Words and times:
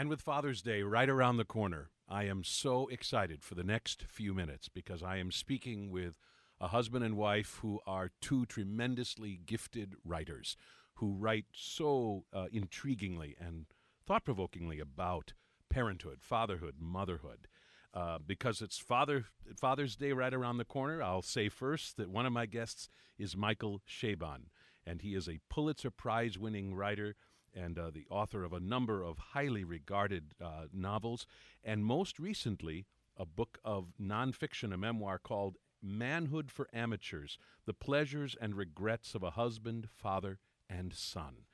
And 0.00 0.08
with 0.08 0.22
Father's 0.22 0.62
Day 0.62 0.80
right 0.80 1.10
around 1.10 1.36
the 1.36 1.44
corner, 1.44 1.90
I 2.08 2.24
am 2.24 2.42
so 2.42 2.86
excited 2.86 3.42
for 3.42 3.54
the 3.54 3.62
next 3.62 4.02
few 4.04 4.32
minutes 4.32 4.66
because 4.66 5.02
I 5.02 5.18
am 5.18 5.30
speaking 5.30 5.90
with 5.90 6.14
a 6.58 6.68
husband 6.68 7.04
and 7.04 7.18
wife 7.18 7.58
who 7.60 7.80
are 7.86 8.10
two 8.22 8.46
tremendously 8.46 9.38
gifted 9.44 9.96
writers 10.02 10.56
who 10.94 11.12
write 11.12 11.44
so 11.52 12.24
uh, 12.32 12.46
intriguingly 12.46 13.34
and 13.38 13.66
thought 14.06 14.24
provokingly 14.24 14.80
about 14.80 15.34
parenthood, 15.68 16.20
fatherhood, 16.22 16.76
motherhood. 16.80 17.46
Uh, 17.92 18.16
because 18.26 18.62
it's 18.62 18.78
Father 18.78 19.26
Father's 19.54 19.96
Day 19.96 20.12
right 20.12 20.32
around 20.32 20.56
the 20.56 20.64
corner, 20.64 21.02
I'll 21.02 21.20
say 21.20 21.50
first 21.50 21.98
that 21.98 22.08
one 22.08 22.24
of 22.24 22.32
my 22.32 22.46
guests 22.46 22.88
is 23.18 23.36
Michael 23.36 23.82
Chabon, 23.86 24.44
and 24.86 25.02
he 25.02 25.14
is 25.14 25.28
a 25.28 25.40
Pulitzer 25.50 25.90
Prize 25.90 26.38
winning 26.38 26.74
writer 26.74 27.16
and 27.54 27.78
uh, 27.78 27.90
the 27.90 28.06
author 28.10 28.44
of 28.44 28.52
a 28.52 28.60
number 28.60 29.02
of 29.02 29.18
highly 29.18 29.64
regarded 29.64 30.34
uh, 30.42 30.66
novels, 30.72 31.26
and 31.64 31.84
most 31.84 32.18
recently, 32.18 32.86
a 33.16 33.26
book 33.26 33.58
of 33.64 33.92
nonfiction, 34.00 34.72
a 34.72 34.76
memoir 34.76 35.18
called 35.18 35.56
Manhood 35.82 36.50
for 36.50 36.68
Amateurs 36.72 37.38
The 37.66 37.74
Pleasures 37.74 38.36
and 38.40 38.54
Regrets 38.54 39.14
of 39.14 39.22
a 39.22 39.30
Husband, 39.30 39.88
Father, 39.90 40.38
and 40.68 40.92
Son. 40.92 41.44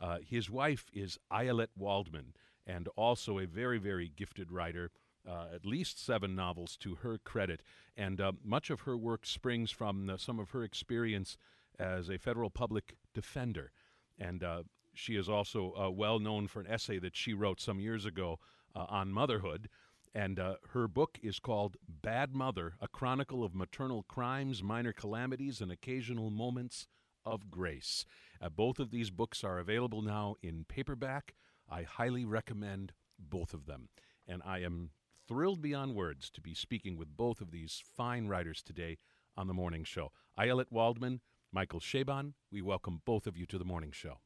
Uh, 0.00 0.18
his 0.26 0.50
wife 0.50 0.90
is 0.92 1.18
Ayelet 1.30 1.70
Waldman, 1.76 2.34
and 2.66 2.88
also 2.96 3.38
a 3.38 3.46
very, 3.46 3.78
very 3.78 4.08
gifted 4.14 4.50
writer. 4.50 4.90
Uh, 5.28 5.46
at 5.54 5.64
least 5.64 6.04
seven 6.04 6.34
novels 6.34 6.76
to 6.76 6.96
her 6.96 7.16
credit, 7.16 7.62
and 7.96 8.20
uh, 8.20 8.32
much 8.42 8.70
of 8.70 8.80
her 8.80 8.96
work 8.96 9.24
springs 9.24 9.70
from 9.70 10.12
some 10.18 10.40
of 10.40 10.50
her 10.50 10.64
experience 10.64 11.36
as 11.78 12.08
a 12.08 12.18
federal 12.18 12.50
public 12.50 12.96
defender. 13.14 13.70
And 14.18 14.42
uh, 14.42 14.64
she 14.94 15.16
is 15.16 15.28
also 15.28 15.74
uh, 15.78 15.90
well 15.90 16.18
known 16.18 16.46
for 16.46 16.60
an 16.60 16.66
essay 16.66 16.98
that 16.98 17.16
she 17.16 17.34
wrote 17.34 17.60
some 17.60 17.80
years 17.80 18.04
ago 18.04 18.38
uh, 18.74 18.86
on 18.88 19.12
motherhood. 19.12 19.68
And 20.14 20.38
uh, 20.38 20.56
her 20.72 20.88
book 20.88 21.18
is 21.22 21.38
called 21.38 21.76
Bad 21.88 22.34
Mother 22.34 22.74
A 22.80 22.88
Chronicle 22.88 23.42
of 23.42 23.54
Maternal 23.54 24.02
Crimes, 24.02 24.62
Minor 24.62 24.92
Calamities, 24.92 25.60
and 25.60 25.72
Occasional 25.72 26.30
Moments 26.30 26.86
of 27.24 27.50
Grace. 27.50 28.04
Uh, 28.40 28.50
both 28.50 28.78
of 28.78 28.90
these 28.90 29.10
books 29.10 29.42
are 29.42 29.58
available 29.58 30.02
now 30.02 30.36
in 30.42 30.66
paperback. 30.68 31.34
I 31.70 31.82
highly 31.82 32.24
recommend 32.24 32.92
both 33.18 33.54
of 33.54 33.66
them. 33.66 33.88
And 34.26 34.42
I 34.44 34.58
am 34.58 34.90
thrilled 35.26 35.62
beyond 35.62 35.94
words 35.94 36.28
to 36.30 36.40
be 36.40 36.52
speaking 36.52 36.98
with 36.98 37.16
both 37.16 37.40
of 37.40 37.50
these 37.50 37.82
fine 37.96 38.26
writers 38.26 38.62
today 38.62 38.98
on 39.36 39.46
the 39.46 39.54
morning 39.54 39.84
show. 39.84 40.12
Ayelet 40.38 40.70
Waldman, 40.70 41.20
Michael 41.50 41.80
Chabon, 41.80 42.34
we 42.50 42.60
welcome 42.60 43.00
both 43.06 43.26
of 43.26 43.36
you 43.36 43.46
to 43.46 43.58
the 43.58 43.64
morning 43.64 43.92
show. 43.92 44.18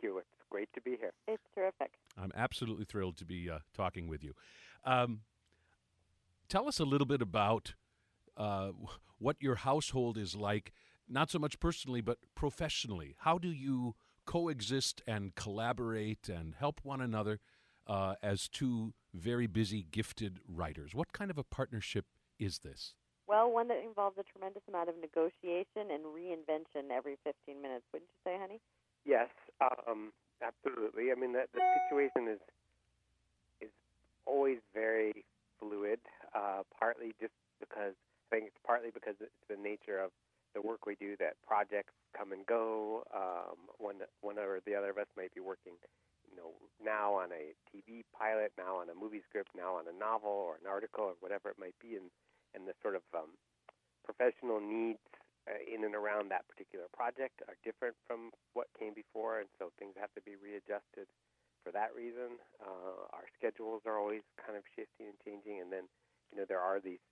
Thank 0.00 0.12
you. 0.12 0.18
It's 0.18 0.28
great 0.50 0.68
to 0.74 0.80
be 0.80 0.96
here. 0.96 1.12
It's 1.28 1.42
terrific. 1.54 1.92
I'm 2.16 2.32
absolutely 2.34 2.84
thrilled 2.84 3.16
to 3.18 3.24
be 3.24 3.50
uh, 3.50 3.58
talking 3.74 4.08
with 4.08 4.24
you. 4.24 4.34
Um, 4.84 5.20
tell 6.48 6.68
us 6.68 6.80
a 6.80 6.84
little 6.84 7.06
bit 7.06 7.20
about 7.20 7.74
uh, 8.36 8.70
what 9.18 9.36
your 9.40 9.56
household 9.56 10.16
is 10.16 10.34
like, 10.34 10.72
not 11.08 11.30
so 11.30 11.38
much 11.38 11.60
personally, 11.60 12.00
but 12.00 12.18
professionally. 12.34 13.14
How 13.20 13.38
do 13.38 13.48
you 13.48 13.94
coexist 14.26 15.02
and 15.06 15.34
collaborate 15.34 16.28
and 16.28 16.54
help 16.54 16.80
one 16.82 17.00
another 17.00 17.40
uh, 17.86 18.14
as 18.22 18.48
two 18.48 18.94
very 19.12 19.46
busy, 19.46 19.86
gifted 19.90 20.38
writers? 20.48 20.94
What 20.94 21.12
kind 21.12 21.30
of 21.30 21.36
a 21.36 21.44
partnership 21.44 22.06
is 22.38 22.60
this? 22.60 22.94
Well, 23.26 23.52
one 23.52 23.68
that 23.68 23.82
involves 23.84 24.16
a 24.18 24.24
tremendous 24.24 24.62
amount 24.66 24.88
of 24.88 24.94
negotiation 24.98 25.92
and 25.92 26.04
reinvention 26.04 26.90
every 26.90 27.16
15 27.22 27.60
minutes, 27.60 27.84
wouldn't 27.92 28.10
you 28.10 28.18
say, 28.24 28.38
honey? 28.40 28.60
Yes, 29.04 29.28
um, 29.60 30.12
absolutely. 30.42 31.10
I 31.12 31.14
mean, 31.18 31.32
the, 31.32 31.44
the 31.52 31.60
situation 31.86 32.28
is 32.28 32.40
is 33.60 33.72
always 34.26 34.58
very 34.74 35.24
fluid. 35.58 36.00
Uh, 36.34 36.62
partly 36.78 37.12
just 37.20 37.34
because 37.58 37.94
I 38.30 38.36
think 38.36 38.46
it's 38.48 38.62
partly 38.64 38.90
because 38.94 39.14
it's 39.20 39.34
the 39.48 39.56
nature 39.56 39.98
of 39.98 40.10
the 40.54 40.62
work 40.62 40.86
we 40.86 40.94
do 40.94 41.16
that 41.18 41.34
projects 41.46 41.92
come 42.16 42.32
and 42.32 42.46
go. 42.46 43.04
Um, 43.14 43.56
one 43.78 43.96
one 44.20 44.38
or 44.38 44.60
the 44.66 44.74
other 44.74 44.90
of 44.90 44.98
us 44.98 45.10
might 45.16 45.34
be 45.34 45.40
working, 45.40 45.74
you 46.30 46.36
know, 46.36 46.52
now 46.82 47.14
on 47.14 47.30
a 47.32 47.54
TV 47.70 48.04
pilot, 48.16 48.52
now 48.58 48.76
on 48.76 48.88
a 48.90 48.94
movie 48.94 49.22
script, 49.28 49.50
now 49.56 49.76
on 49.76 49.84
a 49.88 49.96
novel 49.98 50.30
or 50.30 50.54
an 50.60 50.68
article 50.68 51.04
or 51.04 51.14
whatever 51.20 51.50
it 51.50 51.58
might 51.58 51.76
be, 51.80 51.96
and 51.96 52.10
and 52.54 52.66
the 52.66 52.74
sort 52.82 52.94
of 52.96 53.02
um, 53.14 53.30
professional 54.04 54.60
needs 54.60 54.98
in 55.66 55.84
and 55.84 55.94
around 55.94 56.30
that 56.30 56.46
particular 56.46 56.86
project 56.92 57.42
are 57.48 57.56
different 57.64 57.96
from 58.06 58.30
what 58.54 58.68
came 58.78 58.94
before, 58.94 59.40
and 59.40 59.48
so 59.58 59.72
things 59.78 59.94
have 59.98 60.12
to 60.14 60.22
be 60.22 60.38
readjusted 60.38 61.10
for 61.62 61.72
that 61.72 61.92
reason. 61.96 62.40
Uh, 62.60 63.08
our 63.12 63.26
schedules 63.36 63.82
are 63.84 63.98
always 63.98 64.24
kind 64.38 64.56
of 64.56 64.64
shifting 64.76 65.10
and 65.12 65.18
changing, 65.24 65.60
and 65.60 65.72
then 65.72 65.86
you 66.32 66.38
know 66.38 66.46
there 66.48 66.62
are 66.62 66.80
these 66.80 67.02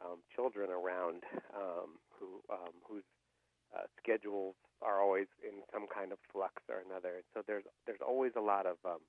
um, 0.00 0.22
children 0.34 0.70
around 0.70 1.22
um, 1.54 1.98
who 2.18 2.40
um, 2.50 2.74
whose 2.86 3.06
uh, 3.74 3.88
schedules 4.00 4.56
are 4.80 5.00
always 5.00 5.30
in 5.40 5.62
some 5.72 5.86
kind 5.88 6.12
of 6.12 6.18
flux 6.32 6.60
or 6.68 6.82
another, 6.84 7.22
so 7.34 7.42
there's 7.46 7.64
there's 7.86 8.02
always 8.04 8.32
a 8.36 8.42
lot 8.42 8.66
of 8.66 8.76
um, 8.84 9.02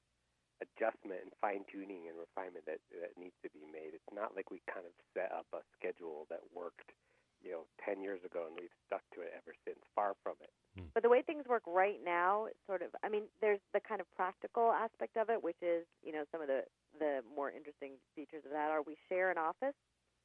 adjustment 0.62 1.20
and 1.24 1.34
fine 1.42 1.66
tuning 1.68 2.08
and 2.08 2.16
refinement 2.16 2.64
that 2.68 2.80
that 2.96 3.16
needs 3.18 3.36
to 3.44 3.50
be 3.52 3.64
made. 3.68 3.96
It's 3.96 4.14
not 4.14 4.36
like 4.36 4.52
we 4.52 4.62
kind 4.70 4.86
of 4.86 4.94
set 5.12 5.32
up 5.32 5.48
a 5.52 5.64
schedule 5.76 6.28
that 6.30 6.44
worked 6.54 6.94
you 7.44 7.52
know, 7.52 7.64
10 7.84 8.02
years 8.02 8.24
ago, 8.24 8.48
and 8.48 8.56
we've 8.56 8.74
stuck 8.88 9.04
to 9.14 9.22
it 9.22 9.36
ever 9.36 9.52
since. 9.68 9.80
Far 9.94 10.16
from 10.24 10.40
it. 10.42 10.50
Hmm. 10.80 10.88
But 10.96 11.04
the 11.04 11.12
way 11.12 11.22
things 11.22 11.46
work 11.48 11.64
right 11.68 12.00
now, 12.04 12.48
sort 12.66 12.82
of, 12.82 12.96
I 13.04 13.10
mean, 13.10 13.28
there's 13.44 13.60
the 13.74 13.84
kind 13.84 14.00
of 14.00 14.08
practical 14.16 14.72
aspect 14.72 15.18
of 15.18 15.30
it, 15.30 15.44
which 15.44 15.60
is, 15.62 15.86
you 16.02 16.12
know, 16.12 16.24
some 16.32 16.42
of 16.42 16.48
the, 16.48 16.64
the 16.98 17.20
more 17.28 17.52
interesting 17.52 18.00
features 18.16 18.44
of 18.46 18.52
that 18.52 18.72
are 18.72 18.82
we 18.82 18.96
share 19.10 19.30
an 19.30 19.38
office. 19.38 19.76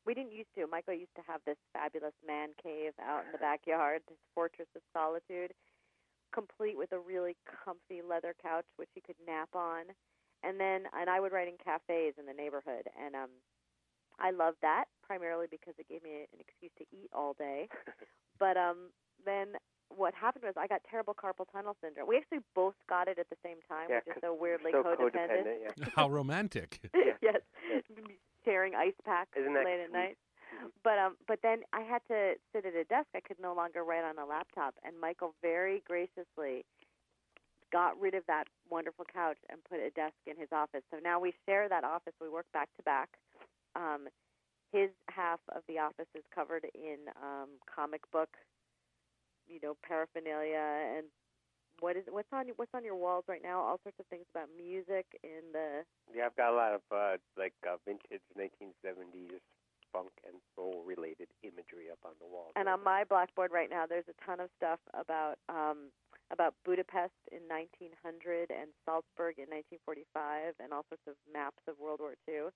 We 0.07 0.15
didn't 0.15 0.33
used 0.33 0.49
to. 0.57 0.67
Michael 0.71 0.95
used 0.95 1.15
to 1.17 1.27
have 1.27 1.43
this 1.45 1.59
fabulous 1.75 2.17
man 2.25 2.57
cave 2.63 2.95
out 3.03 3.27
in 3.27 3.33
the 3.33 3.43
backyard, 3.43 4.01
this 4.09 4.17
fortress 4.33 4.69
of 4.75 4.81
solitude, 4.95 5.53
complete 6.33 6.79
with 6.79 6.93
a 6.93 6.99
really 6.99 7.37
comfy 7.45 8.01
leather 8.01 8.33
couch, 8.41 8.65
which 8.77 8.89
he 8.95 9.03
could 9.03 9.19
nap 9.27 9.51
on. 9.53 9.85
And 10.45 10.59
then, 10.59 10.87
and 10.95 11.11
I 11.11 11.19
would 11.19 11.33
write 11.33 11.49
in 11.49 11.59
cafes 11.59 12.15
in 12.17 12.25
the 12.25 12.33
neighborhood, 12.33 12.87
and 12.95 13.17
um, 13.17 13.35
I 14.21 14.31
loved 14.31 14.59
that 14.63 14.87
primarily 15.09 15.47
because 15.51 15.75
it 15.79 15.89
gave 15.89 16.05
me 16.05 16.29
an 16.31 16.39
excuse 16.39 16.73
to 16.79 16.85
eat 16.93 17.09
all 17.17 17.33
day. 17.33 17.69
but 18.39 18.57
um, 18.57 18.93
then 19.25 19.57
what 19.89 20.13
happened 20.15 20.45
was 20.45 20.55
I 20.57 20.67
got 20.67 20.83
terrible 20.89 21.15
carpal 21.15 21.47
tunnel 21.51 21.77
syndrome. 21.83 22.07
We 22.07 22.17
actually 22.19 22.45
both 22.55 22.75
got 22.89 23.09
it 23.09 23.19
at 23.19 23.29
the 23.31 23.41
same 23.43 23.59
time, 23.69 23.89
yeah, 23.89 24.01
which 24.05 24.17
is 24.17 24.21
so 24.21 24.37
weirdly 24.39 24.71
so 24.73 24.83
codependent. 24.85 25.49
codependent 25.49 25.59
yeah. 25.79 25.87
How 25.97 26.09
romantic! 26.09 26.81
yes, 27.23 27.41
sharing 28.45 28.75
ice 28.75 28.99
packs 29.05 29.37
Isn't 29.37 29.55
that 29.55 29.65
late 29.65 29.81
at 29.81 29.89
sweet? 29.89 29.99
night. 29.99 30.19
But 30.83 30.99
um, 30.99 31.17
but 31.27 31.41
then 31.43 31.61
I 31.73 31.81
had 31.83 32.03
to 32.09 32.35
sit 32.53 32.65
at 32.67 32.75
a 32.75 32.85
desk. 32.85 33.09
I 33.15 33.21
could 33.21 33.39
no 33.41 33.55
longer 33.55 33.85
write 33.85 34.05
on 34.05 34.19
a 34.19 34.27
laptop, 34.27 34.75
and 34.85 34.99
Michael 35.01 35.35
very 35.43 35.83
graciously 35.87 36.65
got 37.71 38.01
rid 38.01 38.15
of 38.15 38.25
that 38.27 38.45
wonderful 38.71 39.05
couch 39.13 39.37
and 39.51 39.61
put 39.69 39.79
a 39.79 39.91
desk 39.91 40.17
in 40.27 40.37
his 40.39 40.49
office. 40.53 40.83
So 40.91 40.99
now 41.03 41.21
we 41.21 41.35
share 41.47 41.69
that 41.69 41.85
office. 41.85 42.15
We 42.21 42.29
work 42.29 42.47
back 42.53 42.69
to 42.77 42.83
back. 42.83 43.11
Um, 43.77 44.09
his 44.73 44.91
half 45.09 45.41
of 45.55 45.63
the 45.69 45.79
office 45.79 46.09
is 46.15 46.25
covered 46.35 46.67
in 46.75 46.99
um, 47.23 47.49
comic 47.65 48.03
book, 48.13 48.31
you 49.49 49.59
know, 49.63 49.77
paraphernalia 49.87 50.97
and 50.97 51.07
what 51.81 51.97
is 51.97 52.05
what's 52.11 52.29
on 52.33 52.47
what's 52.57 52.75
on 52.75 52.85
your 52.85 52.97
walls 52.97 53.25
right 53.29 53.43
now? 53.43 53.61
All 53.61 53.79
sorts 53.83 53.99
of 54.01 54.07
things 54.07 54.27
about 54.35 54.49
music 54.57 55.07
in 55.23 55.53
the. 55.53 55.87
Yeah, 56.15 56.27
I've 56.27 56.37
got 56.37 56.53
a 56.53 56.57
lot 56.57 56.75
of 56.75 56.83
uh, 56.91 57.17
like 57.39 57.55
uh, 57.63 57.77
vintage 57.87 58.23
1970s 58.35 59.39
funk 59.93 60.11
and 60.27 60.37
soul 60.55 60.83
related 60.85 61.29
imagery 61.43 61.89
up 61.91 61.99
on 62.05 62.13
the 62.21 62.27
wall. 62.27 62.53
And 62.57 62.69
on 62.69 62.83
my 62.85 63.05
blackboard 63.05 63.53
right 63.53 63.71
now, 63.71 63.87
there's 63.87 64.09
a 64.11 64.17
ton 64.27 64.41
of 64.41 64.51
stuff 64.57 64.81
about 64.93 65.39
um, 65.49 65.95
about 66.31 66.55
Budapest 66.65 67.17
in 67.33 67.47
1900 67.49 68.51
and 68.51 68.69
Salzburg 68.85 69.41
in 69.41 69.49
1945, 69.49 70.61
and 70.61 70.75
all 70.75 70.85
sorts 70.91 71.07
of 71.09 71.15
maps 71.33 71.63
of 71.65 71.79
World 71.79 72.01
War 72.03 72.19
II 72.29 72.53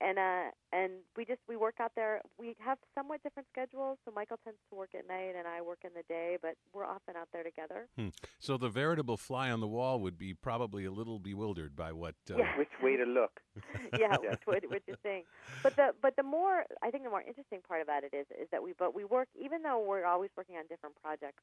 and 0.00 0.18
uh 0.18 0.50
and 0.72 0.92
we 1.16 1.24
just 1.24 1.40
we 1.48 1.56
work 1.56 1.76
out 1.80 1.92
there 1.94 2.20
we 2.38 2.56
have 2.58 2.78
somewhat 2.94 3.22
different 3.22 3.46
schedules 3.50 3.98
so 4.04 4.12
michael 4.14 4.38
tends 4.44 4.58
to 4.68 4.76
work 4.76 4.90
at 4.98 5.06
night 5.06 5.34
and 5.38 5.46
i 5.46 5.60
work 5.60 5.78
in 5.84 5.90
the 5.94 6.02
day 6.08 6.36
but 6.42 6.54
we're 6.72 6.84
often 6.84 7.14
out 7.16 7.28
there 7.32 7.42
together 7.42 7.86
Hmm. 7.96 8.08
So 8.38 8.56
the 8.56 8.68
veritable 8.68 9.16
fly 9.16 9.50
on 9.50 9.60
the 9.60 9.68
wall 9.68 10.00
would 10.00 10.18
be 10.18 10.34
probably 10.34 10.84
a 10.84 10.90
little 10.90 11.18
bewildered 11.18 11.76
by 11.76 11.92
what. 11.92 12.14
Uh, 12.30 12.36
Yeah. 12.38 12.58
Which 12.58 12.70
way 12.82 12.96
to 12.96 13.04
look? 13.04 13.40
yeah, 13.98 14.16
which 14.18 14.40
what, 14.46 14.62
what 14.68 14.82
you're 14.86 14.96
saying. 15.02 15.24
But 15.62 15.76
the 15.76 15.94
but 16.02 16.16
the 16.16 16.22
more 16.22 16.64
I 16.82 16.90
think 16.90 17.04
the 17.04 17.10
more 17.10 17.22
interesting 17.22 17.60
part 17.66 17.82
about 17.82 18.02
it 18.04 18.12
is 18.14 18.26
is 18.30 18.48
that 18.50 18.62
we 18.62 18.72
but 18.78 18.94
we 18.94 19.04
work 19.04 19.28
even 19.40 19.62
though 19.62 19.78
we're 19.86 20.04
always 20.06 20.30
working 20.36 20.56
on 20.56 20.64
different 20.68 20.96
projects, 21.00 21.42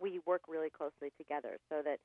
we 0.00 0.20
work 0.26 0.42
really 0.48 0.70
closely 0.70 1.10
together 1.18 1.58
so 1.68 1.82
that 1.84 1.98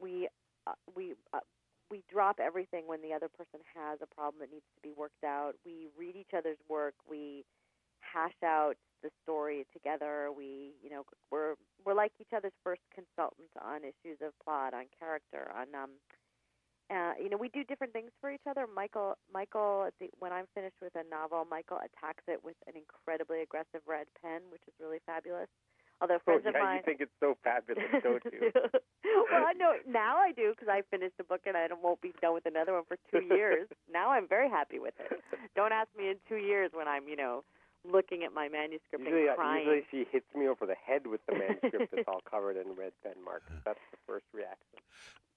we 0.00 0.28
uh, 0.66 0.72
we 0.94 1.14
uh, 1.32 1.40
we 1.90 2.02
drop 2.10 2.40
everything 2.40 2.86
when 2.86 3.02
the 3.02 3.12
other 3.12 3.28
person 3.28 3.60
has 3.74 3.98
a 4.02 4.14
problem 4.14 4.40
that 4.40 4.50
needs 4.50 4.66
to 4.76 4.82
be 4.82 4.92
worked 4.96 5.24
out. 5.24 5.54
We 5.64 5.88
read 5.98 6.16
each 6.16 6.34
other's 6.36 6.58
work. 6.68 6.94
We 7.08 7.44
hash 8.00 8.36
out 8.44 8.74
the 9.02 9.10
story 9.22 9.66
together. 9.72 10.30
We, 10.36 10.72
you 10.82 10.90
know, 10.90 11.04
we're 11.30 11.54
we're 11.84 11.94
like 11.94 12.12
each 12.20 12.34
other's 12.36 12.56
first 12.64 12.82
consultants 12.94 13.52
on 13.60 13.80
issues 13.82 14.18
of 14.20 14.32
plot, 14.42 14.74
on 14.74 14.84
character, 14.98 15.50
on 15.54 15.68
um, 15.74 15.90
uh, 16.90 17.12
you 17.20 17.28
know, 17.28 17.36
we 17.36 17.48
do 17.50 17.64
different 17.64 17.92
things 17.92 18.10
for 18.20 18.30
each 18.30 18.48
other. 18.48 18.64
Michael, 18.66 19.14
Michael, 19.32 19.90
the, 20.00 20.08
when 20.18 20.32
I'm 20.32 20.46
finished 20.54 20.80
with 20.80 20.94
a 20.96 21.04
novel, 21.10 21.46
Michael 21.50 21.78
attacks 21.78 22.24
it 22.28 22.40
with 22.42 22.56
an 22.66 22.74
incredibly 22.76 23.42
aggressive 23.42 23.84
red 23.86 24.06
pen, 24.22 24.40
which 24.50 24.62
is 24.66 24.72
really 24.80 24.98
fabulous. 25.04 25.48
Although 26.00 26.18
friends 26.24 26.42
oh, 26.46 26.50
yeah, 26.50 26.58
of 26.58 26.62
mine, 26.62 26.76
you 26.76 26.82
think 26.84 27.00
it's 27.00 27.18
so 27.18 27.36
fabulous, 27.42 27.84
don't 28.02 28.22
you? 28.32 28.52
well, 28.54 29.44
I 29.46 29.52
know 29.54 29.74
now 29.88 30.16
I 30.18 30.30
do 30.32 30.52
because 30.52 30.68
I 30.68 30.82
finished 30.90 31.14
a 31.18 31.24
book 31.24 31.40
and 31.46 31.56
I 31.56 31.66
won't 31.82 32.00
be 32.00 32.12
done 32.22 32.34
with 32.34 32.46
another 32.46 32.72
one 32.74 32.84
for 32.86 32.96
two 33.10 33.26
years. 33.34 33.66
now 33.92 34.10
I'm 34.10 34.28
very 34.28 34.48
happy 34.48 34.78
with 34.78 34.94
it. 35.00 35.20
Don't 35.56 35.72
ask 35.72 35.88
me 35.98 36.08
in 36.08 36.16
two 36.28 36.36
years 36.36 36.70
when 36.72 36.86
I'm, 36.86 37.08
you 37.08 37.16
know, 37.16 37.42
looking 37.84 38.22
at 38.22 38.32
my 38.32 38.48
manuscript 38.48 39.02
usually, 39.02 39.22
and 39.22 39.30
uh, 39.30 39.34
crying. 39.34 39.66
usually 39.66 39.86
she 39.90 40.06
hits 40.10 40.26
me 40.36 40.46
over 40.46 40.66
the 40.66 40.74
head 40.74 41.06
with 41.06 41.20
the 41.26 41.34
manuscript 41.34 41.90
that's 41.92 42.06
all 42.06 42.22
covered 42.28 42.56
in 42.56 42.76
red 42.76 42.92
pen 43.02 43.14
marks. 43.24 43.50
That's 43.64 43.80
the 43.90 43.98
first 44.06 44.26
reaction. 44.32 44.78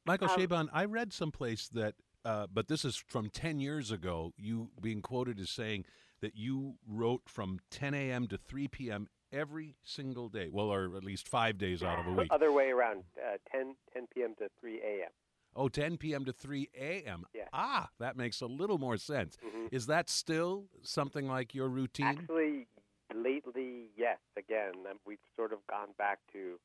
Michael 0.05 0.29
Um, 0.29 0.39
Chabon, 0.39 0.69
I 0.73 0.85
read 0.85 1.11
someplace 1.11 1.67
that, 1.69 1.95
uh, 2.23 2.47
but 2.51 2.67
this 2.67 2.85
is 2.85 2.95
from 2.95 3.29
10 3.29 3.59
years 3.59 3.89
ago, 3.91 4.33
you 4.37 4.69
being 4.79 5.01
quoted 5.01 5.39
as 5.39 5.49
saying 5.49 5.85
that 6.21 6.35
you 6.35 6.75
wrote 6.87 7.23
from 7.27 7.59
10 7.71 7.93
a.m. 7.93 8.27
to 8.27 8.37
3 8.37 8.67
p.m. 8.67 9.07
every 9.31 9.75
single 9.83 10.29
day. 10.29 10.49
Well, 10.51 10.67
or 10.71 10.95
at 10.95 11.03
least 11.03 11.27
five 11.27 11.57
days 11.57 11.83
out 11.83 11.99
of 11.99 12.07
a 12.07 12.11
week. 12.11 12.27
Other 12.31 12.51
way 12.51 12.69
around, 12.69 13.03
uh, 13.17 13.37
10, 13.51 13.75
10 13.93 14.07
p.m. 14.13 14.35
to 14.39 14.49
3 14.59 14.79
a.m. 14.81 15.09
Oh, 15.55 15.67
10 15.67 15.97
p.m. 15.97 16.23
to 16.25 16.31
3 16.33 16.69
a.m. 16.79 17.25
Yeah. 17.33 17.43
Ah, 17.51 17.89
that 17.99 18.15
makes 18.15 18.41
a 18.41 18.45
little 18.45 18.77
more 18.77 18.97
sense. 18.97 19.37
Mhm. 19.45 19.67
Is 19.71 19.87
that 19.87 20.09
still 20.09 20.65
something 20.81 21.27
like 21.27 21.53
your 21.53 21.67
routine? 21.67 22.05
Actually, 22.07 22.67
lately, 23.13 23.87
yes. 23.97 24.19
Again, 24.37 24.73
um, 24.89 24.97
we've 25.05 25.19
sort 25.35 25.51
of 25.51 25.59
gone 25.67 25.89
back 25.97 26.19
to 26.33 26.57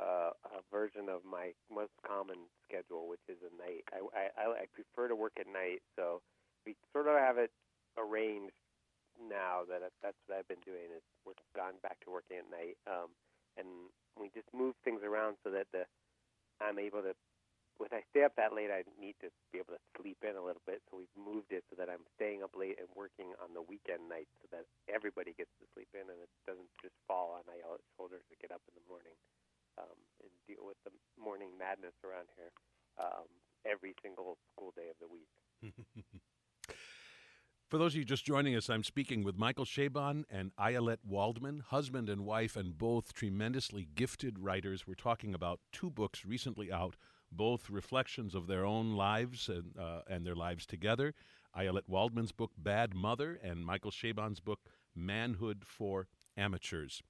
uh, 0.00 0.30
a 0.56 0.62
version 0.72 1.10
of 1.10 1.20
my 1.28 1.52
most 1.70 1.92
common 2.06 2.38
schedule, 2.64 3.08
which 3.08 3.20
is 3.28 3.36
a 3.44 3.52
night. 3.60 3.84
I, 3.92 4.00
I, 4.16 4.24
I 4.40 4.44
I 4.62 4.64
prefer 4.72 5.08
to 5.08 5.14
work 5.16 5.32
at 5.38 5.46
night, 5.46 5.82
so 5.96 6.22
we 6.64 6.74
sort 6.94 7.08
of 7.08 7.18
have 7.20 7.36
it 7.36 7.50
arranged 7.98 8.54
now 9.20 9.64
that 9.68 9.82
it- 9.82 9.92
that's 10.00 10.16
what 10.24 10.38
I've 10.38 10.48
been 10.48 10.64
doing. 10.64 10.88
Is 10.96 11.02
we've 11.26 11.36
gone 11.54 11.76
back 11.82 12.00
to 12.04 12.10
working 12.10 12.38
at 12.38 12.48
night, 12.48 12.78
um, 12.88 13.12
and 13.58 13.68
we 14.16 14.30
just 14.32 14.48
move 14.54 14.72
things 14.84 15.02
around 15.04 15.36
so 15.44 15.50
that 15.50 15.66
the 15.72 15.84
I'm 16.62 16.78
able 16.78 17.02
to. 17.02 17.12
When 17.80 17.88
I 17.96 18.04
stay 18.12 18.24
up 18.28 18.36
that 18.36 18.52
late, 18.52 18.68
I 18.68 18.84
need 19.00 19.16
to 19.24 19.32
be 19.52 19.58
able 19.58 19.72
to 19.72 19.80
sleep 19.96 20.20
in 20.20 20.36
a 20.36 20.44
little 20.44 20.60
bit. 20.68 20.84
So 20.92 21.00
we've 21.00 21.16
moved 21.16 21.48
it 21.48 21.64
so 21.72 21.76
that 21.80 21.88
I'm 21.88 22.04
staying 22.20 22.44
up 22.44 22.52
late 22.52 22.76
and 22.76 22.84
working 22.92 23.32
on 23.40 23.56
the 23.56 23.64
weekend 23.64 24.04
nights, 24.08 24.28
so 24.44 24.48
that 24.52 24.68
everybody 24.88 25.32
gets 25.32 25.48
to 25.60 25.66
sleep 25.72 25.88
in, 25.96 26.04
and 26.08 26.20
it 26.20 26.28
doesn't 26.44 26.68
just 26.84 26.92
fall 27.08 27.32
on 27.40 27.42
my 27.48 27.56
shoulders 27.96 28.20
to 28.28 28.36
get 28.36 28.52
up 28.52 28.60
in 28.68 28.76
the 28.76 28.84
morning 28.84 29.16
um, 29.80 29.96
and 30.20 30.28
deal 30.44 30.60
with 30.68 30.76
the 30.84 30.92
morning 31.16 31.56
madness 31.56 31.96
around 32.04 32.28
here 32.36 32.52
um, 33.00 33.24
every 33.64 33.96
single 34.04 34.36
school 34.52 34.76
day 34.76 34.92
of 34.92 35.00
the 35.00 35.08
week. 35.08 35.32
For 37.70 37.78
those 37.78 37.92
of 37.92 37.98
you 37.98 38.04
just 38.04 38.24
joining 38.24 38.56
us, 38.56 38.68
I'm 38.68 38.82
speaking 38.82 39.22
with 39.22 39.38
Michael 39.38 39.64
Chabon 39.64 40.24
and 40.28 40.50
Ayelet 40.56 40.98
Waldman, 41.06 41.62
husband 41.68 42.08
and 42.08 42.26
wife, 42.26 42.56
and 42.56 42.76
both 42.76 43.12
tremendously 43.12 43.86
gifted 43.94 44.40
writers. 44.40 44.88
We're 44.88 44.94
talking 44.94 45.34
about 45.36 45.60
two 45.70 45.88
books 45.88 46.24
recently 46.24 46.72
out, 46.72 46.96
both 47.30 47.70
reflections 47.70 48.34
of 48.34 48.48
their 48.48 48.66
own 48.66 48.96
lives 48.96 49.48
and, 49.48 49.78
uh, 49.78 50.00
and 50.10 50.26
their 50.26 50.34
lives 50.34 50.66
together. 50.66 51.14
Ayelet 51.56 51.88
Waldman's 51.88 52.32
book, 52.32 52.50
Bad 52.58 52.92
Mother, 52.92 53.38
and 53.40 53.64
Michael 53.64 53.92
Chabon's 53.92 54.40
book, 54.40 54.58
Manhood 54.96 55.62
for 55.64 56.08
Amateurs. 56.36 57.04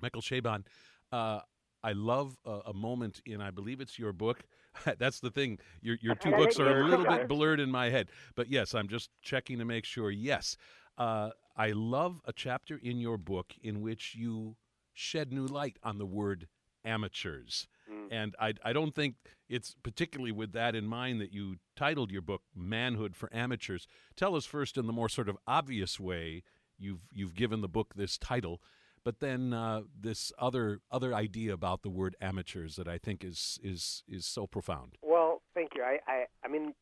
Michael 0.00 0.22
Chabon, 0.22 0.62
uh, 1.10 1.40
I 1.82 1.90
love 1.90 2.36
a, 2.44 2.60
a 2.66 2.72
moment 2.72 3.20
in, 3.26 3.40
I 3.40 3.50
believe 3.50 3.80
it's 3.80 3.98
your 3.98 4.12
book. 4.12 4.44
That's 4.98 5.20
the 5.20 5.30
thing. 5.30 5.58
Your, 5.80 5.96
your 6.00 6.14
two 6.14 6.30
books 6.30 6.58
are 6.58 6.80
a 6.80 6.84
little 6.84 7.06
bit 7.06 7.28
blurred 7.28 7.60
in 7.60 7.70
my 7.70 7.90
head. 7.90 8.08
But 8.34 8.48
yes, 8.48 8.74
I'm 8.74 8.88
just 8.88 9.10
checking 9.22 9.58
to 9.58 9.64
make 9.64 9.84
sure. 9.84 10.10
Yes. 10.10 10.56
Uh, 10.98 11.30
I 11.56 11.72
love 11.72 12.20
a 12.24 12.32
chapter 12.32 12.78
in 12.82 12.98
your 12.98 13.18
book 13.18 13.54
in 13.62 13.80
which 13.80 14.14
you 14.14 14.56
shed 14.92 15.32
new 15.32 15.46
light 15.46 15.78
on 15.82 15.98
the 15.98 16.06
word 16.06 16.48
amateurs. 16.84 17.66
Mm. 17.90 18.08
And 18.10 18.36
I, 18.40 18.54
I 18.64 18.72
don't 18.72 18.94
think 18.94 19.16
it's 19.48 19.74
particularly 19.82 20.32
with 20.32 20.52
that 20.52 20.74
in 20.74 20.86
mind 20.86 21.20
that 21.20 21.32
you 21.32 21.56
titled 21.76 22.10
your 22.10 22.22
book 22.22 22.42
Manhood 22.54 23.16
for 23.16 23.34
Amateurs. 23.34 23.86
Tell 24.16 24.34
us 24.34 24.44
first, 24.44 24.76
in 24.76 24.86
the 24.86 24.92
more 24.92 25.08
sort 25.08 25.28
of 25.28 25.36
obvious 25.46 26.00
way, 26.00 26.42
you've, 26.78 27.06
you've 27.10 27.34
given 27.34 27.60
the 27.60 27.68
book 27.68 27.94
this 27.94 28.18
title, 28.18 28.60
but 29.04 29.20
then 29.20 29.52
uh, 29.52 29.82
this 29.98 30.32
other, 30.38 30.80
other 30.90 31.14
idea 31.14 31.52
about 31.52 31.82
the 31.82 31.90
word 31.90 32.16
amateurs 32.20 32.76
that 32.76 32.88
I 32.88 32.98
think 32.98 33.24
is, 33.24 33.58
is, 33.62 34.02
is 34.08 34.26
so 34.26 34.46
profound. 34.46 34.96
Well, 35.02 35.42
thank 35.54 35.70
you. 35.74 35.82
I, 35.82 35.98
I, 36.06 36.26
I 36.44 36.48
mean, 36.48 36.74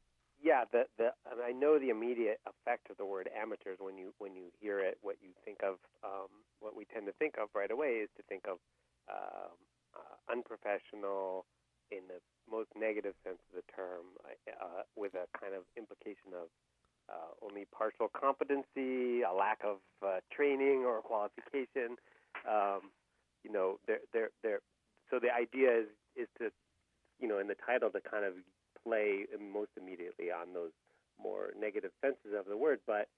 yeah, 0.42 0.64
the, 0.72 0.84
the, 0.96 1.12
and 1.30 1.40
I 1.44 1.52
know 1.52 1.78
the 1.78 1.90
immediate 1.90 2.40
effect 2.48 2.88
of 2.90 2.96
the 2.96 3.04
word 3.04 3.28
amateurs 3.36 3.76
when 3.78 3.98
you 3.98 4.14
when 4.16 4.34
you 4.34 4.48
hear 4.58 4.80
it. 4.80 4.96
What 5.02 5.16
you 5.20 5.36
think 5.44 5.58
of, 5.62 5.76
um, 6.02 6.32
what 6.60 6.74
we 6.74 6.86
tend 6.86 7.04
to 7.06 7.12
think 7.20 7.34
of 7.36 7.48
right 7.54 7.70
away 7.70 8.00
is 8.00 8.08
to 8.16 8.22
think 8.24 8.48
of 8.48 8.56
um, 9.12 9.52
uh, 9.92 10.32
unprofessional, 10.32 11.44
in 11.92 12.08
the 12.08 12.24
most 12.48 12.70
negative 12.72 13.12
sense 13.20 13.42
of 13.50 13.52
the 13.52 13.66
term, 13.68 14.16
uh, 14.24 14.88
with 14.96 15.12
a 15.12 15.28
kind 15.36 15.52
of 15.52 15.68
implication 15.76 16.32
of 16.32 16.48
uh, 17.10 17.44
only 17.44 17.66
partial 17.76 18.08
competency, 18.08 19.22
a 19.22 19.32
lack 19.32 19.58
of 19.64 19.78
uh, 20.06 20.20
training 20.32 20.84
or 20.86 21.00
qualification. 21.00 21.96
Um, 22.48 22.90
you 23.44 23.52
know, 23.52 23.78
there, 23.86 24.00
there, 24.12 24.30
there. 24.42 24.60
So 25.10 25.18
the 25.18 25.32
idea 25.34 25.80
is 25.80 25.86
is 26.16 26.28
to, 26.38 26.50
you 27.18 27.28
know, 27.28 27.38
in 27.38 27.48
the 27.48 27.56
title 27.66 27.90
to 27.90 28.00
kind 28.00 28.24
of 28.24 28.34
play 28.84 29.26
most 29.52 29.70
immediately 29.80 30.30
on 30.30 30.52
those 30.54 30.72
more 31.22 31.50
negative 31.58 31.90
senses 32.00 32.32
of 32.38 32.46
the 32.46 32.56
word, 32.56 32.80
but 32.86 33.08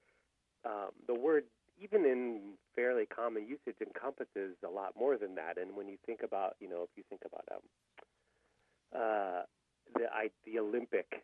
um, 0.65 0.91
the 1.07 1.15
word, 1.15 1.45
even 1.81 2.05
in 2.05 2.41
fairly 2.75 3.07
common 3.07 3.47
usage, 3.47 3.77
encompasses 3.85 4.57
a 4.67 4.71
lot 4.71 4.93
more 4.99 5.17
than 5.17 5.35
that. 5.35 5.59
And 5.59 5.77
when 5.77 5.89
you 5.89 5.97
think 6.07 6.21
about, 6.23 6.57
you 6.61 6.69
know, 6.69 6.83
if 6.83 6.91
you 6.97 7.03
think 7.09 7.23
about 7.27 7.45
um, 7.51 7.63
uh, 8.95 9.43
the 9.95 10.07
I, 10.13 10.31
the 10.45 10.59
Olympic 10.59 11.23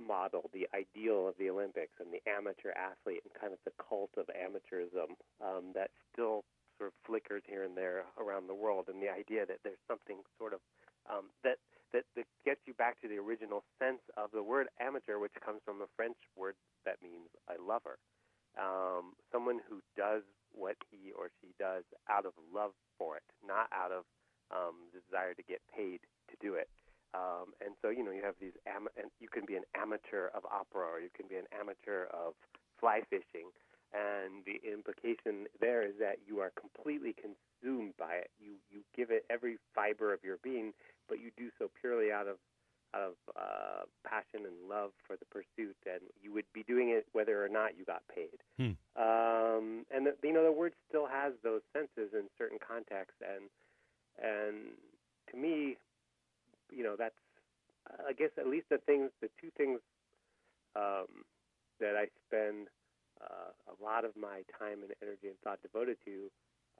model, 0.00 0.50
the 0.52 0.68
ideal 0.74 1.28
of 1.28 1.34
the 1.38 1.50
Olympics, 1.50 1.98
and 2.00 2.12
the 2.12 2.22
amateur 2.28 2.72
athlete, 2.76 3.22
and 3.24 3.32
kind 3.34 3.52
of 3.52 3.58
the 3.64 3.72
cult 3.76 4.10
of 4.16 4.26
amateurism 4.32 5.16
um, 5.40 5.72
that 5.74 5.90
still 6.12 6.44
sort 6.78 6.92
of 6.92 6.94
flickers 7.06 7.42
here 7.46 7.64
and 7.64 7.76
there 7.76 8.04
around 8.20 8.46
the 8.46 8.54
world, 8.54 8.88
and 8.88 9.02
the 9.02 9.08
idea 9.08 9.46
that 9.46 9.58
there's 9.64 9.80
something 9.88 10.20
sort 10.38 10.52
of 10.52 10.60
um, 11.08 11.30
that, 11.44 11.56
that 11.92 12.04
that 12.16 12.26
gets 12.44 12.60
you 12.66 12.74
back 12.74 13.00
to 13.00 13.08
the 13.08 13.16
original 13.16 13.62
sense 13.78 14.02
of 14.16 14.30
the 14.32 14.42
word 14.42 14.68
amateur, 14.80 15.18
which 15.18 15.32
comes 15.44 15.60
from 15.64 15.80
a 15.80 15.90
French 15.96 16.18
word 16.36 16.54
that 16.84 17.00
means 17.02 17.30
a 17.48 17.56
lover, 17.62 17.98
um, 18.60 19.14
someone 19.32 19.60
who 19.68 19.80
does 19.96 20.22
what 20.52 20.76
he 20.90 21.12
or 21.12 21.30
she 21.40 21.52
does 21.58 21.84
out 22.08 22.24
of 22.24 22.32
love 22.52 22.72
for 22.98 23.16
it, 23.16 23.24
not 23.46 23.68
out 23.72 23.92
of 23.92 24.04
um, 24.50 24.88
desire 24.92 25.34
to 25.34 25.42
get 25.42 25.60
paid 25.74 26.00
to 26.30 26.36
do 26.40 26.54
it. 26.54 26.68
Um, 27.16 27.56
and 27.64 27.72
so, 27.80 27.88
you 27.88 28.04
know, 28.04 28.12
you 28.12 28.22
have 28.22 28.36
these, 28.40 28.52
am- 28.68 28.92
and 29.00 29.08
you 29.20 29.28
can 29.28 29.46
be 29.46 29.56
an 29.56 29.64
amateur 29.74 30.28
of 30.36 30.44
opera, 30.44 30.84
or 30.84 31.00
you 31.00 31.08
can 31.16 31.26
be 31.26 31.36
an 31.36 31.48
amateur 31.58 32.04
of 32.12 32.34
fly 32.78 33.00
fishing. 33.08 33.48
And 33.94 34.44
the 34.44 34.60
implication 34.68 35.46
there 35.60 35.80
is 35.80 35.94
that 36.00 36.16
you 36.26 36.40
are 36.40 36.52
completely 36.58 37.14
consumed 37.16 37.94
by 37.96 38.14
it. 38.20 38.30
You 38.38 38.58
you 38.68 38.80
give 38.94 39.10
it 39.10 39.24
every 39.30 39.56
fiber 39.74 40.12
of 40.12 40.20
your 40.22 40.36
being, 40.42 40.74
but 41.08 41.18
you 41.20 41.30
do 41.38 41.48
so 41.58 41.70
purely 41.80 42.12
out 42.12 42.26
of 42.26 42.36
out 42.94 43.02
of 43.02 43.14
uh, 43.38 43.82
passion 44.04 44.44
and 44.44 44.68
love 44.68 44.90
for 45.06 45.16
the 45.16 45.24
pursuit, 45.26 45.76
and 45.86 46.02
you 46.20 46.34
would 46.34 46.44
be 46.52 46.64
doing 46.64 46.90
it 46.90 47.06
whether 47.12 47.42
or 47.42 47.48
not 47.48 47.78
you 47.78 47.84
got 47.84 48.02
paid. 48.12 48.36
Hmm. 48.58 48.74
Um, 49.00 49.86
and 49.94 50.06
the, 50.06 50.14
you 50.22 50.32
know, 50.34 50.44
the 50.44 50.52
word 50.52 50.74
still 50.88 51.06
has 51.06 51.32
those 51.42 51.62
senses 51.72 52.12
in 52.12 52.24
certain 52.36 52.58
contexts, 52.58 53.22
and 53.22 53.48
and 54.20 54.74
to 55.30 55.36
me, 55.36 55.76
you 56.70 56.82
know, 56.82 56.96
that's 56.98 57.14
I 58.08 58.12
guess 58.12 58.30
at 58.38 58.46
least 58.46 58.66
the 58.70 58.78
things, 58.78 59.10
the 59.20 59.30
two 59.40 59.50
things 59.56 59.78
um, 60.74 61.24
that 61.80 61.94
I 61.96 62.06
spend 62.26 62.68
uh, 63.20 63.54
a 63.70 63.74
lot 63.82 64.04
of 64.04 64.16
my 64.16 64.42
time 64.58 64.82
and 64.82 64.92
energy 65.02 65.28
and 65.30 65.38
thought 65.44 65.62
devoted 65.62 65.96
to 66.04 66.30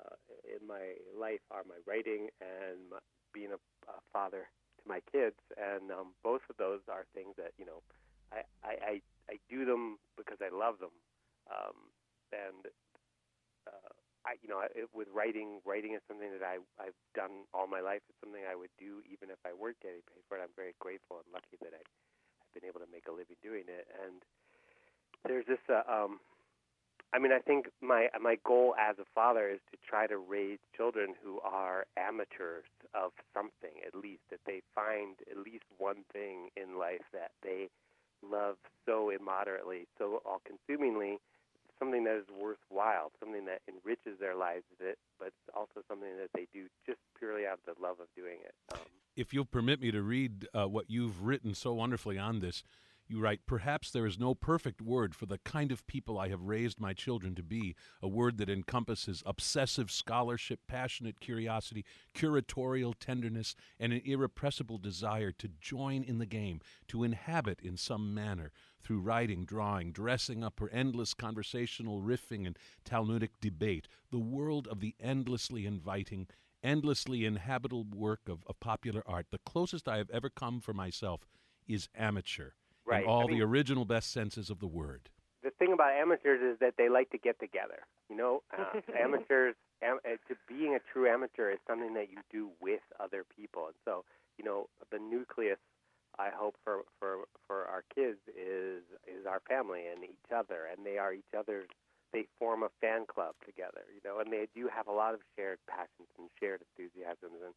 uh, 0.02 0.16
in 0.44 0.66
my 0.66 0.98
life 1.16 1.40
are 1.50 1.64
my 1.64 1.80
writing 1.86 2.28
and 2.40 2.90
my, 2.90 2.98
being 3.32 3.52
a, 3.52 3.60
a 3.88 3.98
father 4.12 4.48
to 4.82 4.84
my 4.88 5.00
kids, 5.10 5.38
and 5.56 5.90
um, 5.90 6.12
both 6.22 6.42
of 6.50 6.56
those 6.56 6.80
are 6.90 7.06
things 7.14 7.32
that 7.36 7.52
you 7.56 7.64
know 7.64 7.80
I, 8.32 8.44
I, 8.64 8.74
I, 8.82 8.94
I 9.30 9.36
do 9.48 9.64
them 9.64 9.98
because 10.16 10.38
I 10.42 10.52
love 10.52 10.78
them, 10.80 10.94
um, 11.48 11.76
and 12.32 12.66
I 14.26 14.36
you 14.42 14.50
know 14.50 14.60
it, 14.66 14.90
with 14.90 15.06
writing, 15.14 15.62
writing 15.62 15.94
is 15.94 16.02
something 16.10 16.34
that 16.34 16.42
I 16.42 16.58
I've 16.82 16.98
done 17.14 17.46
all 17.54 17.70
my 17.70 17.80
life. 17.80 18.02
It's 18.10 18.18
something 18.18 18.42
I 18.42 18.58
would 18.58 18.74
do 18.76 19.00
even 19.06 19.30
if 19.30 19.38
I 19.46 19.54
weren't 19.54 19.78
getting 19.80 20.02
paid 20.10 20.26
for 20.26 20.36
it. 20.36 20.42
I'm 20.42 20.52
very 20.58 20.74
grateful 20.82 21.22
and 21.22 21.28
lucky 21.30 21.56
that 21.62 21.72
I, 21.72 21.80
I've 21.80 22.52
been 22.52 22.66
able 22.66 22.82
to 22.82 22.90
make 22.90 23.06
a 23.06 23.14
living 23.14 23.38
doing 23.40 23.70
it, 23.70 23.86
and 24.02 24.20
there's 25.24 25.46
this. 25.46 25.62
Uh, 25.70 25.86
um, 25.86 26.18
I 27.14 27.18
mean, 27.18 27.30
I 27.32 27.38
think 27.38 27.70
my 27.80 28.08
my 28.20 28.36
goal 28.44 28.74
as 28.74 28.98
a 28.98 29.06
father 29.14 29.48
is 29.48 29.60
to 29.70 29.78
try 29.86 30.06
to 30.06 30.18
raise 30.18 30.58
children 30.76 31.14
who 31.22 31.40
are 31.40 31.86
amateurs 31.96 32.66
of 32.94 33.12
something, 33.32 33.78
at 33.86 33.94
least 33.94 34.26
that 34.30 34.42
they 34.44 34.60
find 34.74 35.14
at 35.30 35.38
least 35.38 35.64
one 35.78 36.02
thing 36.12 36.50
in 36.56 36.78
life 36.78 37.06
that 37.12 37.30
they 37.42 37.68
love 38.22 38.56
so 38.84 39.10
immoderately, 39.10 39.86
so 39.98 40.20
all 40.26 40.40
consumingly, 40.44 41.18
something 41.78 42.04
that 42.04 42.16
is 42.16 42.26
worthwhile, 42.28 43.12
something 43.20 43.44
that 43.46 43.60
enriches 43.68 44.18
their 44.20 44.34
lives, 44.34 44.64
but 44.78 45.32
also 45.54 45.82
something 45.88 46.16
that 46.18 46.30
they 46.34 46.46
do 46.52 46.66
just 46.86 46.98
purely 47.18 47.46
out 47.46 47.58
of 47.66 47.76
the 47.76 47.82
love 47.82 48.00
of 48.00 48.06
doing 48.16 48.38
it. 48.44 48.54
Um, 48.72 48.80
if 49.16 49.32
you'll 49.32 49.44
permit 49.44 49.80
me 49.80 49.90
to 49.90 50.02
read 50.02 50.46
uh, 50.54 50.66
what 50.68 50.90
you've 50.90 51.22
written 51.22 51.54
so 51.54 51.72
wonderfully 51.72 52.18
on 52.18 52.40
this, 52.40 52.62
you 53.08 53.20
write, 53.20 53.40
Perhaps 53.46 53.90
there 53.90 54.06
is 54.06 54.18
no 54.18 54.34
perfect 54.34 54.82
word 54.82 55.14
for 55.14 55.26
the 55.26 55.38
kind 55.38 55.70
of 55.70 55.86
people 55.86 56.18
I 56.18 56.28
have 56.28 56.42
raised 56.42 56.80
my 56.80 56.92
children 56.92 57.34
to 57.36 57.42
be, 57.42 57.76
a 58.02 58.08
word 58.08 58.38
that 58.38 58.50
encompasses 58.50 59.22
obsessive 59.24 59.90
scholarship, 59.90 60.60
passionate 60.66 61.20
curiosity, 61.20 61.84
curatorial 62.14 62.94
tenderness, 62.98 63.54
and 63.78 63.92
an 63.92 64.02
irrepressible 64.04 64.78
desire 64.78 65.30
to 65.32 65.48
join 65.60 66.02
in 66.02 66.18
the 66.18 66.26
game, 66.26 66.60
to 66.88 67.04
inhabit 67.04 67.60
in 67.62 67.76
some 67.76 68.12
manner, 68.12 68.50
through 68.86 69.00
writing, 69.00 69.44
drawing, 69.44 69.90
dressing 69.90 70.44
up, 70.44 70.60
or 70.60 70.70
endless 70.70 71.12
conversational 71.12 72.00
riffing 72.00 72.46
and 72.46 72.56
Talmudic 72.84 73.32
debate, 73.40 73.88
the 74.12 74.18
world 74.18 74.68
of 74.68 74.78
the 74.78 74.94
endlessly 75.00 75.66
inviting, 75.66 76.28
endlessly 76.62 77.24
inhabitable 77.24 77.84
work 77.92 78.20
of, 78.28 78.44
of 78.46 78.60
popular 78.60 79.02
art. 79.04 79.26
The 79.32 79.40
closest 79.44 79.88
I 79.88 79.96
have 79.96 80.10
ever 80.10 80.30
come 80.30 80.60
for 80.60 80.72
myself 80.72 81.26
is 81.66 81.88
amateur 81.96 82.50
right. 82.86 83.02
in 83.02 83.08
all 83.08 83.24
I 83.24 83.26
mean, 83.26 83.38
the 83.38 83.44
original 83.44 83.84
best 83.84 84.12
senses 84.12 84.50
of 84.50 84.60
the 84.60 84.68
word. 84.68 85.10
The 85.42 85.50
thing 85.50 85.72
about 85.72 85.90
amateurs 85.90 86.40
is 86.40 86.58
that 86.60 86.74
they 86.78 86.88
like 86.88 87.10
to 87.10 87.18
get 87.18 87.40
together. 87.40 87.80
You 88.08 88.16
know, 88.16 88.42
uh, 88.56 88.80
amateurs. 88.98 89.56
Am, 89.82 89.98
uh, 90.06 90.16
to 90.28 90.36
being 90.48 90.74
a 90.74 90.78
true 90.92 91.06
amateur 91.06 91.50
is 91.50 91.58
something 91.66 91.92
that 91.94 92.08
you 92.10 92.18
do 92.32 92.50
with 92.62 92.80
other 92.98 93.24
people, 93.36 93.66
and 93.66 93.74
so 93.84 94.04
you 94.38 94.44
know 94.44 94.68
the 94.90 94.98
nucleus. 94.98 95.58
I 96.18 96.30
hope 96.34 96.56
for 96.64 96.82
for 96.98 97.28
for 97.46 97.66
our 97.66 97.84
kids 97.94 98.18
is 98.28 98.82
is 99.06 99.26
our 99.28 99.40
family 99.48 99.84
and 99.86 100.04
each 100.04 100.30
other, 100.34 100.68
and 100.70 100.84
they 100.84 100.98
are 100.98 101.12
each 101.12 101.34
other's. 101.36 101.68
They 102.12 102.26
form 102.38 102.62
a 102.62 102.70
fan 102.80 103.04
club 103.04 103.34
together, 103.44 103.82
you 103.92 104.00
know, 104.04 104.20
and 104.20 104.32
they 104.32 104.46
do 104.54 104.70
have 104.72 104.86
a 104.86 104.92
lot 104.92 105.12
of 105.12 105.20
shared 105.36 105.58
passions 105.68 106.08
and 106.16 106.30
shared 106.40 106.62
enthusiasms, 106.62 107.36
and 107.44 107.52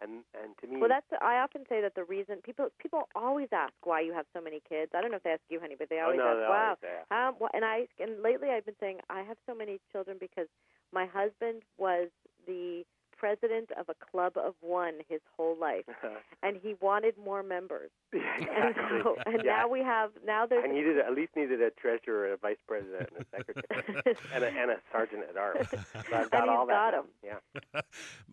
and 0.00 0.24
and 0.34 0.56
to 0.60 0.66
me, 0.66 0.80
well, 0.80 0.88
that's 0.88 1.06
I 1.20 1.36
often 1.38 1.64
say 1.68 1.80
that 1.82 1.94
the 1.94 2.04
reason 2.04 2.38
people 2.42 2.68
people 2.80 3.08
always 3.14 3.48
ask 3.52 3.74
why 3.84 4.00
you 4.00 4.12
have 4.12 4.26
so 4.34 4.40
many 4.40 4.62
kids. 4.68 4.92
I 4.94 5.00
don't 5.00 5.10
know 5.10 5.18
if 5.18 5.22
they 5.22 5.30
ask 5.36 5.42
you, 5.48 5.60
honey, 5.60 5.76
but 5.78 5.88
they 5.88 6.00
oh, 6.00 6.10
always 6.10 6.18
no, 6.18 6.42
ask, 6.48 6.82
"Wow, 6.82 7.28
um, 7.28 7.34
well, 7.38 7.50
and 7.52 7.64
I 7.64 7.86
and 8.00 8.22
lately 8.22 8.48
I've 8.48 8.64
been 8.64 8.80
saying 8.80 8.98
I 9.10 9.22
have 9.22 9.36
so 9.46 9.54
many 9.54 9.78
children 9.92 10.16
because 10.18 10.48
my 10.92 11.06
husband 11.06 11.62
was 11.78 12.08
the 12.46 12.84
president 13.20 13.68
of 13.78 13.86
a 13.88 13.94
club 14.10 14.32
of 14.36 14.54
one 14.62 14.94
his 15.08 15.20
whole 15.36 15.56
life, 15.60 15.84
and 16.42 16.56
he 16.62 16.74
wanted 16.80 17.14
more 17.22 17.42
members. 17.42 17.90
Yeah, 18.12 18.66
And, 18.66 18.74
so, 19.04 19.16
and 19.26 19.44
Yeah. 19.44 19.52
now 19.58 19.68
we 19.68 19.80
have 19.80 20.10
now 20.26 20.46
there's 20.46 20.64
I 20.64 20.72
needed 20.72 20.98
at 20.98 21.14
least 21.14 21.32
needed 21.36 21.60
a 21.62 21.70
treasurer, 21.70 22.32
a 22.32 22.36
vice 22.38 22.56
president, 22.66 23.10
and 23.14 23.24
a 23.24 23.26
secretary, 23.36 23.84
and 24.34 24.42
a, 24.44 24.48
and 24.48 24.70
a 24.72 24.76
sergeant 24.92 25.22
at 25.30 25.36
arms. 25.36 25.68
So 26.10 26.16
I've 26.16 26.30
got 26.30 26.42
And 26.42 26.50
all 26.50 26.60
he's 26.66 26.68
that. 26.68 26.74
got 26.74 26.90
done. 26.92 27.04
'em. 27.04 27.06
Yeah. 27.22 27.80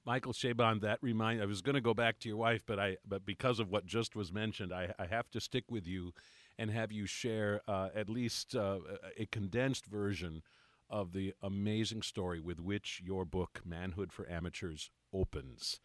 Michael 0.06 0.34
Chabon, 0.34 0.82
that 0.82 1.00
remind 1.01 1.41
I 1.41 1.46
was 1.46 1.62
going 1.62 1.75
to 1.75 1.82
go 1.82 1.94
back 1.94 2.20
to 2.20 2.27
your 2.29 2.38
wife, 2.38 2.63
but 2.65 2.79
I 2.79 2.98
but 3.08 3.25
because 3.25 3.60
of 3.60 3.70
what 3.70 3.86
just 3.86 4.15
was 4.15 4.32
mentioned, 4.32 4.74
I, 4.74 4.94
I 4.98 5.06
have 5.06 5.29
to 5.32 5.39
stick 5.41 5.65
with 5.70 5.86
you 5.86 6.13
and 6.58 6.72
have 6.72 6.91
you 6.91 7.06
share 7.06 7.62
uh, 7.67 7.89
at 7.96 8.10
least 8.10 8.56
uh, 8.56 8.79
a 9.17 9.25
condensed 9.27 9.86
version 9.86 10.41
of 10.89 11.13
the 11.13 11.34
amazing 11.41 12.01
story 12.01 12.39
with 12.39 12.60
which 12.60 13.01
your 13.03 13.25
book 13.25 13.62
Manhood 13.65 14.12
for 14.12 14.29
Amateurs 14.29 14.89
opens. 15.13 15.79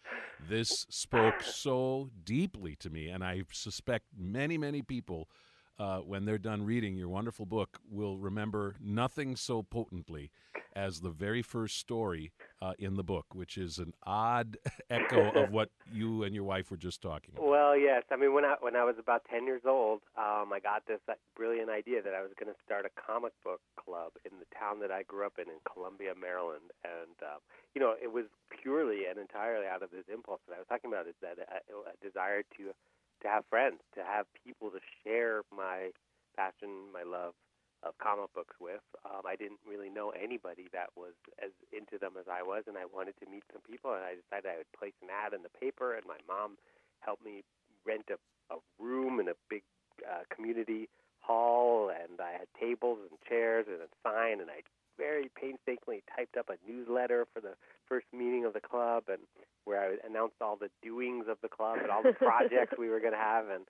This 0.49 0.87
spoke 0.89 1.43
so 1.43 2.11
deeply 2.25 2.77
to 2.77 2.91
me, 2.91 3.09
and 3.09 3.25
I 3.25 3.43
suspect 3.53 4.07
many 4.17 4.59
many 4.59 4.83
people. 4.83 5.29
Uh, 5.79 5.99
when 5.99 6.25
they're 6.27 6.39
done 6.39 6.65
reading 6.65 6.95
your 6.95 7.09
wonderful 7.09 7.47
book, 7.47 7.81
will 7.91 8.19
remember 8.19 8.77
nothing 8.81 9.35
so 9.35 9.63
potently 9.63 10.31
as 10.75 11.01
the 11.01 11.11
very 11.11 11.43
first 11.43 11.79
story 11.79 12.33
uh, 12.61 12.73
in 12.79 12.95
the 12.95 13.03
book, 13.03 13.27
which 13.35 13.57
is 13.57 13.79
an 13.79 13.93
odd 14.05 14.57
echo 14.91 15.31
of 15.33 15.51
what 15.51 15.71
you 15.93 16.23
and 16.25 16.35
your 16.35 16.45
wife 16.45 16.71
were 16.71 16.77
just 16.77 17.03
talking 17.03 17.35
about. 17.35 17.49
Well, 17.49 17.77
yes. 17.77 18.05
I 18.11 18.17
mean, 18.17 18.35
when 18.35 18.45
I 18.45 18.57
when 18.61 18.77
I 18.77 18.85
was 18.85 18.97
about 18.99 19.23
ten 19.31 19.47
years 19.47 19.63
old, 19.67 20.01
um, 20.17 20.53
I 20.53 20.61
got 20.63 20.87
this 20.87 21.01
uh, 21.09 21.15
brilliant 21.37 21.71
idea 21.71 22.03
that 22.03 22.15
I 22.15 22.23
was 22.23 22.31
going 22.39 22.53
to 22.53 22.59
start 22.65 22.87
a 22.87 22.93
comic 23.01 23.33
book 23.45 23.61
club 23.77 24.13
in 24.25 24.39
the 24.39 24.47
town 24.59 24.81
that 24.81 24.91
I 24.91 25.03
grew 25.03 25.27
up 25.27 25.35
in, 25.39 25.49
in 25.49 25.61
Columbia, 25.71 26.13
Maryland. 26.19 26.73
And 26.85 27.17
um, 27.23 27.41
you 27.75 27.81
know, 27.81 27.95
it 28.01 28.13
was 28.13 28.27
purely 28.63 29.07
and 29.09 29.19
entirely 29.19 29.67
out 29.67 29.83
of 29.83 29.91
this 29.91 30.05
impulse 30.13 30.41
that 30.49 30.55
I 30.55 30.59
was 30.59 30.69
talking 30.69 30.93
about. 30.93 31.07
Is 31.07 31.19
that 31.23 31.39
a, 31.39 31.61
a 31.61 31.95
desire 32.03 32.43
to 32.59 32.73
to 33.23 33.29
have 33.29 33.45
friends, 33.49 33.81
to 33.95 34.03
have 34.03 34.27
people 34.45 34.71
to 34.71 34.81
share 35.05 35.43
my 35.55 35.91
passion, 36.37 36.91
my 36.93 37.03
love 37.03 37.35
of 37.83 37.99
comic 37.99 38.33
books 38.35 38.55
with. 38.61 38.85
Um, 39.05 39.27
I 39.27 39.35
didn't 39.37 39.61
really 39.67 39.91
know 39.91 40.11
anybody 40.11 40.71
that 40.73 40.95
was 40.97 41.15
as 41.43 41.51
into 41.75 41.99
them 41.99 42.15
as 42.19 42.27
I 42.31 42.43
was, 42.43 42.65
and 42.67 42.79
I 42.79 42.87
wanted 42.87 43.15
to 43.21 43.27
meet 43.31 43.43
some 43.53 43.63
people. 43.63 43.93
And 43.93 44.03
I 44.03 44.15
decided 44.15 44.47
I 44.47 44.63
would 44.63 44.73
place 44.73 44.95
an 45.03 45.11
ad 45.11 45.35
in 45.35 45.43
the 45.43 45.53
paper, 45.59 45.95
and 45.95 46.07
my 46.07 46.21
mom 46.31 46.59
helped 47.01 47.25
me 47.25 47.43
rent 47.85 48.07
a, 48.11 48.19
a 48.55 48.59
room 48.79 49.19
in 49.19 49.29
a 49.29 49.37
big 49.51 49.63
uh, 50.07 50.23
community 50.35 50.89
hall, 51.21 51.91
and 51.91 52.21
I 52.21 52.33
had 52.33 52.49
tables 52.59 52.99
and 53.09 53.19
chairs 53.29 53.67
and 53.69 53.83
a 53.83 53.91
sign, 54.03 54.41
and 54.41 54.51
I 54.51 54.63
very 54.99 55.31
painstakingly 55.35 56.03
typed 56.15 56.37
up 56.37 56.51
a 56.51 56.59
newsletter 56.71 57.27
for 57.33 57.41
the 57.41 57.55
first 57.89 58.07
meeting 58.13 58.45
of 58.45 58.53
the 58.53 58.61
club, 58.61 59.05
and 59.09 59.23
where 59.65 59.81
I 59.81 60.07
announced 60.07 60.37
all 60.41 60.57
the 60.57 60.71
doings 60.83 61.27
of 61.29 61.39
the 61.43 61.49
club 61.49 61.79
and 61.83 61.91
all 61.91 62.03
the 62.03 62.13
projects 62.19 62.79
we 62.79 62.89
were 62.89 63.01
going 63.01 63.15
to 63.15 63.19
have, 63.19 63.49
and 63.49 63.67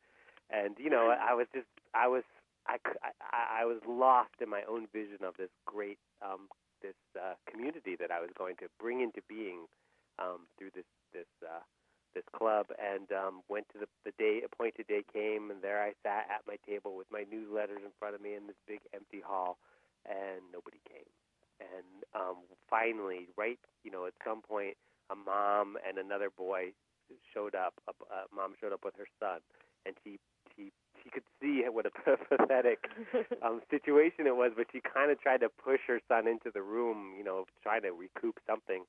and 0.50 0.76
you 0.78 0.90
know 0.90 1.09
I 1.09 1.35
was 1.35 1.47
just 1.54 1.69
I 1.95 2.09
was 2.09 2.25
I, 2.66 2.76
I, 3.02 3.62
I 3.62 3.64
was 3.64 3.78
lost 3.87 4.35
in 4.40 4.49
my 4.49 4.62
own 4.69 4.87
vision 4.92 5.25
of 5.25 5.35
this 5.37 5.50
great 5.66 5.99
um, 6.23 6.49
this 6.83 6.99
uh, 7.16 7.35
community 7.50 7.97
that 7.99 8.11
I 8.11 8.21
was 8.21 8.31
going 8.37 8.57
to 8.57 8.66
bring 8.78 9.00
into 9.00 9.23
being 9.28 9.66
um, 10.19 10.47
through 10.59 10.71
this 10.75 10.88
this 11.12 11.31
uh, 11.42 11.62
this 12.14 12.25
club, 12.37 12.66
and 12.78 13.11
um, 13.12 13.42
went 13.49 13.66
to 13.73 13.78
the 13.78 13.88
the 14.04 14.12
day 14.19 14.42
appointed 14.45 14.87
day 14.87 15.02
came, 15.12 15.50
and 15.50 15.62
there 15.62 15.83
I 15.83 15.92
sat 16.02 16.28
at 16.31 16.47
my 16.47 16.57
table 16.66 16.97
with 16.97 17.07
my 17.11 17.25
newsletters 17.25 17.83
in 17.83 17.92
front 17.99 18.14
of 18.14 18.21
me 18.21 18.35
in 18.35 18.47
this 18.47 18.59
big 18.66 18.81
empty 18.95 19.21
hall, 19.25 19.59
and 20.07 20.42
nobody 20.52 20.78
came. 20.88 21.09
And 21.61 22.02
um, 22.14 22.42
finally, 22.69 23.28
right, 23.37 23.59
you 23.85 23.90
know, 23.90 24.07
at 24.07 24.14
some 24.26 24.42
point, 24.42 24.75
a 25.11 25.14
mom 25.14 25.76
and 25.87 25.99
another 25.99 26.28
boy 26.31 26.73
showed 27.33 27.54
up. 27.54 27.75
A, 27.88 27.92
a 28.12 28.19
mom 28.35 28.54
showed 28.61 28.73
up 28.73 28.85
with 28.85 28.95
her 28.99 29.09
son, 29.21 29.40
and 29.87 29.95
she 30.04 30.19
she 30.57 30.73
she 31.02 31.11
could 31.11 31.25
see 31.40 31.64
what 31.71 31.87
a 31.87 31.90
pathetic 32.37 32.85
um, 33.42 33.61
situation 33.71 34.26
it 34.26 34.37
was, 34.37 34.52
but 34.56 34.66
she 34.73 34.80
kind 34.80 35.11
of 35.11 35.21
tried 35.21 35.40
to 35.40 35.49
push 35.49 35.80
her 35.87 36.00
son 36.09 36.26
into 36.26 36.50
the 36.52 36.62
room, 36.62 37.14
you 37.16 37.25
know, 37.25 37.44
trying 37.62 37.82
to 37.82 37.90
recoup 37.90 38.38
something, 38.47 38.85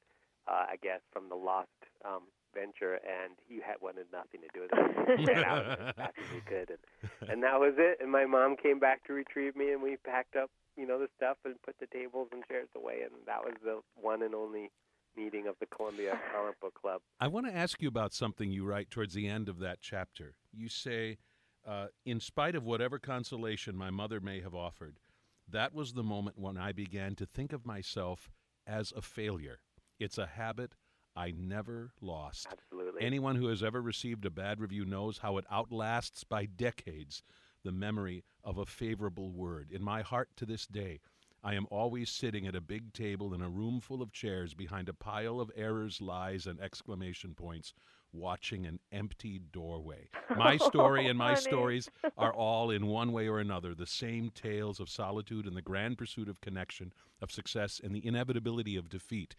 uh, 0.48 0.66
I 0.72 0.76
guess, 0.82 1.02
from 1.12 1.30
the 1.30 1.36
lost 1.36 1.70
um, 2.06 2.24
venture, 2.54 2.96
and 3.04 3.34
he 3.48 3.60
had 3.66 3.78
wanted 3.82 4.06
nothing 4.12 4.42
to 4.42 4.50
do 4.54 4.62
with 4.62 4.72
it. 4.74 5.20
He 5.20 5.26
ran 5.26 5.44
out 5.44 5.66
as 5.66 5.96
fast 5.96 6.14
as 6.18 6.30
he 6.34 6.42
could, 6.42 6.70
and, 6.70 7.30
and 7.30 7.44
that 7.44 7.60
was 7.60 7.74
it. 7.78 7.98
And 8.02 8.12
my 8.12 8.26
mom 8.26 8.56
came 8.56 8.80
back 8.80 9.04
to 9.08 9.14
retrieve 9.14 9.56
me, 9.56 9.72
and 9.72 9.82
we 9.82 9.98
packed 10.06 10.36
up, 10.36 10.50
you 10.78 10.88
know, 10.88 11.00
the 11.00 11.08
stuff 11.18 11.38
and 11.46 11.56
put 11.64 11.76
the 11.80 11.88
tables 11.88 12.30
and 12.32 12.44
chairs 12.48 12.70
away, 12.76 13.02
and 13.04 13.14
that 13.26 13.44
was 13.44 13.56
the 13.64 13.82
one 14.00 14.22
and 14.22 14.36
only 14.36 14.72
meeting 15.16 15.48
of 15.48 15.56
the 15.60 15.66
Columbia 15.68 16.18
Comic 16.34 16.60
Book 16.60 16.74
Club. 16.80 17.02
I 17.20 17.28
want 17.28 17.46
to 17.48 17.56
ask 17.56 17.82
you 17.82 17.88
about 17.88 18.14
something 18.14 18.52
you 18.52 18.66
write 18.66 18.90
towards 18.90 19.14
the 19.14 19.28
end 19.28 19.50
of 19.50 19.60
that 19.60 19.80
chapter. 19.82 20.36
You 20.52 20.70
say, 20.70 21.18
uh, 21.66 21.88
in 22.06 22.20
spite 22.20 22.56
of 22.56 22.64
whatever 22.64 23.00
consolation 23.00 23.76
my 23.76 23.90
mother 23.90 24.20
may 24.20 24.42
have 24.42 24.56
offered, 24.56 25.00
that 25.48 25.74
was 25.74 25.94
the 25.94 26.04
moment 26.04 26.38
when 26.38 26.58
I 26.58 26.72
began 26.72 27.16
to 27.16 27.26
think 27.26 27.54
of 27.54 27.66
myself 27.66 28.30
as 28.66 28.94
a 28.96 29.02
failure. 29.02 29.60
It's 30.00 30.18
a 30.18 30.26
habit 30.26 30.76
I 31.16 31.32
never 31.32 31.94
lost. 32.02 32.48
Absolutely. 32.52 33.02
Anyone 33.02 33.36
who 33.36 33.48
has 33.48 33.64
ever 33.64 33.82
received 33.82 34.26
a 34.26 34.32
bad 34.32 34.60
review 34.60 34.86
knows 34.86 35.20
how 35.20 35.38
it 35.38 35.46
outlasts 35.52 36.24
by 36.24 36.46
decades 36.46 37.24
the 37.64 37.72
memory 37.72 38.24
of 38.44 38.58
a 38.58 38.66
favorable 38.66 39.32
word. 39.32 39.72
In 39.72 39.82
my 39.84 40.02
heart 40.02 40.30
to 40.38 40.46
this 40.46 40.66
day, 40.66 41.00
I 41.44 41.56
am 41.56 41.68
always 41.70 42.10
sitting 42.10 42.48
at 42.48 42.56
a 42.56 42.62
big 42.62 42.94
table 42.94 43.34
in 43.34 43.42
a 43.42 43.50
room 43.50 43.82
full 43.82 44.02
of 44.02 44.14
chairs 44.14 44.54
behind 44.54 44.90
a 44.90 44.94
pile 44.94 45.40
of 45.40 45.52
errors, 45.56 46.02
lies, 46.02 46.48
and 46.48 46.60
exclamation 46.60 47.36
points, 47.36 47.74
watching 48.14 48.66
an 48.66 48.80
empty 48.92 49.40
doorway. 49.40 50.10
My 50.38 50.58
story 50.58 51.08
and 51.08 51.18
my 51.18 51.34
stories 51.34 51.90
are 52.18 52.34
all, 52.34 52.70
in 52.70 52.88
one 52.88 53.12
way 53.12 53.28
or 53.28 53.40
another, 53.40 53.74
the 53.76 53.88
same 53.88 54.30
tales 54.30 54.80
of 54.80 54.90
solitude 54.90 55.46
and 55.46 55.56
the 55.56 55.62
grand 55.62 55.98
pursuit 55.98 56.30
of 56.30 56.42
connection, 56.42 56.94
of 57.22 57.32
success, 57.32 57.82
and 57.84 57.96
the 57.96 58.06
inevitability 58.06 58.76
of 58.76 58.90
defeat. 58.90 59.36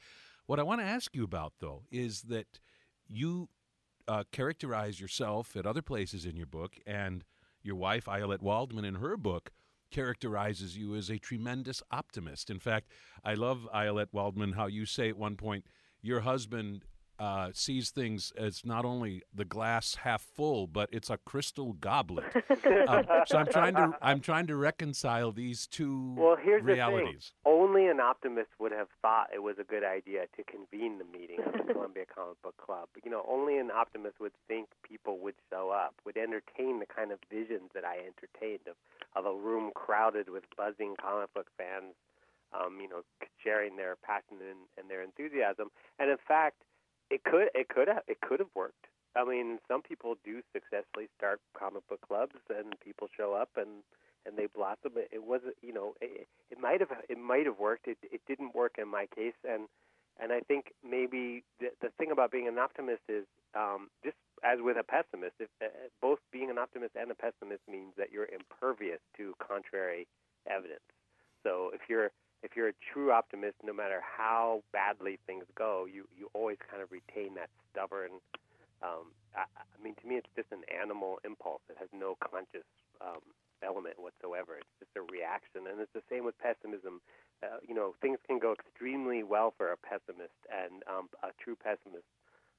What 0.46 0.60
I 0.60 0.62
want 0.62 0.80
to 0.80 0.86
ask 0.86 1.14
you 1.14 1.24
about, 1.24 1.54
though, 1.60 1.82
is 1.90 2.22
that 2.22 2.60
you 3.08 3.48
uh, 4.06 4.24
characterize 4.30 5.00
yourself 5.00 5.56
at 5.56 5.66
other 5.66 5.82
places 5.82 6.24
in 6.26 6.36
your 6.36 6.46
book, 6.46 6.76
and 6.86 7.24
your 7.62 7.76
wife, 7.76 8.04
Ayelet 8.04 8.42
Waldman, 8.42 8.84
in 8.84 8.96
her 8.96 9.16
book, 9.16 9.50
characterizes 9.90 10.76
you 10.76 10.94
as 10.94 11.08
a 11.08 11.18
tremendous 11.18 11.82
optimist. 11.90 12.50
In 12.50 12.58
fact, 12.58 12.90
I 13.24 13.34
love 13.34 13.68
Ayelet 13.74 14.08
Waldman 14.12 14.52
how 14.52 14.66
you 14.66 14.86
say 14.86 15.08
at 15.08 15.16
one 15.16 15.36
point 15.36 15.66
your 16.02 16.20
husband 16.20 16.84
uh, 17.18 17.50
sees 17.52 17.90
things 17.90 18.32
as 18.36 18.64
not 18.64 18.84
only 18.84 19.22
the 19.32 19.44
glass 19.44 19.96
half 19.96 20.22
full, 20.22 20.66
but 20.66 20.88
it's 20.92 21.10
a 21.10 21.18
crystal 21.18 21.74
goblet. 21.74 22.24
um, 22.88 23.04
so 23.26 23.38
I'm 23.38 23.46
trying 23.46 23.74
to 23.74 23.92
I'm 24.02 24.20
trying 24.20 24.46
to 24.48 24.56
reconcile 24.56 25.30
these 25.30 25.66
two 25.66 26.14
well, 26.16 26.36
here's 26.40 26.62
realities. 26.62 27.32
The 27.44 27.50
thing. 27.50 27.60
Only 27.60 27.86
an 27.86 28.00
optimist 28.00 28.50
would 28.58 28.72
have 28.72 28.88
thought 29.00 29.28
it 29.32 29.42
was 29.42 29.56
a 29.60 29.64
good 29.64 29.84
idea 29.84 30.22
to 30.36 30.42
convene 30.44 30.98
the 30.98 31.04
meeting 31.04 31.38
of 31.46 31.52
the 31.52 31.72
Columbia 31.72 32.04
Comic 32.12 32.42
Book 32.42 32.56
Club. 32.56 32.88
You 33.04 33.10
know, 33.10 33.24
only 33.28 33.58
an 33.58 33.70
optimist 33.70 34.18
would 34.20 34.34
think 34.48 34.68
people 34.82 35.18
would 35.18 35.34
show 35.50 35.70
up, 35.70 35.94
would 36.04 36.16
entertain 36.16 36.80
the 36.80 36.86
kind 36.86 37.12
of 37.12 37.18
visions 37.30 37.70
that 37.74 37.84
I 37.84 37.98
entertained 37.98 38.66
of 38.68 38.74
of 39.14 39.26
a 39.26 39.34
room 39.34 39.70
crowded 39.74 40.28
with 40.28 40.42
buzzing 40.56 40.94
comic 41.00 41.32
book 41.32 41.46
fans. 41.56 41.94
Um, 42.54 42.78
you 42.80 42.88
know, 42.88 43.02
sharing 43.42 43.74
their 43.74 43.96
passion 43.96 44.38
and, 44.38 44.70
and 44.78 44.88
their 44.88 45.02
enthusiasm, 45.02 45.70
and 45.98 46.08
in 46.08 46.18
fact, 46.28 46.62
it 47.10 47.24
could 47.24 47.48
it 47.54 47.68
could 47.68 47.88
have 47.88 48.02
it 48.08 48.20
could 48.20 48.40
have 48.40 48.52
worked. 48.54 48.86
I 49.16 49.24
mean, 49.24 49.58
some 49.68 49.82
people 49.82 50.16
do 50.24 50.42
successfully 50.52 51.08
start 51.16 51.40
comic 51.56 51.86
book 51.88 52.00
clubs, 52.06 52.34
and 52.50 52.74
people 52.84 53.08
show 53.16 53.34
up 53.34 53.50
and 53.56 53.82
and 54.26 54.36
they 54.36 54.46
blossom. 54.46 54.92
It, 54.96 55.08
it 55.12 55.24
wasn't, 55.24 55.54
you 55.62 55.72
know, 55.72 55.94
it, 56.00 56.26
it 56.50 56.58
might 56.58 56.80
have 56.80 56.90
it 57.08 57.18
might 57.18 57.46
have 57.46 57.58
worked. 57.58 57.86
It 57.86 57.98
it 58.02 58.20
didn't 58.26 58.54
work 58.54 58.76
in 58.78 58.88
my 58.88 59.06
case, 59.14 59.38
and 59.48 59.68
and 60.20 60.32
I 60.32 60.40
think 60.40 60.72
maybe 60.82 61.44
the 61.60 61.68
the 61.80 61.90
thing 61.98 62.10
about 62.10 62.30
being 62.32 62.48
an 62.48 62.58
optimist 62.58 63.02
is 63.08 63.24
um, 63.54 63.88
just 64.02 64.16
as 64.42 64.58
with 64.60 64.76
a 64.76 64.84
pessimist. 64.84 65.34
If 65.38 65.48
uh, 65.62 65.66
both 66.00 66.18
being 66.32 66.50
an 66.50 66.58
optimist 66.58 66.96
and 66.98 67.10
a 67.10 67.14
pessimist 67.14 67.62
means 67.70 67.92
that 67.96 68.10
you're 68.12 68.28
impervious 68.28 69.00
to 69.16 69.34
contrary 69.38 70.06
evidence. 70.50 70.84
So 71.42 71.70
if 71.74 71.82
you're 71.88 72.10
if 72.44 72.52
you're 72.54 72.68
a 72.68 72.78
true 72.92 73.10
optimist, 73.10 73.56
no 73.64 73.72
matter 73.72 74.04
how 74.04 74.62
badly 74.72 75.18
things 75.26 75.44
go, 75.56 75.86
you 75.88 76.04
you 76.12 76.28
always 76.34 76.58
kind 76.60 76.82
of 76.82 76.92
retain 76.92 77.34
that 77.34 77.48
stubborn. 77.72 78.20
Um, 78.84 79.16
I, 79.34 79.48
I 79.48 79.78
mean, 79.82 79.96
to 80.02 80.06
me, 80.06 80.20
it's 80.20 80.28
just 80.36 80.52
an 80.52 80.62
animal 80.68 81.18
impulse. 81.24 81.64
It 81.72 81.76
has 81.80 81.88
no 81.90 82.16
conscious 82.20 82.68
um, 83.00 83.24
element 83.64 83.96
whatsoever. 83.96 84.60
It's 84.60 84.76
just 84.78 84.92
a 84.94 85.02
reaction, 85.08 85.64
and 85.64 85.80
it's 85.80 85.96
the 85.96 86.04
same 86.12 86.28
with 86.28 86.36
pessimism. 86.38 87.00
Uh, 87.42 87.64
you 87.66 87.74
know, 87.74 87.96
things 88.04 88.20
can 88.28 88.38
go 88.38 88.52
extremely 88.52 89.24
well 89.24 89.56
for 89.56 89.72
a 89.72 89.78
pessimist, 89.80 90.36
and 90.52 90.84
um, 90.84 91.08
a 91.24 91.32
true 91.42 91.56
pessimist 91.56 92.06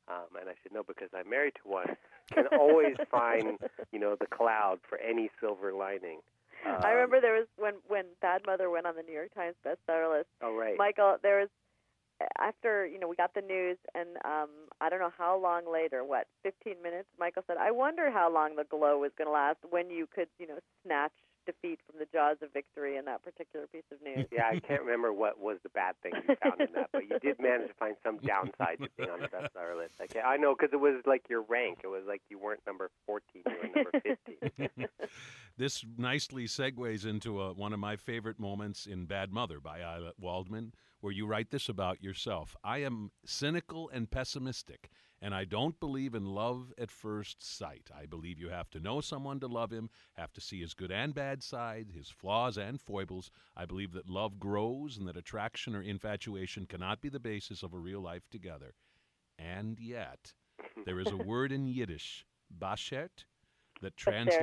um, 0.07 0.37
and 0.39 0.49
I 0.49 0.53
should 0.61 0.71
know 0.71 0.83
because 0.83 1.09
I'm 1.15 1.29
married 1.29 1.53
to 1.63 1.69
one, 1.69 1.97
can 2.33 2.45
always 2.47 2.95
find, 3.11 3.57
you 3.91 3.99
know, 3.99 4.15
the 4.19 4.27
cloud 4.27 4.79
for 4.87 4.97
any 4.99 5.29
silver 5.39 5.73
lining. 5.73 6.19
Um, 6.65 6.77
I 6.83 6.91
remember 6.91 7.21
there 7.21 7.33
was 7.33 7.47
when 7.57 7.75
when 7.87 8.05
Bad 8.21 8.41
Mother 8.45 8.69
went 8.69 8.85
on 8.85 8.95
the 8.95 9.03
New 9.03 9.13
York 9.13 9.33
Times 9.33 9.55
bestseller 9.65 10.17
list. 10.17 10.29
Oh 10.41 10.55
right. 10.55 10.77
Michael, 10.77 11.17
there 11.21 11.39
was 11.39 11.49
after 12.39 12.85
you 12.85 12.99
know 12.99 13.07
we 13.07 13.15
got 13.15 13.33
the 13.33 13.41
news, 13.41 13.77
and 13.93 14.17
um 14.25 14.49
I 14.81 14.89
don't 14.89 14.99
know 14.99 15.13
how 15.17 15.37
long 15.39 15.71
later, 15.71 16.03
what 16.03 16.27
15 16.43 16.75
minutes. 16.81 17.07
Michael 17.19 17.43
said, 17.47 17.57
"I 17.57 17.71
wonder 17.71 18.11
how 18.11 18.31
long 18.31 18.55
the 18.55 18.63
glow 18.63 18.99
was 18.99 19.11
going 19.17 19.27
to 19.27 19.31
last 19.31 19.57
when 19.69 19.89
you 19.89 20.07
could 20.07 20.29
you 20.39 20.47
know 20.47 20.59
snatch 20.83 21.13
defeat 21.45 21.79
from 21.85 21.99
the 21.99 22.07
jaws 22.11 22.37
of 22.41 22.51
victory 22.53 22.97
in 22.97 23.05
that 23.05 23.23
particular 23.23 23.67
piece 23.67 23.83
of 23.91 24.01
news. 24.03 24.27
Yeah, 24.31 24.47
I 24.51 24.59
can't 24.59 24.81
remember 24.81 25.13
what 25.13 25.39
was 25.39 25.57
the 25.63 25.69
bad 25.69 25.95
thing 26.01 26.13
you 26.27 26.35
found 26.43 26.61
in 26.61 26.73
that, 26.73 26.89
but 26.91 27.03
you 27.03 27.19
did 27.19 27.39
manage 27.39 27.69
to 27.69 27.73
find 27.75 27.95
some 28.03 28.17
downside 28.17 28.79
to 28.79 28.89
being 28.97 29.09
on 29.09 29.19
the 29.21 29.27
bestseller 29.27 29.77
list. 29.77 29.95
Okay, 30.01 30.21
I 30.21 30.37
know 30.37 30.55
because 30.55 30.73
it 30.73 30.79
was 30.79 31.01
like 31.05 31.23
your 31.29 31.41
rank. 31.43 31.79
It 31.83 31.87
was 31.87 32.03
like 32.07 32.21
you 32.29 32.39
weren't 32.39 32.61
number 32.65 32.89
14, 33.05 33.43
you 33.45 33.53
were 33.61 33.83
number 33.83 34.17
15. 34.67 34.87
this 35.57 35.85
nicely 35.97 36.45
segues 36.45 37.05
into 37.05 37.41
a, 37.41 37.53
one 37.53 37.73
of 37.73 37.79
my 37.79 37.95
favorite 37.95 38.39
moments 38.39 38.85
in 38.85 39.05
Bad 39.05 39.31
Mother 39.31 39.59
by 39.59 39.79
Ayelet 39.79 40.19
Waldman, 40.19 40.73
where 41.01 41.13
you 41.13 41.25
write 41.25 41.51
this 41.51 41.69
about 41.69 42.01
yourself. 42.01 42.55
I 42.63 42.79
am 42.79 43.11
cynical 43.25 43.89
and 43.93 44.09
pessimistic 44.09 44.89
and 45.25 45.33
I 45.33 45.43
don't 45.43 45.79
believe 45.79 46.13
in 46.13 46.35
love 46.35 46.71
at 46.77 46.91
first 46.91 47.43
sight. 47.43 47.89
I 47.99 48.05
believe 48.05 48.37
you 48.37 48.49
have 48.49 48.69
to 48.69 48.79
know 48.79 49.01
someone 49.01 49.39
to 49.39 49.47
love 49.47 49.73
him, 49.73 49.89
have 50.13 50.31
to 50.33 50.39
see 50.39 50.61
his 50.61 50.75
good 50.75 50.91
and 50.91 51.15
bad 51.15 51.41
sides, 51.41 51.95
his 51.95 52.11
flaws 52.11 52.59
and 52.59 52.79
foibles. 52.79 53.31
I 53.57 53.65
believe 53.65 53.91
that 53.93 54.07
love 54.07 54.37
grows 54.37 54.97
and 54.99 55.07
that 55.07 55.17
attraction 55.17 55.75
or 55.75 55.81
infatuation 55.81 56.67
cannot 56.67 57.01
be 57.01 57.09
the 57.09 57.19
basis 57.19 57.63
of 57.63 57.73
a 57.73 57.79
real 57.79 58.01
life 58.01 58.29
together. 58.29 58.75
And 59.39 59.79
yet, 59.79 60.33
there 60.85 60.99
is 60.99 61.11
a 61.11 61.17
word 61.25 61.51
in 61.51 61.65
Yiddish, 61.65 62.23
bashert, 62.55 63.25
that, 63.81 63.97
trans- 63.97 64.35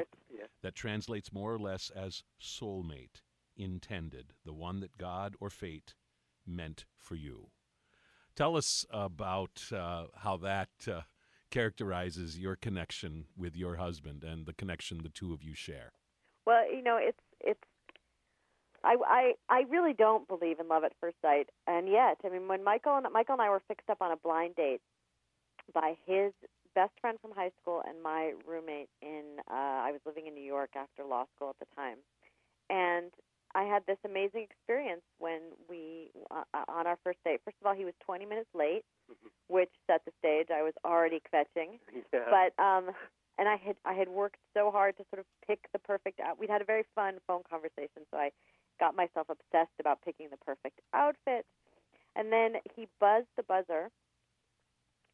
that 0.64 0.74
translates 0.74 1.32
more 1.32 1.54
or 1.54 1.60
less 1.60 1.92
as 1.94 2.24
soulmate, 2.42 3.22
intended, 3.56 4.32
the 4.44 4.52
one 4.52 4.80
that 4.80 4.98
God 4.98 5.36
or 5.38 5.48
fate 5.48 5.94
meant 6.44 6.86
for 6.98 7.14
you. 7.14 7.50
Tell 8.34 8.56
us 8.56 8.86
about 8.90 9.62
uh, 9.72 10.06
how 10.16 10.36
that 10.38 10.70
uh, 10.88 11.02
characterizes 11.50 12.38
your 12.38 12.56
connection 12.56 13.26
with 13.36 13.54
your 13.56 13.76
husband 13.76 14.24
and 14.24 14.46
the 14.46 14.54
connection 14.54 14.98
the 15.02 15.10
two 15.10 15.32
of 15.32 15.42
you 15.42 15.54
share. 15.54 15.92
Well, 16.46 16.70
you 16.72 16.82
know, 16.82 16.98
it's 17.00 17.20
it's. 17.40 17.60
I, 18.84 18.96
I 19.06 19.32
I 19.48 19.64
really 19.68 19.92
don't 19.92 20.26
believe 20.26 20.58
in 20.58 20.66
love 20.66 20.82
at 20.82 20.92
first 21.00 21.16
sight, 21.22 21.50
and 21.66 21.88
yet, 21.88 22.16
I 22.24 22.30
mean, 22.30 22.48
when 22.48 22.64
Michael 22.64 22.96
and 22.96 23.06
Michael 23.12 23.34
and 23.34 23.42
I 23.42 23.50
were 23.50 23.62
fixed 23.68 23.88
up 23.88 23.98
on 24.00 24.10
a 24.10 24.16
blind 24.16 24.56
date 24.56 24.80
by 25.72 25.96
his 26.06 26.32
best 26.74 26.92
friend 27.00 27.18
from 27.20 27.32
high 27.32 27.52
school 27.60 27.82
and 27.86 28.02
my 28.02 28.32
roommate 28.46 28.88
in 29.02 29.22
uh, 29.48 29.54
I 29.86 29.92
was 29.92 30.00
living 30.06 30.26
in 30.26 30.34
New 30.34 30.42
York 30.42 30.70
after 30.74 31.04
law 31.04 31.26
school 31.36 31.50
at 31.50 31.58
the 31.60 31.74
time, 31.76 31.98
and 32.70 33.12
I 33.54 33.64
had 33.64 33.82
this 33.86 33.98
amazing 34.04 34.46
experience 34.48 35.02
when 35.18 35.40
we 35.68 36.10
uh, 36.30 36.44
uh, 36.54 36.64
on 36.68 36.86
our 36.86 36.98
first 37.04 37.18
date. 37.24 37.40
First 37.44 37.56
of 37.60 37.66
all, 37.66 37.74
he 37.74 37.84
was 37.84 37.94
20 38.04 38.24
minutes 38.26 38.48
late, 38.54 38.84
mm-hmm. 39.10 39.28
which 39.48 39.70
set 39.86 40.02
the 40.04 40.12
stage. 40.18 40.48
I 40.54 40.62
was 40.62 40.74
already 40.84 41.20
kvetching, 41.20 41.78
yeah. 42.12 42.20
but 42.30 42.62
um, 42.62 42.90
and 43.38 43.48
I 43.48 43.56
had 43.56 43.76
I 43.84 43.94
had 43.94 44.08
worked 44.08 44.38
so 44.54 44.70
hard 44.70 44.96
to 44.96 45.04
sort 45.10 45.20
of 45.20 45.26
pick 45.46 45.60
the 45.72 45.78
perfect 45.78 46.20
out. 46.20 46.38
We'd 46.38 46.50
had 46.50 46.62
a 46.62 46.66
very 46.66 46.84
fun 46.94 47.18
phone 47.26 47.42
conversation, 47.48 48.04
so 48.10 48.16
I 48.16 48.30
got 48.80 48.96
myself 48.96 49.28
obsessed 49.28 49.76
about 49.80 50.00
picking 50.04 50.28
the 50.30 50.38
perfect 50.38 50.80
outfit. 50.94 51.46
And 52.14 52.30
then 52.30 52.56
he 52.76 52.88
buzzed 53.00 53.32
the 53.36 53.42
buzzer, 53.42 53.88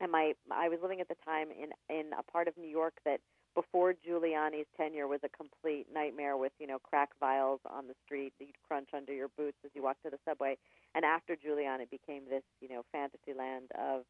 and 0.01 0.11
my 0.11 0.35
I 0.51 0.69
was 0.69 0.79
living 0.83 1.01
at 1.01 1.09
the 1.09 1.17
time 1.25 1.49
in 1.51 1.71
in 1.95 2.13
a 2.13 2.23
part 2.23 2.49
of 2.49 2.57
New 2.57 2.69
York 2.69 2.95
that 3.05 3.21
before 3.59 3.93
Giuliani's 3.93 4.71
tenure 4.77 5.09
was 5.09 5.19
a 5.25 5.29
complete 5.29 5.87
nightmare 5.93 6.37
with 6.37 6.53
you 6.61 6.67
know 6.69 6.79
crack 6.79 7.11
vials 7.19 7.59
on 7.69 7.89
the 7.89 7.95
street 8.05 8.33
that 8.39 8.45
you'd 8.47 8.63
crunch 8.67 8.91
under 8.95 9.13
your 9.13 9.27
boots 9.37 9.59
as 9.65 9.73
you 9.75 9.83
walked 9.83 10.05
to 10.05 10.11
the 10.11 10.19
subway, 10.25 10.57
and 10.95 11.05
after 11.05 11.35
Giuliani 11.35 11.83
it 11.83 11.91
became 11.91 12.23
this 12.31 12.45
you 12.61 12.69
know 12.69 12.83
fantasy 12.93 13.35
land 13.37 13.67
of 13.75 14.03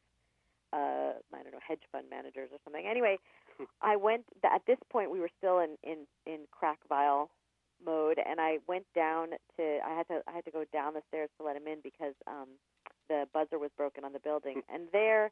uh, 0.75 1.17
I 1.33 1.43
don't 1.43 1.53
know 1.53 1.65
hedge 1.67 1.81
fund 1.91 2.07
managers 2.11 2.51
or 2.53 2.59
something. 2.63 2.85
Anyway, 2.87 3.17
I 3.83 3.97
went 3.97 4.25
at 4.45 4.61
this 4.67 4.79
point 4.93 5.11
we 5.11 5.21
were 5.21 5.31
still 5.39 5.61
in 5.61 5.77
in 5.83 6.05
in 6.27 6.41
crack 6.51 6.81
vial 6.87 7.31
mode, 7.83 8.19
and 8.19 8.41
I 8.41 8.59
went 8.69 8.85
down 8.95 9.29
to 9.57 9.79
I 9.83 9.97
had 9.97 10.09
to 10.09 10.21
I 10.29 10.33
had 10.33 10.45
to 10.45 10.51
go 10.51 10.65
down 10.75 10.93
the 10.93 11.03
stairs 11.09 11.31
to 11.39 11.47
let 11.47 11.57
him 11.57 11.67
in 11.67 11.79
because 11.83 12.15
um, 12.27 12.49
the 13.09 13.25
buzzer 13.33 13.59
was 13.59 13.71
broken 13.79 14.05
on 14.05 14.13
the 14.13 14.21
building, 14.21 14.61
and 14.73 14.89
there 14.93 15.31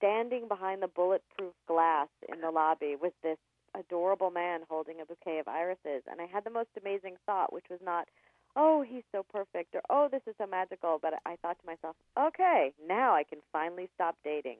standing 0.00 0.48
behind 0.48 0.82
the 0.82 0.88
bulletproof 0.88 1.52
glass 1.68 2.08
in 2.32 2.40
the 2.40 2.50
lobby 2.50 2.96
with 3.00 3.12
this 3.22 3.36
adorable 3.78 4.30
man 4.30 4.60
holding 4.68 5.00
a 5.00 5.04
bouquet 5.04 5.38
of 5.38 5.46
irises. 5.46 6.02
And 6.10 6.20
I 6.20 6.26
had 6.26 6.44
the 6.44 6.50
most 6.50 6.70
amazing 6.80 7.16
thought, 7.26 7.52
which 7.52 7.66
was 7.70 7.78
not, 7.84 8.08
oh, 8.56 8.82
he's 8.82 9.04
so 9.12 9.22
perfect, 9.22 9.74
or 9.74 9.82
oh, 9.90 10.08
this 10.10 10.22
is 10.26 10.34
so 10.38 10.46
magical. 10.46 10.98
But 11.00 11.14
I 11.26 11.36
thought 11.36 11.58
to 11.60 11.66
myself, 11.66 11.96
okay, 12.18 12.72
now 12.88 13.14
I 13.14 13.24
can 13.24 13.38
finally 13.52 13.88
stop 13.94 14.16
dating. 14.24 14.56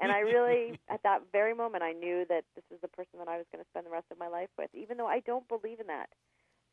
and 0.00 0.10
I 0.10 0.18
really, 0.18 0.78
at 0.90 1.02
that 1.04 1.22
very 1.32 1.54
moment, 1.54 1.84
I 1.84 1.92
knew 1.92 2.24
that 2.28 2.44
this 2.54 2.64
was 2.70 2.80
the 2.82 2.88
person 2.88 3.18
that 3.18 3.28
I 3.28 3.36
was 3.36 3.46
going 3.52 3.62
to 3.62 3.70
spend 3.70 3.86
the 3.86 3.90
rest 3.90 4.06
of 4.10 4.18
my 4.18 4.28
life 4.28 4.50
with, 4.58 4.70
even 4.74 4.96
though 4.96 5.06
I 5.06 5.20
don't 5.20 5.48
believe 5.48 5.80
in 5.80 5.86
that. 5.86 6.08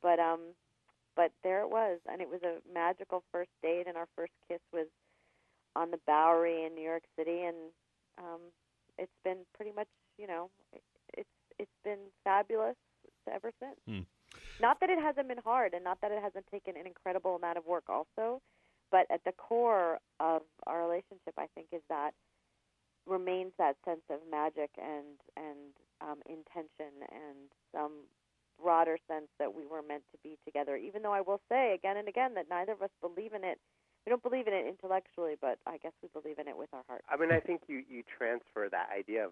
But 0.01 0.19
um, 0.19 0.39
but 1.15 1.31
there 1.43 1.61
it 1.61 1.69
was, 1.69 1.99
and 2.11 2.21
it 2.21 2.29
was 2.29 2.41
a 2.41 2.57
magical 2.73 3.23
first 3.31 3.51
date, 3.61 3.85
and 3.87 3.97
our 3.97 4.07
first 4.15 4.31
kiss 4.47 4.61
was 4.73 4.87
on 5.75 5.91
the 5.91 5.99
Bowery 6.07 6.65
in 6.65 6.73
New 6.73 6.83
York 6.83 7.03
City, 7.17 7.41
and 7.41 7.55
um, 8.21 8.41
it's 8.97 9.11
been 9.23 9.39
pretty 9.55 9.71
much, 9.71 9.87
you 10.17 10.27
know, 10.27 10.49
it's 11.17 11.29
it's 11.59 11.79
been 11.83 11.99
fabulous 12.23 12.75
ever 13.31 13.51
since. 13.59 13.77
Hmm. 13.87 14.05
Not 14.61 14.79
that 14.79 14.89
it 14.89 14.99
hasn't 14.99 15.27
been 15.27 15.41
hard, 15.43 15.73
and 15.73 15.83
not 15.83 15.99
that 16.01 16.11
it 16.11 16.21
hasn't 16.21 16.45
taken 16.47 16.77
an 16.77 16.87
incredible 16.87 17.35
amount 17.35 17.57
of 17.57 17.65
work, 17.65 17.85
also, 17.89 18.41
but 18.91 19.05
at 19.11 19.23
the 19.25 19.31
core 19.33 19.99
of 20.19 20.41
our 20.67 20.81
relationship, 20.81 21.33
I 21.37 21.47
think, 21.55 21.67
is 21.71 21.81
that 21.89 22.11
remains 23.07 23.51
that 23.57 23.75
sense 23.83 24.05
of 24.09 24.19
magic 24.29 24.69
and 24.77 25.17
and 25.35 25.73
um, 26.01 26.17
intention 26.29 26.93
and 27.11 27.49
some 27.73 27.91
broader 28.61 28.97
sense 29.07 29.27
that 29.39 29.53
we 29.53 29.65
were 29.65 29.81
meant 29.81 30.03
to 30.11 30.17
be 30.23 30.37
together. 30.45 30.75
Even 30.77 31.01
though 31.01 31.13
I 31.13 31.21
will 31.21 31.41
say 31.49 31.73
again 31.73 31.97
and 31.97 32.07
again 32.07 32.35
that 32.35 32.45
neither 32.49 32.73
of 32.73 32.81
us 32.81 32.89
believe 33.01 33.33
in 33.33 33.43
it 33.43 33.59
we 34.05 34.09
don't 34.09 34.23
believe 34.23 34.47
in 34.47 34.53
it 34.53 34.65
intellectually, 34.67 35.35
but 35.39 35.59
I 35.67 35.77
guess 35.77 35.93
we 36.01 36.09
believe 36.09 36.39
in 36.39 36.47
it 36.47 36.57
with 36.57 36.69
our 36.73 36.83
heart. 36.87 37.03
I 37.09 37.17
mean, 37.17 37.31
I 37.31 37.39
think 37.39 37.61
you 37.67 37.83
you 37.89 38.03
transfer 38.17 38.67
that 38.69 38.89
idea 38.95 39.25
of. 39.25 39.31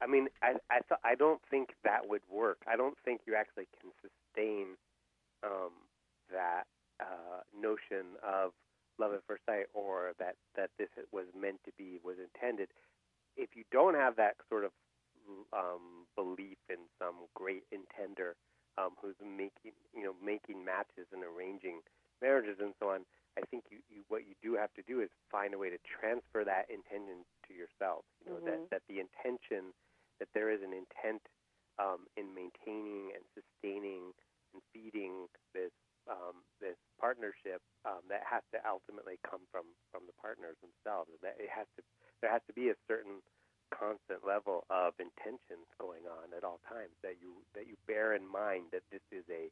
I 0.00 0.06
mean, 0.06 0.28
I 0.42 0.54
I 0.70 0.80
th- 0.88 1.00
I 1.04 1.14
don't 1.14 1.40
think 1.50 1.70
that 1.84 2.08
would 2.08 2.22
work. 2.30 2.58
I 2.66 2.76
don't 2.76 2.96
think 3.04 3.22
you 3.26 3.34
actually 3.34 3.68
can 3.80 3.90
sustain 4.00 4.76
um, 5.44 5.72
that 6.32 6.64
uh, 7.00 7.44
notion 7.54 8.16
of 8.24 8.52
love 8.98 9.12
at 9.14 9.22
first 9.26 9.42
sight 9.46 9.66
or 9.74 10.12
that 10.18 10.36
that 10.56 10.70
this 10.78 10.88
was 11.12 11.26
meant 11.38 11.60
to 11.64 11.72
be 11.76 11.98
was 12.02 12.16
intended. 12.18 12.68
If 13.36 13.50
you 13.54 13.64
don't 13.70 13.94
have 13.94 14.16
that 14.16 14.36
sort 14.48 14.64
of 14.64 14.72
um, 15.52 16.08
belief 16.16 16.56
in 16.68 16.88
some 16.98 17.28
great 17.34 17.64
intender 17.70 18.32
um, 18.78 18.96
who's 19.00 19.18
making 19.20 19.76
you 19.94 20.04
know 20.04 20.14
making 20.24 20.64
matches 20.64 21.06
and 21.12 21.22
arranging 21.22 21.80
marriages 22.22 22.56
and 22.60 22.74
so 22.80 22.90
on, 22.90 23.04
I 23.38 23.46
think 23.46 23.70
you, 23.70 23.78
you 23.86 24.02
what 24.10 24.26
you 24.26 24.34
do 24.42 24.58
have 24.58 24.74
to 24.74 24.82
do 24.82 24.98
is 25.00 25.08
find 25.30 25.54
a 25.54 25.58
way 25.58 25.70
to 25.70 25.78
transfer 25.86 26.42
that 26.42 26.66
intention 26.66 27.22
to 27.46 27.54
yourself. 27.54 28.02
You 28.26 28.34
know 28.34 28.40
Mhm. 28.42 28.50
that 28.50 28.60
that 28.70 28.82
the 28.90 28.98
intention 28.98 29.70
that 30.18 30.28
there 30.34 30.50
is 30.50 30.62
an 30.62 30.74
intent 30.74 31.22
um, 31.78 32.10
in 32.18 32.34
maintaining 32.34 33.14
and 33.14 33.22
sustaining 33.38 34.10
and 34.52 34.60
feeding 34.74 35.28
this 35.54 35.70
um, 36.10 36.42
this 36.58 36.76
partnership 36.98 37.62
um, 37.84 38.02
that 38.08 38.24
has 38.26 38.42
to 38.50 38.58
ultimately 38.66 39.18
come 39.22 39.46
from 39.54 39.66
from 39.94 40.02
the 40.10 40.16
partners 40.18 40.56
themselves. 40.58 41.10
And 41.14 41.22
that 41.22 41.38
it 41.38 41.50
has 41.50 41.66
to 41.78 41.82
there 42.20 42.32
has 42.34 42.42
to 42.50 42.52
be 42.52 42.70
a 42.70 42.76
certain 42.90 43.22
constant 43.70 44.24
level 44.26 44.64
of 44.70 44.94
intentions 44.98 45.68
going 45.78 46.08
on 46.08 46.32
at 46.34 46.42
all 46.42 46.58
times 46.66 46.96
that 47.06 47.20
you 47.22 47.36
that 47.54 47.68
you 47.68 47.76
bear 47.86 48.14
in 48.14 48.26
mind 48.26 48.72
that 48.72 48.82
this 48.90 49.04
is 49.12 49.24
a 49.30 49.46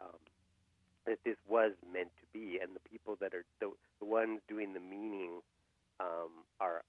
um, 0.00 0.20
that 1.06 1.18
this 1.24 1.36
was 1.48 1.72
meant 1.92 2.10
to 2.20 2.26
be, 2.32 2.58
and 2.62 2.74
the 2.74 2.80
people 2.88 3.16
that 3.20 3.34
are 3.34 3.44
the, 3.60 3.70
the 4.00 4.06
ones 4.06 4.40
doing 4.48 4.72
the 4.74 4.80
meaning 4.80 5.40
um, 6.00 6.30
are 6.60 6.82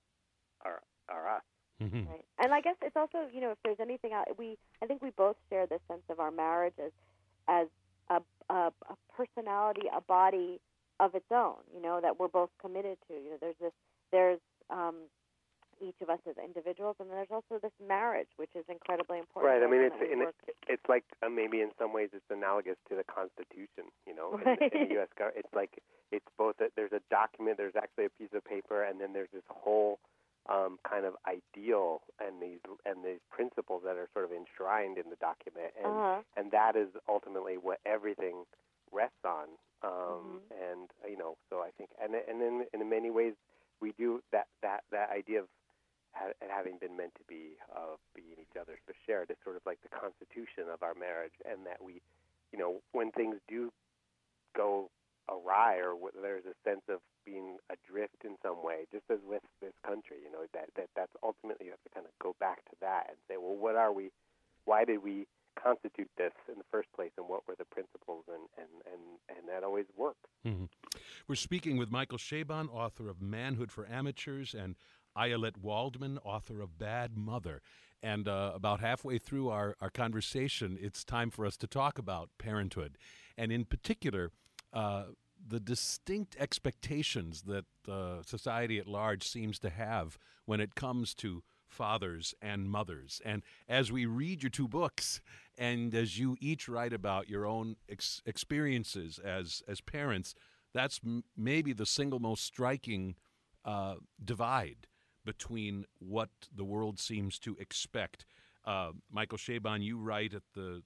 are 0.64 0.82
are 1.10 1.28
us. 1.38 1.44
Mhm. 1.82 2.08
Right. 2.08 2.26
And 2.40 2.54
I 2.54 2.62
guess 2.62 2.76
it's 2.82 2.96
also, 2.96 3.28
you 3.32 3.40
know, 3.40 3.52
if 3.52 3.58
there's 3.64 3.80
anything 3.80 4.14
out, 4.14 4.26
we 4.38 4.58
I 4.82 4.88
think 4.88 5.02
we 5.02 5.12
both 5.12 5.36
share 5.50 5.68
this 5.68 5.82
sense 5.88 6.02
of 6.10 6.20
our 6.20 6.32
marriage 6.32 6.74
as 6.84 6.92
as 7.48 7.68
a, 8.10 8.22
a, 8.54 8.72
a 8.90 8.96
personality, 9.16 9.84
a 9.96 10.02
body 10.02 10.60
of 11.00 11.14
its 11.16 11.32
own. 11.32 11.58
You 11.74 11.82
know, 11.82 12.02
that 12.02 12.20
we're 12.20 12.28
both 12.28 12.50
committed 12.60 12.98
to. 13.08 13.14
You 13.14 13.32
know, 13.32 13.38
there's 13.40 13.56
this, 13.62 13.74
there's 14.12 14.40
um, 14.70 14.96
each 15.82 16.00
of 16.02 16.10
us 16.10 16.20
as 16.30 16.36
individuals, 16.38 16.96
and 17.00 17.10
then 17.10 17.18
there's 17.18 17.32
also 17.32 17.60
this 17.62 17.74
marriage, 17.86 18.30
which 18.38 18.52
is 18.56 18.66
incredibly 18.70 19.20
important. 19.20 19.52
Right. 19.54 19.64
I 19.64 19.70
mean, 19.70 19.82
it's 19.82 20.02
in, 20.02 20.26
it's 20.68 20.88
like 20.90 21.04
uh, 21.24 21.30
maybe 21.30 21.62
in 21.62 21.72
some 21.80 21.94
ways 21.94 22.10
it's 22.14 22.30
analogous 22.30 22.78
to 22.90 22.96
the 22.96 23.04
Constitution. 23.04 23.92
You 24.06 24.16
know, 24.16 24.38
in, 24.38 24.44
the- 24.44 24.78
in 24.78 24.88
the 24.90 24.94
U.S. 25.02 25.10
government, 25.18 25.46
it's 25.46 25.54
like 25.56 25.80
it's 26.12 26.28
both. 26.38 26.56
A, 26.62 26.70
there's 26.76 26.94
a 26.94 27.02
document. 27.10 27.58
There's 27.58 27.76
actually 27.76 28.06
a 28.06 28.14
piece 28.18 28.34
of 28.34 28.44
paper, 28.46 28.84
and 28.84 29.00
then 29.00 29.14
there's 29.14 29.32
this 29.34 29.46
whole 29.50 30.00
um, 30.50 30.80
kind 30.88 31.06
of 31.06 31.14
ideal 31.28 32.02
and 32.20 32.42
these 32.42 32.60
and 32.86 33.04
these 33.04 33.20
principles 33.30 33.82
that 33.86 33.98
are 33.98 34.08
sort 34.14 34.26
of 34.26 34.32
enshrined 34.32 34.98
in 34.98 35.10
the 35.10 35.18
document, 35.20 35.74
and 35.78 35.92
uh-huh. 35.92 36.22
and 36.38 36.52
that 36.52 36.76
is 36.76 36.90
ultimately 37.08 37.58
what 37.58 37.80
everything 37.86 38.44
rests 38.92 39.24
on. 39.26 39.48
Um, 39.84 39.92
Mhm. 39.92 40.40
And 40.58 40.90
you 41.10 41.18
know, 41.18 41.38
so 41.50 41.62
I 41.62 41.70
think, 41.78 41.90
and 42.02 42.16
and 42.16 42.42
in 42.42 42.66
in 42.74 42.90
many 42.90 43.12
ways, 43.12 43.34
we 43.80 43.92
do 43.98 44.24
that 44.32 44.48
that 44.64 44.84
that 44.92 45.12
idea 45.12 45.42
of 45.42 45.48
ha- 46.18 46.34
having 46.50 46.78
been 46.82 46.98
meant 46.98 47.14
to 47.16 47.26
be 47.30 47.56
of 47.70 48.00
being 48.16 48.38
each 48.42 48.58
other's 48.60 48.82
to 48.88 48.94
share. 49.06 49.24
It's 49.30 49.44
sort 49.44 49.56
of 49.56 49.62
like 49.66 49.80
the 49.86 49.94
constitution 49.94 50.66
of 50.74 50.82
our 50.82 50.96
marriage, 50.98 51.38
and 51.46 51.66
that 51.66 51.78
we, 51.84 52.02
you 52.52 52.58
know, 52.60 52.82
when 52.92 53.12
things 53.12 53.38
do 53.48 53.72
go 54.56 54.90
awry 55.30 55.78
or 55.78 55.94
there's 56.22 56.46
a 56.46 56.56
sense 56.68 56.82
of 56.90 57.00
being 57.26 57.58
adrift 57.70 58.24
in 58.24 58.36
some 58.42 58.64
way, 58.64 58.88
just 58.92 59.04
as 59.12 59.20
with 59.28 59.44
this 59.62 59.74
country, 59.86 60.18
you 60.24 60.32
know, 60.32 60.48
that 60.54 60.70
that 60.76 60.90
that's 60.96 61.12
ultimately 61.22 61.66
you 61.68 61.72
have 61.72 61.84
to 61.84 61.94
kind 61.94 62.06
of 62.06 62.12
go 62.24 62.36
back 62.40 62.64
to 62.66 62.76
that 62.82 63.06
and 63.10 63.18
say, 63.28 63.36
well, 63.38 63.56
what 63.56 63.76
are 63.76 63.92
we? 63.92 64.12
Why 64.66 64.86
did 64.86 65.04
we 65.04 65.28
constitute 65.62 66.10
this 66.18 66.32
in 66.48 66.56
the 66.58 66.64
first 66.72 66.88
place, 66.96 67.12
and 67.18 67.28
what 67.28 67.48
were 67.48 67.56
the 67.58 67.66
principles? 67.66 68.24
And 68.28 68.48
and 68.58 68.72
and 68.92 69.38
and 69.38 69.50
that 69.50 69.64
always 69.64 69.86
works. 69.98 70.30
Mhm. 70.46 70.70
We're 71.28 71.36
speaking 71.36 71.78
with 71.78 71.92
Michael 71.92 72.18
Chabon, 72.18 72.70
author 72.74 73.10
of 73.10 73.22
Manhood 73.22 73.72
for 73.72 73.86
Amateurs, 73.88 74.54
and 74.54 74.76
Ayelet 75.18 75.58
Waldman, 75.58 76.20
author 76.24 76.62
of 76.62 76.78
Bad 76.78 77.18
Mother. 77.18 77.62
And 78.04 78.28
uh, 78.28 78.52
about 78.54 78.80
halfway 78.80 79.18
through 79.18 79.50
our, 79.50 79.76
our 79.82 79.90
conversation, 79.90 80.78
it's 80.80 81.04
time 81.04 81.32
for 81.32 81.46
us 81.46 81.58
to 81.58 81.68
talk 81.68 81.98
about 81.98 82.30
parenthood. 82.38 82.98
And 83.38 83.52
in 83.52 83.66
particular, 83.66 84.32
uh, 84.72 85.06
the 85.46 85.60
distinct 85.60 86.36
expectations 86.40 87.44
that 87.44 87.66
uh, 87.90 88.22
society 88.24 88.78
at 88.78 88.88
large 88.88 89.28
seems 89.28 89.60
to 89.60 89.70
have 89.70 90.18
when 90.46 90.60
it 90.60 90.76
comes 90.76 91.14
to 91.16 91.44
fathers 91.68 92.34
and 92.42 92.70
mothers. 92.70 93.22
And 93.26 93.44
as 93.68 93.92
we 93.92 94.06
read 94.06 94.44
your 94.44 94.50
two 94.50 94.68
books, 94.68 95.22
and 95.58 95.94
as 95.94 96.18
you 96.18 96.38
each 96.40 96.70
write 96.70 96.94
about 96.94 97.30
your 97.30 97.46
own 97.46 97.76
ex- 97.90 98.22
experiences 98.26 99.20
as 99.20 99.62
as 99.68 99.82
parents, 99.82 100.34
that's 100.74 101.02
m- 101.06 101.24
maybe 101.36 101.74
the 101.74 101.86
single 101.86 102.20
most 102.20 102.44
striking 102.44 103.16
uh, 103.66 103.96
divide 104.24 104.88
between 105.28 105.86
what 106.00 106.30
the 106.56 106.64
world 106.64 106.98
seems 107.00 107.38
to 107.38 107.58
expect. 107.60 108.26
Uh, 108.66 108.92
Michael 109.12 109.38
Chabon, 109.38 109.84
you 109.84 110.00
write 110.00 110.34
at 110.34 110.44
the 110.56 110.82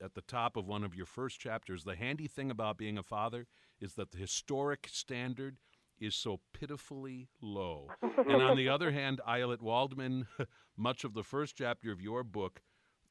at 0.00 0.14
the 0.14 0.20
top 0.20 0.56
of 0.56 0.66
one 0.66 0.84
of 0.84 0.94
your 0.94 1.06
first 1.06 1.40
chapters. 1.40 1.84
The 1.84 1.96
handy 1.96 2.28
thing 2.28 2.50
about 2.50 2.76
being 2.76 2.98
a 2.98 3.02
father 3.02 3.46
is 3.80 3.94
that 3.94 4.12
the 4.12 4.18
historic 4.18 4.88
standard 4.92 5.56
is 5.98 6.14
so 6.14 6.38
pitifully 6.52 7.28
low. 7.40 7.88
and 8.02 8.42
on 8.42 8.56
the 8.58 8.68
other 8.68 8.92
hand, 8.92 9.20
Ayelet 9.26 9.62
Waldman, 9.62 10.26
much 10.76 11.02
of 11.02 11.14
the 11.14 11.24
first 11.24 11.56
chapter 11.56 11.90
of 11.90 12.00
your 12.00 12.22
book 12.22 12.60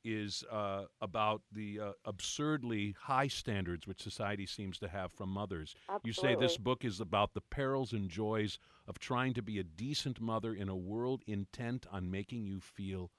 is 0.05 0.43
uh, 0.49 0.83
about 1.01 1.41
the 1.51 1.79
uh, 1.79 1.91
absurdly 2.05 2.95
high 3.01 3.27
standards 3.27 3.87
which 3.87 4.01
society 4.01 4.45
seems 4.45 4.77
to 4.77 4.87
have 4.87 5.11
from 5.11 5.29
mothers. 5.29 5.75
You 6.03 6.13
say 6.13 6.35
this 6.35 6.55
book 6.55 6.85
is 6.85 7.01
about 7.01 7.33
the 7.33 7.41
perils 7.41 7.91
and 7.91 8.09
joys 8.09 8.59
of 8.87 8.99
trying 8.99 9.33
to 9.33 9.41
be 9.41 9.59
a 9.59 9.63
decent 9.63 10.21
mother 10.21 10.53
in 10.53 10.69
a 10.69 10.75
world 10.75 11.23
intent 11.27 11.85
on 11.91 12.09
making 12.09 12.45
you 12.45 12.59
feel 12.59 13.11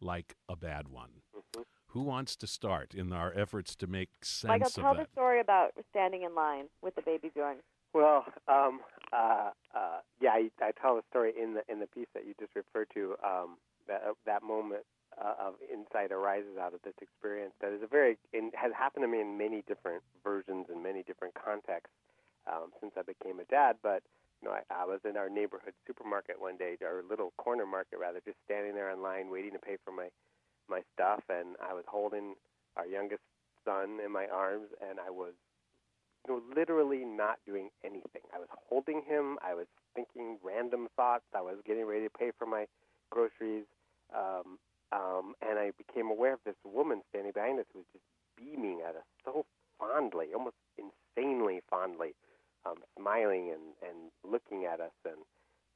like 0.00 0.36
a 0.48 0.56
bad 0.56 0.88
one. 0.88 1.22
Mhm. 1.34 1.64
Who 1.88 2.02
wants 2.02 2.36
to 2.36 2.46
start 2.46 2.94
in 2.94 3.12
our 3.12 3.32
efforts 3.34 3.74
to 3.76 3.86
make 3.86 4.24
sense 4.24 4.48
Michael, 4.48 4.66
of 4.66 4.74
tell 4.74 4.94
that? 4.94 5.06
the 5.06 5.12
story 5.12 5.40
about 5.40 5.72
standing 5.90 6.22
in 6.22 6.34
line 6.34 6.68
with 6.82 6.94
the 6.94 7.02
baby 7.02 7.30
Bjorn. 7.30 7.62
Well, 7.92 8.26
um, 8.46 8.82
uh, 9.12 9.52
uh, 9.74 10.00
yeah, 10.20 10.32
I, 10.32 10.50
I 10.60 10.72
tell 10.72 10.96
the 10.96 11.02
story 11.08 11.32
in 11.36 11.54
the 11.54 11.62
in 11.68 11.80
the 11.80 11.86
piece 11.86 12.08
that 12.14 12.26
you 12.26 12.34
just 12.38 12.54
referred 12.54 12.90
to. 12.94 13.16
Um, 13.24 13.58
that 13.86 14.02
uh, 14.02 14.12
that 14.26 14.42
moment 14.42 14.84
uh, 15.16 15.34
of 15.38 15.54
insight 15.72 16.12
arises 16.12 16.58
out 16.60 16.74
of 16.74 16.82
this 16.82 16.94
experience 17.00 17.54
that 17.60 17.72
is 17.72 17.82
a 17.82 17.86
very 17.86 18.18
in, 18.32 18.50
has 18.54 18.72
happened 18.76 19.04
to 19.04 19.08
me 19.08 19.20
in 19.20 19.38
many 19.38 19.62
different 19.66 20.02
versions 20.22 20.66
and 20.68 20.82
many 20.82 21.02
different 21.02 21.34
contexts 21.34 21.94
um, 22.46 22.70
since 22.80 22.92
I 22.96 23.02
became 23.02 23.40
a 23.40 23.44
dad. 23.44 23.76
But 23.82 24.02
you 24.42 24.48
know, 24.48 24.54
I, 24.54 24.82
I 24.82 24.84
was 24.84 25.00
in 25.08 25.16
our 25.16 25.28
neighborhood 25.28 25.74
supermarket 25.86 26.40
one 26.40 26.56
day, 26.56 26.76
our 26.84 27.02
little 27.08 27.32
corner 27.38 27.66
market 27.66 27.98
rather, 27.98 28.20
just 28.24 28.38
standing 28.44 28.74
there 28.74 28.90
in 28.90 29.02
line 29.02 29.30
waiting 29.30 29.52
to 29.52 29.58
pay 29.58 29.76
for 29.84 29.92
my 29.92 30.08
my 30.68 30.80
stuff, 30.94 31.22
and 31.28 31.54
I 31.62 31.74
was 31.74 31.84
holding 31.86 32.34
our 32.76 32.86
youngest 32.86 33.22
son 33.64 33.98
in 34.04 34.10
my 34.10 34.26
arms, 34.26 34.66
and 34.82 34.98
I 34.98 35.10
was 35.10 35.32
you 36.26 36.34
know, 36.34 36.42
literally 36.56 37.04
not 37.04 37.38
doing 37.46 37.70
anything. 37.84 38.22
I 38.34 38.38
was 38.38 38.48
holding 38.68 39.02
him. 39.06 39.38
I 39.46 39.54
was 39.54 39.66
thinking 39.94 40.38
random 40.42 40.88
thoughts. 40.96 41.24
I 41.34 41.40
was 41.40 41.56
getting 41.64 41.86
ready 41.86 42.04
to 42.04 42.10
pay 42.10 42.32
for 42.38 42.46
my 42.46 42.66
groceries, 43.10 43.64
um, 44.14 44.58
um, 44.92 45.34
and 45.40 45.58
I 45.58 45.70
became 45.78 46.10
aware 46.10 46.34
of 46.34 46.40
this 46.44 46.56
woman 46.64 47.02
standing 47.10 47.32
behind 47.32 47.60
us 47.60 47.66
who 47.72 47.80
was 47.80 47.86
just 47.92 48.04
beaming 48.36 48.80
at 48.86 48.96
us 48.96 49.06
so 49.24 49.46
fondly, 49.78 50.28
almost 50.34 50.56
insanely 50.76 51.60
fondly, 51.70 52.14
um, 52.66 52.76
smiling 52.98 53.52
and, 53.52 53.88
and 53.88 54.10
looking 54.24 54.64
at 54.64 54.80
us. 54.80 54.94
And 55.04 55.22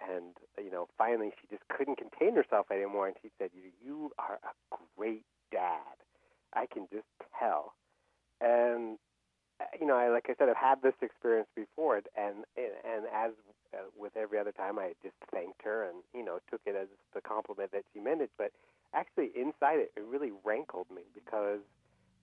and 0.00 0.33
you 0.59 0.70
know, 0.70 0.88
finally, 0.96 1.31
she 1.40 1.46
just 1.48 1.66
couldn't 1.68 1.98
contain 1.98 2.35
herself 2.35 2.66
anymore, 2.70 3.07
and 3.07 3.16
she 3.22 3.31
said, 3.38 3.50
"You, 3.55 3.70
you 3.85 4.12
are 4.18 4.38
a 4.42 4.76
great 4.96 5.24
dad. 5.53 5.96
I 6.55 6.66
can 6.66 6.87
just 6.92 7.07
tell." 7.38 7.74
And 8.40 8.98
uh, 9.61 9.64
you 9.79 9.87
know, 9.87 9.96
I, 9.96 10.09
like 10.09 10.26
I 10.29 10.35
said, 10.38 10.48
I've 10.48 10.57
had 10.57 10.83
this 10.83 10.94
experience 11.03 11.48
before, 11.55 11.96
and 12.16 12.44
and, 12.57 13.05
as 13.14 13.33
uh, 13.74 13.87
with 13.98 14.16
every 14.16 14.38
other 14.38 14.53
time, 14.53 14.79
I 14.79 14.94
just 15.03 15.16
thanked 15.31 15.62
her 15.64 15.85
and 15.85 16.03
you 16.14 16.24
know 16.24 16.38
took 16.50 16.61
it 16.66 16.74
as 16.76 16.88
the 17.14 17.20
compliment 17.20 17.72
that 17.72 17.85
she 17.92 18.00
meant 18.00 18.22
it. 18.22 18.31
But 18.38 18.53
actually, 18.94 19.31
inside 19.37 19.79
it, 19.81 19.92
it 19.96 20.05
really 20.09 20.33
rankled 20.44 20.87
me 20.94 21.03
because 21.14 21.61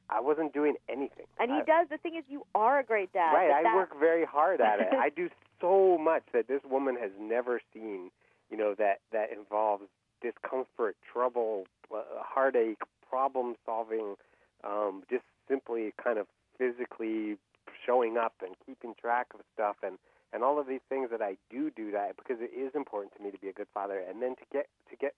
I 0.10 0.22
wasn't 0.22 0.54
doing 0.54 0.76
anything. 0.89 1.26
And 1.39 1.52
he 1.52 1.58
I, 1.58 1.63
does. 1.63 1.88
The 1.89 1.98
thing 1.98 2.15
is, 2.17 2.24
you 2.30 2.43
are 2.56 2.80
a 2.80 2.84
great 2.84 3.12
dad. 3.13 3.34
right, 3.34 3.52
I 3.52 3.63
that- 3.63 3.76
work 3.76 3.98
very 4.00 4.26
hard 4.26 4.62
at 4.62 4.80
it. 4.80 4.88
I 4.93 5.10
do 5.10 5.30
so 5.60 5.98
much 5.98 6.24
that 6.34 6.48
this 6.48 6.62
woman 6.70 6.96
has 7.00 7.12
never 7.20 7.62
seen. 7.74 8.12
You 8.50 8.58
know 8.58 8.76
that 8.78 9.00
that 9.12 9.32
involves 9.32 9.84
discomfort, 10.22 10.96
trouble, 11.12 11.65
uh, 11.93 12.02
heartache, 12.20 12.82
problem 13.10 13.56
solving, 13.65 14.15
um, 14.63 15.04
just 15.10 15.24
simply 15.50 15.93
kind 16.02 16.17
of 16.17 16.28
physically 16.58 17.38
showing 17.86 18.17
up 18.17 18.34
and 18.41 18.56
keeping 18.65 18.93
track 19.00 19.28
of 19.34 19.41
stuff 19.54 19.76
and 19.84 19.98
and 20.34 20.43
all 20.43 20.60
of 20.60 20.67
these 20.67 20.84
things 20.89 21.10
that 21.10 21.22
I 21.22 21.38
do 21.50 21.72
do 21.72 21.91
that 21.91 22.17
because 22.17 22.38
it 22.41 22.52
is 22.52 22.76
important 22.76 23.15
to 23.15 23.24
me 23.24 23.32
to 23.32 23.38
be 23.38 23.48
a 23.48 23.54
good 23.54 23.67
father 23.74 24.04
and 24.08 24.22
then 24.22 24.36
to 24.36 24.46
get 24.52 24.67
to 24.89 24.96
get 24.96 25.13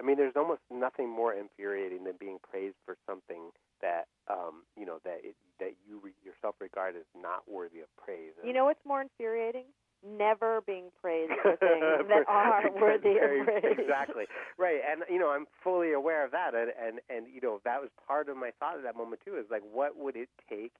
I 0.00 0.02
mean 0.02 0.16
there's 0.16 0.36
almost 0.36 0.60
nothing 0.70 1.08
more 1.08 1.32
infuriating 1.32 2.04
than 2.04 2.14
being 2.18 2.38
praised 2.50 2.76
for 2.84 2.96
something 3.06 3.50
that 3.82 4.06
um 4.28 4.64
you 4.76 4.84
know 4.86 4.98
that 5.04 5.18
it, 5.24 5.36
that 5.60 5.74
you 5.86 6.00
re- 6.02 6.12
yourself 6.24 6.54
regard 6.60 6.94
as 6.96 7.04
not 7.20 7.42
worthy 7.48 7.80
of 7.80 7.88
praise 7.96 8.32
You 8.44 8.52
know 8.52 8.64
what's 8.64 8.84
more 8.84 9.00
infuriating? 9.02 9.64
never 10.06 10.60
being 10.66 10.90
praised 11.02 11.32
for 11.42 11.56
things 11.60 12.06
that 12.08 12.24
are 12.28 12.70
worthy 12.80 13.18
of 13.18 13.44
praise. 13.44 13.76
Exactly. 13.78 14.26
Right. 14.56 14.78
And 14.88 15.02
you 15.10 15.18
know, 15.18 15.30
I'm 15.30 15.46
fully 15.64 15.92
aware 15.92 16.24
of 16.24 16.30
that 16.30 16.54
and, 16.54 16.70
and 16.80 17.00
and 17.10 17.26
you 17.32 17.40
know, 17.40 17.60
that 17.64 17.80
was 17.80 17.90
part 18.06 18.28
of 18.28 18.36
my 18.36 18.50
thought 18.60 18.76
at 18.76 18.84
that 18.84 18.96
moment 18.96 19.22
too, 19.24 19.36
is 19.36 19.46
like 19.50 19.62
what 19.72 19.96
would 19.98 20.16
it 20.16 20.28
take 20.48 20.72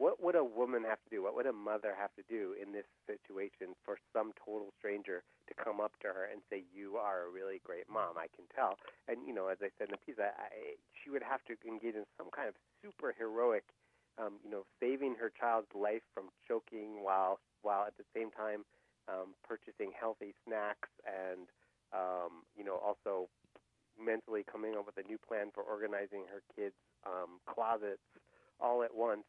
what 0.00 0.16
would 0.16 0.34
a 0.34 0.42
woman 0.42 0.80
have 0.88 0.96
to 1.04 1.12
do? 1.12 1.22
What 1.22 1.36
would 1.36 1.44
a 1.44 1.52
mother 1.52 1.92
have 1.92 2.08
to 2.16 2.24
do 2.24 2.56
in 2.56 2.72
this 2.72 2.88
situation 3.04 3.76
for 3.84 4.00
some 4.16 4.32
total 4.40 4.72
stranger 4.80 5.20
to 5.44 5.52
come 5.52 5.76
up 5.76 5.92
to 6.00 6.08
her 6.08 6.24
and 6.32 6.40
say, 6.48 6.64
"You 6.72 6.96
are 6.96 7.28
a 7.28 7.30
really 7.30 7.60
great 7.68 7.84
mom"? 7.84 8.16
I 8.16 8.32
can 8.32 8.48
tell. 8.56 8.80
And 9.08 9.28
you 9.28 9.34
know, 9.36 9.48
as 9.48 9.60
I 9.60 9.68
said 9.76 9.92
in 9.92 10.00
the 10.00 10.00
piece, 10.00 10.16
I, 10.16 10.32
I, 10.32 10.80
she 10.96 11.12
would 11.12 11.22
have 11.22 11.44
to 11.52 11.54
engage 11.68 12.00
in 12.00 12.08
some 12.16 12.32
kind 12.32 12.48
of 12.48 12.56
super 12.80 13.12
heroic, 13.12 13.64
um, 14.16 14.40
you 14.42 14.50
know, 14.50 14.64
saving 14.80 15.16
her 15.20 15.28
child's 15.28 15.68
life 15.76 16.02
from 16.14 16.32
choking 16.48 17.04
while 17.04 17.38
while 17.60 17.84
at 17.84 17.92
the 18.00 18.08
same 18.16 18.30
time 18.32 18.64
um, 19.04 19.36
purchasing 19.44 19.92
healthy 19.92 20.32
snacks 20.48 20.88
and 21.04 21.52
um, 21.92 22.48
you 22.56 22.64
know 22.64 22.80
also 22.80 23.28
mentally 24.00 24.48
coming 24.48 24.80
up 24.80 24.86
with 24.88 24.96
a 24.96 25.06
new 25.06 25.18
plan 25.20 25.52
for 25.52 25.62
organizing 25.62 26.24
her 26.32 26.40
kids' 26.56 26.80
um, 27.04 27.36
closets 27.44 28.00
all 28.60 28.82
at 28.82 28.96
once 28.96 29.28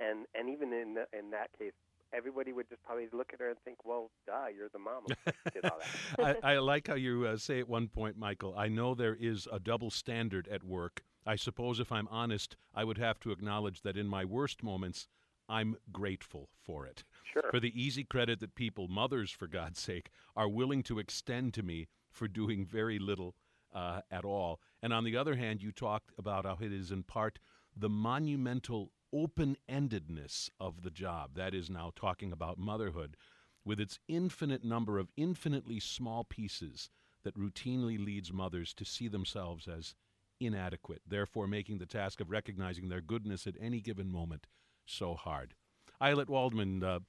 and 0.00 0.26
and 0.34 0.48
even 0.48 0.72
in 0.72 0.94
the, 0.94 1.06
in 1.16 1.30
that 1.30 1.50
case, 1.58 1.72
everybody 2.12 2.52
would 2.52 2.68
just 2.68 2.82
probably 2.84 3.08
look 3.12 3.30
at 3.32 3.40
her 3.40 3.48
and 3.48 3.58
think, 3.64 3.84
"Well, 3.84 4.10
duh, 4.26 4.46
you're 4.54 4.68
the 4.68 4.78
mom 4.78 5.04
did 5.52 5.64
all 5.64 5.78
that." 6.16 6.38
I, 6.44 6.54
I, 6.54 6.58
like 6.58 6.88
how 6.88 6.94
you 6.94 7.26
uh, 7.26 7.36
say 7.36 7.60
at 7.60 7.68
one 7.68 7.88
point, 7.88 8.16
Michael. 8.16 8.54
I 8.56 8.68
know 8.68 8.94
there 8.94 9.16
is 9.18 9.46
a 9.52 9.58
double 9.58 9.90
standard 9.90 10.48
at 10.48 10.64
work. 10.64 11.02
I 11.26 11.36
suppose 11.36 11.80
if 11.80 11.92
I'm 11.92 12.08
honest, 12.10 12.56
I 12.74 12.84
would 12.84 12.98
have 12.98 13.20
to 13.20 13.30
acknowledge 13.30 13.82
that 13.82 13.96
in 13.96 14.06
my 14.06 14.24
worst 14.24 14.62
moments, 14.62 15.06
I'm 15.48 15.76
grateful 15.92 16.48
for 16.62 16.86
it. 16.86 17.04
Sure. 17.32 17.50
For 17.50 17.60
the 17.60 17.72
easy 17.80 18.04
credit 18.04 18.40
that 18.40 18.54
people, 18.54 18.88
mothers 18.88 19.30
for 19.30 19.46
God's 19.46 19.80
sake, 19.80 20.10
are 20.34 20.48
willing 20.48 20.82
to 20.84 20.98
extend 20.98 21.54
to 21.54 21.62
me 21.62 21.88
for 22.10 22.26
doing 22.26 22.64
very 22.64 22.98
little 22.98 23.34
uh, 23.74 24.00
at 24.10 24.24
all. 24.24 24.60
And 24.82 24.92
on 24.92 25.04
the 25.04 25.16
other 25.16 25.34
hand, 25.34 25.62
you 25.62 25.72
talked 25.72 26.10
about 26.18 26.46
how 26.46 26.56
it 26.60 26.72
is 26.72 26.90
in 26.90 27.02
part 27.02 27.38
the 27.76 27.88
monumental 27.88 28.92
open 29.12 29.56
endedness 29.68 30.50
of 30.58 30.82
the 30.82 30.90
job, 30.90 31.34
that 31.34 31.54
is 31.54 31.68
now 31.70 31.92
talking 31.94 32.32
about 32.32 32.58
motherhood, 32.58 33.16
with 33.64 33.80
its 33.80 33.98
infinite 34.08 34.64
number 34.64 34.98
of 34.98 35.10
infinitely 35.16 35.80
small 35.80 36.24
pieces 36.24 36.90
that 37.24 37.38
routinely 37.38 38.02
leads 38.02 38.32
mothers 38.32 38.72
to 38.74 38.84
see 38.84 39.08
themselves 39.08 39.68
as 39.68 39.94
inadequate, 40.40 41.02
therefore 41.06 41.46
making 41.46 41.78
the 41.78 41.86
task 41.86 42.20
of 42.20 42.30
recognizing 42.30 42.88
their 42.88 43.02
goodness 43.02 43.46
at 43.46 43.54
any 43.60 43.80
given 43.80 44.10
moment 44.10 44.46
so 44.86 45.14
hard. 45.14 45.54
Ayelet 46.00 46.28
Waldman, 46.28 46.82
uh, 46.82 47.00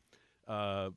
uh, 0.48 0.90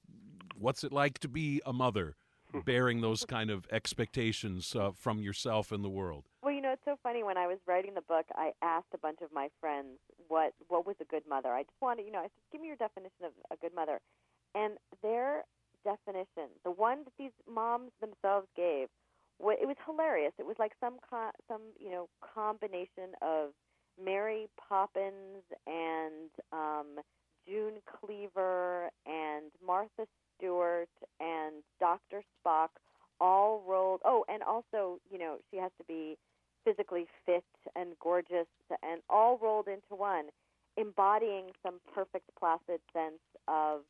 what's 0.59 0.83
it 0.83 0.93
like 0.93 1.19
to 1.21 1.29
be 1.29 1.63
a 1.65 1.73
mother, 1.73 2.17
bearing 2.65 3.01
those 3.01 3.25
kind 3.25 3.51
of 3.51 3.67
expectations 3.71 4.75
uh, 4.75 4.91
from 4.91 5.21
yourself 5.21 5.71
and 5.71 5.85
the 5.85 5.89
world? 5.91 6.29
It's 6.75 6.83
so 6.85 6.99
funny. 7.05 7.23
When 7.23 7.39
I 7.39 7.47
was 7.47 7.59
writing 7.69 7.95
the 7.95 8.03
book, 8.03 8.27
I 8.35 8.51
asked 8.61 8.91
a 8.95 8.99
bunch 8.99 9.19
of 9.23 9.33
my 9.33 9.47
friends 9.61 9.95
what 10.27 10.55
what 10.67 10.85
was 10.85 10.97
a 11.01 11.05
good 11.05 11.23
mother. 11.29 11.51
I 11.51 11.63
just 11.63 11.81
wanted, 11.81 12.05
you 12.05 12.11
know, 12.11 12.19
I 12.19 12.25
said, 12.25 12.43
give 12.51 12.61
me 12.61 12.67
your 12.67 12.77
definition 12.77 13.23
of 13.23 13.31
a 13.53 13.57
good 13.63 13.73
mother, 13.77 14.01
and 14.57 14.75
their 15.01 15.45
definition, 15.85 16.51
the 16.65 16.73
one 16.73 17.05
that 17.05 17.13
these 17.17 17.31
moms 17.49 17.93
themselves 18.01 18.49
gave, 18.57 18.89
it 19.39 19.69
was 19.69 19.77
hilarious. 19.87 20.33
It 20.37 20.47
was 20.47 20.57
like 20.59 20.73
some 20.81 20.99
some 21.47 21.63
you 21.79 21.93
know 21.93 22.09
combination 22.35 23.15
of 23.23 23.51
Mary 24.03 24.49
Poppins 24.59 25.47
and 25.69 26.31
um, 26.51 26.99
June 27.47 27.75
Cleaver 27.87 28.91
and 29.07 29.53
Martha 29.65 30.09
Stewart 30.37 30.89
and 31.21 31.63
Dr. 31.79 32.25
Spock 32.35 32.71
all 33.21 33.63
rolled. 33.65 34.01
Oh, 34.05 34.25
and 34.29 34.43
also, 34.43 34.99
you 35.09 35.21
know, 35.21 35.37
she 35.53 35.59
has 35.59 35.71
to 35.79 35.85
be 35.85 36.19
physically 36.65 37.07
fit 37.27 37.45
and 37.77 37.91
gorgeous 38.01 38.47
and 38.83 39.03
all 39.09 39.39
rolled 39.39 39.69
into 39.69 39.95
one, 39.95 40.27
embodying 40.77 41.51
some 41.63 41.81
perfect 41.95 42.31
placid 42.39 42.81
sense 42.93 43.23
of, 43.49 43.83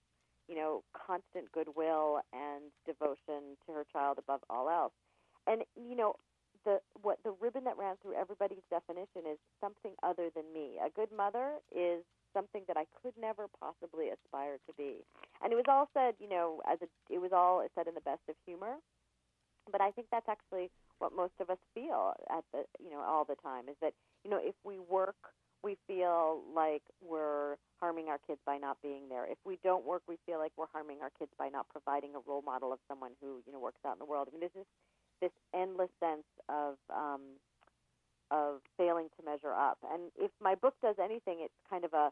you 0.49 0.55
know, 0.55 0.83
constant 0.93 1.51
goodwill 1.53 2.21
and 2.33 2.65
devotion 2.87 3.57
to 3.67 3.73
her 3.73 3.85
child 3.93 4.19
above 4.19 4.41
all 4.51 4.69
else. 4.69 4.93
And 5.47 5.63
you 5.77 5.97
know, 5.97 6.15
the 6.65 6.81
what 7.03 7.19
the 7.25 7.35
ribbon 7.41 7.65
that 7.65 7.77
ran 7.79 7.97
through 8.03 8.15
everybody's 8.15 8.65
definition 8.71 9.29
is 9.31 9.39
something 9.61 9.93
other 10.03 10.31
than 10.35 10.45
me. 10.53 10.79
A 10.85 10.91
good 10.91 11.13
mother 11.15 11.61
is 11.75 12.03
something 12.33 12.63
that 12.67 12.77
I 12.77 12.85
could 13.01 13.15
never 13.21 13.47
possibly 13.61 14.09
aspire 14.11 14.59
to 14.67 14.73
be. 14.77 15.05
And 15.43 15.53
it 15.53 15.57
was 15.57 15.69
all 15.69 15.89
said, 15.95 16.15
you 16.19 16.29
know, 16.29 16.61
as 16.67 16.79
a, 16.83 16.89
it 17.13 17.21
was 17.21 17.31
all 17.33 17.65
said 17.75 17.87
in 17.87 17.95
the 17.95 18.01
best 18.01 18.23
of 18.29 18.35
humor. 18.45 18.77
But 19.71 19.81
I 19.81 19.93
think 19.93 20.09
that's 20.11 20.29
actually 20.29 20.71
what 21.05 21.15
most 21.15 21.37
of 21.39 21.51
us 21.51 21.59
feel 21.75 22.15
at 22.33 22.45
the, 22.53 22.65
you 22.83 22.91
know, 22.91 23.01
all 23.01 23.27
the 23.29 23.37
time 23.45 23.69
is 23.69 23.77
that, 23.83 23.93
you 24.25 24.31
know, 24.31 24.41
if 24.41 24.55
we 24.65 24.79
work, 24.79 25.37
we 25.63 25.77
feel 25.87 26.41
like 26.55 26.83
we're 27.07 27.57
harming 27.79 28.09
our 28.09 28.19
kids 28.27 28.41
by 28.47 28.57
not 28.57 28.79
being 28.83 29.09
there. 29.11 29.27
If 29.27 29.37
we 29.45 29.59
don't 29.63 29.85
work, 29.85 30.03
we 30.09 30.17
feel 30.25 30.39
like 30.39 30.53
we're 30.57 30.73
harming 30.73 30.99
our 31.03 31.11
kids 31.19 31.31
by 31.39 31.49
not 31.49 31.69
providing 31.69 32.13
a 32.17 32.21
role 32.27 32.41
model 32.41 32.73
of 32.73 32.79
someone 32.89 33.13
who, 33.21 33.43
you 33.47 33.53
know, 33.53 33.61
works 33.61 33.81
out 33.87 33.93
in 33.95 33.99
the 33.99 34.07
world. 34.07 34.29
I 34.29 34.33
mean, 34.33 34.41
this 34.41 34.65
this 35.21 35.33
endless 35.55 35.91
sense 36.01 36.25
of 36.49 36.77
um, 36.89 37.21
of 38.31 38.61
failing 38.77 39.09
to 39.17 39.25
measure 39.25 39.53
up. 39.53 39.79
And 39.93 40.11
if 40.17 40.31
my 40.41 40.55
book 40.55 40.75
does 40.83 40.97
anything, 41.03 41.39
it's 41.41 41.55
kind 41.69 41.85
of 41.85 41.93
a, 41.93 42.11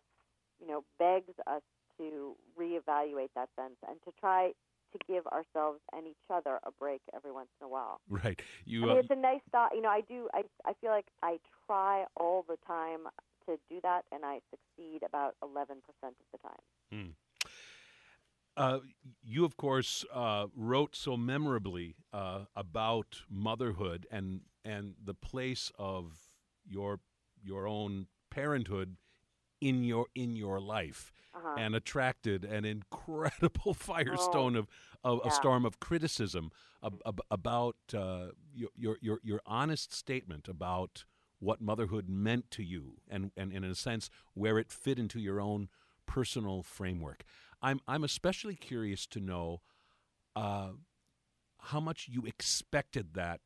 you 0.60 0.68
know, 0.68 0.84
begs 0.98 1.32
us 1.46 1.62
to 1.98 2.36
reevaluate 2.58 3.32
that 3.34 3.48
sense 3.56 3.76
and 3.88 3.96
to 4.04 4.12
try 4.20 4.52
to 4.92 4.98
give 5.06 5.26
ourselves 5.26 5.80
and 5.92 6.06
each 6.06 6.26
other 6.30 6.58
a 6.64 6.70
break 6.78 7.00
every 7.14 7.32
once 7.32 7.48
in 7.60 7.66
a 7.66 7.68
while. 7.68 8.00
Right. 8.08 8.40
You. 8.64 8.84
I 8.84 8.86
mean, 8.86 8.96
uh, 8.96 9.00
it's 9.00 9.10
a 9.10 9.16
nice 9.16 9.40
thought. 9.50 9.74
You 9.74 9.82
know, 9.82 9.88
I 9.88 10.02
do. 10.02 10.28
I 10.34 10.42
I 10.64 10.72
feel 10.80 10.90
like 10.90 11.06
I 11.22 11.38
try 11.66 12.04
all 12.16 12.44
the 12.48 12.58
time 12.66 13.00
to 13.46 13.58
do 13.68 13.80
that, 13.82 14.04
and 14.12 14.24
I 14.24 14.40
succeed 14.50 15.02
about 15.06 15.34
eleven 15.42 15.78
percent 15.86 16.16
of 16.20 16.26
the 16.32 16.38
time. 16.38 16.62
Hmm. 16.92 17.10
Uh, 18.54 18.78
you, 19.22 19.44
of 19.44 19.56
course, 19.56 20.04
uh, 20.12 20.46
wrote 20.54 20.94
so 20.94 21.16
memorably 21.16 21.96
uh, 22.12 22.44
about 22.54 23.22
motherhood 23.30 24.06
and 24.10 24.42
and 24.64 24.94
the 25.02 25.14
place 25.14 25.72
of 25.78 26.18
your 26.68 27.00
your 27.42 27.66
own 27.66 28.06
parenthood 28.30 28.96
in 29.62 29.84
your 29.84 30.06
in 30.14 30.34
your 30.34 30.60
life, 30.60 31.12
uh-huh. 31.34 31.54
and 31.56 31.74
attracted 31.74 32.44
an 32.44 32.64
incredible 32.64 33.74
firestone 33.88 34.56
oh, 34.56 34.60
of, 34.60 34.68
of 35.04 35.20
yeah. 35.24 35.30
a 35.30 35.34
storm 35.34 35.64
of 35.64 35.78
criticism 35.78 36.50
ab- 36.84 37.00
ab- 37.06 37.20
about 37.30 37.76
uh, 37.96 38.26
your, 38.52 38.70
your 38.76 38.98
your 39.00 39.20
your 39.22 39.40
honest 39.46 39.94
statement 39.94 40.48
about 40.48 41.04
what 41.38 41.60
motherhood 41.60 42.08
meant 42.08 42.50
to 42.50 42.62
you, 42.64 42.96
and 43.08 43.30
and, 43.36 43.52
and 43.52 43.64
in 43.64 43.70
a 43.70 43.76
sense 43.76 44.10
where 44.34 44.58
it 44.58 44.72
fit 44.72 44.98
into 44.98 45.20
your 45.20 45.40
own 45.40 45.68
personal 46.06 46.64
framework. 46.64 47.24
I'm 47.62 47.80
I'm 47.86 48.02
especially 48.02 48.56
curious 48.56 49.06
to 49.06 49.20
know 49.20 49.60
uh, 50.34 50.70
how 51.60 51.78
much 51.78 52.08
you 52.10 52.24
expected 52.26 53.14
that 53.14 53.40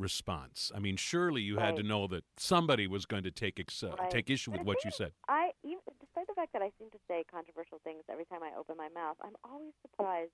response. 0.00 0.72
I 0.74 0.78
mean, 0.78 0.96
surely 0.96 1.42
you 1.42 1.56
right. 1.56 1.66
had 1.66 1.76
to 1.76 1.82
know 1.82 2.06
that 2.08 2.24
somebody 2.36 2.86
was 2.86 3.06
going 3.06 3.22
to 3.24 3.30
take 3.30 3.60
ex- 3.60 3.82
uh, 3.82 3.94
right. 3.98 4.10
take 4.10 4.30
issue 4.30 4.50
with 4.50 4.62
what 4.62 4.84
you 4.84 4.90
said. 4.90 5.12
I, 5.28 5.50
even, 5.62 5.80
despite 6.00 6.26
the 6.26 6.34
fact 6.34 6.52
that 6.54 6.62
I 6.62 6.72
seem 6.78 6.90
to 6.90 6.98
say 7.06 7.24
controversial 7.30 7.78
things 7.84 8.02
every 8.10 8.24
time 8.24 8.40
I 8.42 8.50
open 8.58 8.76
my 8.76 8.88
mouth, 8.88 9.16
I'm 9.22 9.36
always 9.44 9.74
surprised. 9.82 10.32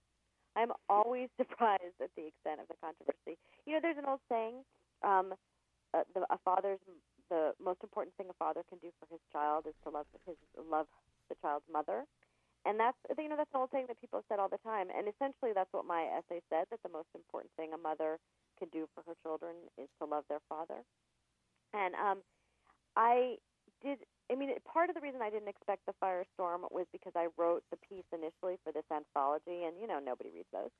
I'm 0.55 0.73
always 0.89 1.29
surprised 1.41 1.99
at 2.01 2.11
the 2.17 2.31
extent 2.31 2.63
of 2.63 2.69
the 2.69 2.79
controversy. 2.81 3.37
You 3.67 3.75
know, 3.75 3.81
there's 3.83 3.99
an 3.99 4.07
old 4.07 4.25
saying: 4.31 4.65
um, 5.03 5.35
uh, 5.93 6.07
the, 6.15 6.23
a 6.31 6.39
father's 6.45 6.81
the 7.29 7.53
most 7.59 7.83
important 7.83 8.15
thing 8.15 8.31
a 8.31 8.39
father 8.39 8.63
can 8.71 8.79
do 8.79 8.95
for 9.03 9.11
his 9.11 9.19
child 9.35 9.67
is 9.67 9.75
to 9.83 9.91
love 9.91 10.07
his 10.27 10.39
love 10.55 10.87
the 11.29 11.35
child's 11.43 11.67
mother. 11.67 12.07
And 12.67 12.79
that's 12.79 12.99
you 13.19 13.29
know 13.29 13.37
that's 13.37 13.51
an 13.55 13.63
old 13.63 13.71
thing 13.71 13.87
that 13.87 14.01
people 14.01 14.19
have 14.19 14.29
said 14.31 14.39
all 14.39 14.51
the 14.51 14.63
time. 14.63 14.91
And 14.91 15.07
essentially, 15.07 15.55
that's 15.55 15.71
what 15.71 15.87
my 15.87 16.07
essay 16.11 16.43
said: 16.51 16.67
that 16.71 16.83
the 16.83 16.91
most 16.91 17.11
important 17.15 17.51
thing 17.55 17.71
a 17.75 17.79
mother 17.79 18.19
can 18.59 18.69
do 18.73 18.89
for 18.95 19.03
her 19.07 19.15
children 19.23 19.55
is 19.79 19.89
to 20.01 20.05
love 20.07 20.25
their 20.29 20.43
father. 20.49 20.83
And 21.75 21.95
um, 21.95 22.19
I 22.97 23.37
did. 23.83 23.99
I 24.31 24.35
mean, 24.35 24.51
part 24.67 24.91
of 24.91 24.99
the 24.99 25.05
reason 25.05 25.23
I 25.23 25.31
didn't 25.31 25.49
expect 25.49 25.87
the 25.87 25.95
firestorm 26.03 26.67
was 26.75 26.87
because 26.91 27.13
I 27.15 27.29
wrote 27.39 27.63
the 27.71 27.79
piece 27.79 28.09
initially 28.11 28.59
for 28.65 28.73
this 28.73 28.87
anthology, 28.91 29.69
and 29.69 29.79
you 29.81 29.87
know 29.87 30.01
nobody 30.03 30.31
reads 30.35 30.51
those. 30.53 30.73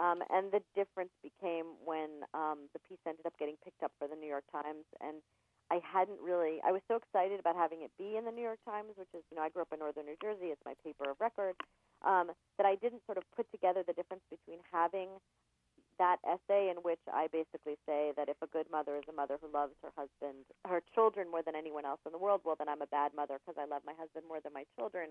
Um, 0.00 0.20
and 0.28 0.52
the 0.52 0.60
difference 0.74 1.12
became 1.22 1.76
when 1.84 2.24
um, 2.34 2.68
the 2.72 2.80
piece 2.84 3.00
ended 3.08 3.24
up 3.24 3.32
getting 3.38 3.56
picked 3.64 3.82
up 3.82 3.92
for 3.98 4.08
the 4.08 4.16
New 4.16 4.28
York 4.28 4.44
Times, 4.52 4.84
and 5.00 5.24
I 5.70 5.80
hadn't 5.82 6.20
really. 6.20 6.60
I 6.62 6.70
was 6.70 6.82
so 6.86 6.96
excited 6.96 7.40
about 7.40 7.56
having 7.56 7.82
it 7.82 7.90
be 7.98 8.16
in 8.16 8.24
the 8.24 8.30
New 8.30 8.42
York 8.42 8.60
Times, 8.64 8.94
which 8.96 9.10
is, 9.16 9.24
you 9.30 9.36
know, 9.36 9.42
I 9.42 9.48
grew 9.48 9.62
up 9.62 9.72
in 9.72 9.80
northern 9.80 10.06
New 10.06 10.18
Jersey. 10.22 10.54
It's 10.54 10.62
my 10.64 10.74
paper 10.84 11.10
of 11.10 11.16
record. 11.18 11.56
Um, 12.04 12.30
that 12.58 12.66
I 12.68 12.76
didn't 12.76 13.02
sort 13.06 13.18
of 13.18 13.24
put 13.34 13.50
together 13.50 13.82
the 13.82 13.96
difference 13.96 14.22
between 14.30 14.60
having 14.70 15.08
that 15.98 16.18
essay 16.24 16.70
in 16.70 16.76
which 16.82 17.00
I 17.12 17.28
basically 17.28 17.76
say 17.86 18.12
that 18.16 18.28
if 18.28 18.36
a 18.42 18.46
good 18.46 18.66
mother 18.70 18.96
is 18.96 19.04
a 19.08 19.12
mother 19.12 19.38
who 19.40 19.48
loves 19.52 19.74
her 19.82 19.92
husband, 19.96 20.44
her 20.66 20.82
children 20.94 21.30
more 21.30 21.42
than 21.42 21.56
anyone 21.56 21.84
else 21.84 22.00
in 22.06 22.12
the 22.12 22.18
world, 22.18 22.42
well, 22.44 22.56
then 22.58 22.68
I'm 22.68 22.82
a 22.82 22.86
bad 22.86 23.12
mother 23.14 23.38
because 23.40 23.60
I 23.60 23.66
love 23.66 23.82
my 23.86 23.94
husband 23.98 24.24
more 24.28 24.40
than 24.40 24.52
my 24.52 24.64
children. 24.76 25.10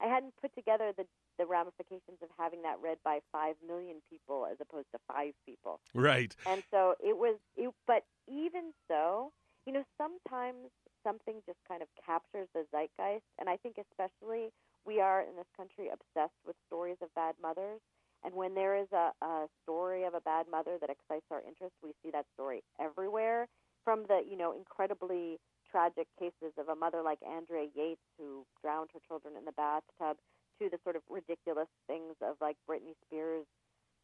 I 0.00 0.06
hadn't 0.06 0.34
put 0.40 0.54
together 0.54 0.92
the 0.96 1.04
the 1.38 1.46
ramifications 1.46 2.20
of 2.22 2.28
having 2.38 2.62
that 2.62 2.76
read 2.82 2.98
by 3.04 3.20
five 3.32 3.56
million 3.66 3.96
people 4.08 4.46
as 4.50 4.56
opposed 4.60 4.88
to 4.92 4.98
five 5.08 5.32
people. 5.46 5.80
Right. 5.94 6.34
And 6.46 6.62
so 6.70 6.94
it 7.00 7.16
was. 7.16 7.36
It, 7.56 7.72
but 7.86 8.04
even 8.28 8.72
so, 8.88 9.32
you 9.66 9.72
know, 9.72 9.84
sometimes 9.96 10.72
something 11.04 11.40
just 11.46 11.58
kind 11.68 11.82
of 11.82 11.88
captures 12.04 12.48
the 12.54 12.64
zeitgeist, 12.72 13.24
and 13.38 13.48
I 13.48 13.56
think 13.56 13.76
especially 13.76 14.52
we 14.84 15.00
are 15.00 15.20
in 15.20 15.36
this 15.36 15.48
country 15.56 15.88
obsessed 15.88 16.40
with 16.46 16.56
stories 16.66 16.96
of 17.02 17.12
bad 17.14 17.34
mothers. 17.40 17.80
And 18.24 18.34
when 18.34 18.54
there 18.54 18.76
is 18.76 18.88
a, 18.92 19.12
a 19.24 19.46
story 19.62 20.04
of 20.04 20.14
a 20.14 20.20
bad 20.20 20.46
mother 20.50 20.76
that 20.80 20.90
excites 20.90 21.26
our 21.30 21.40
interest, 21.46 21.72
we 21.82 21.92
see 22.02 22.10
that 22.12 22.26
story 22.34 22.62
everywhere. 22.80 23.48
From 23.84 24.04
the 24.08 24.20
you 24.28 24.36
know 24.36 24.52
incredibly 24.52 25.38
tragic 25.70 26.06
cases 26.18 26.52
of 26.58 26.68
a 26.68 26.74
mother 26.74 27.00
like 27.02 27.18
Andrea 27.22 27.68
Yates 27.74 28.02
who 28.18 28.44
drowned 28.60 28.90
her 28.92 29.00
children 29.06 29.34
in 29.38 29.44
the 29.44 29.52
bathtub 29.52 30.18
to 30.60 30.68
the 30.68 30.78
sort 30.84 30.96
of 30.96 31.02
ridiculous 31.08 31.68
things 31.86 32.14
of 32.20 32.36
like 32.40 32.56
Britney 32.68 32.92
Spears, 33.06 33.46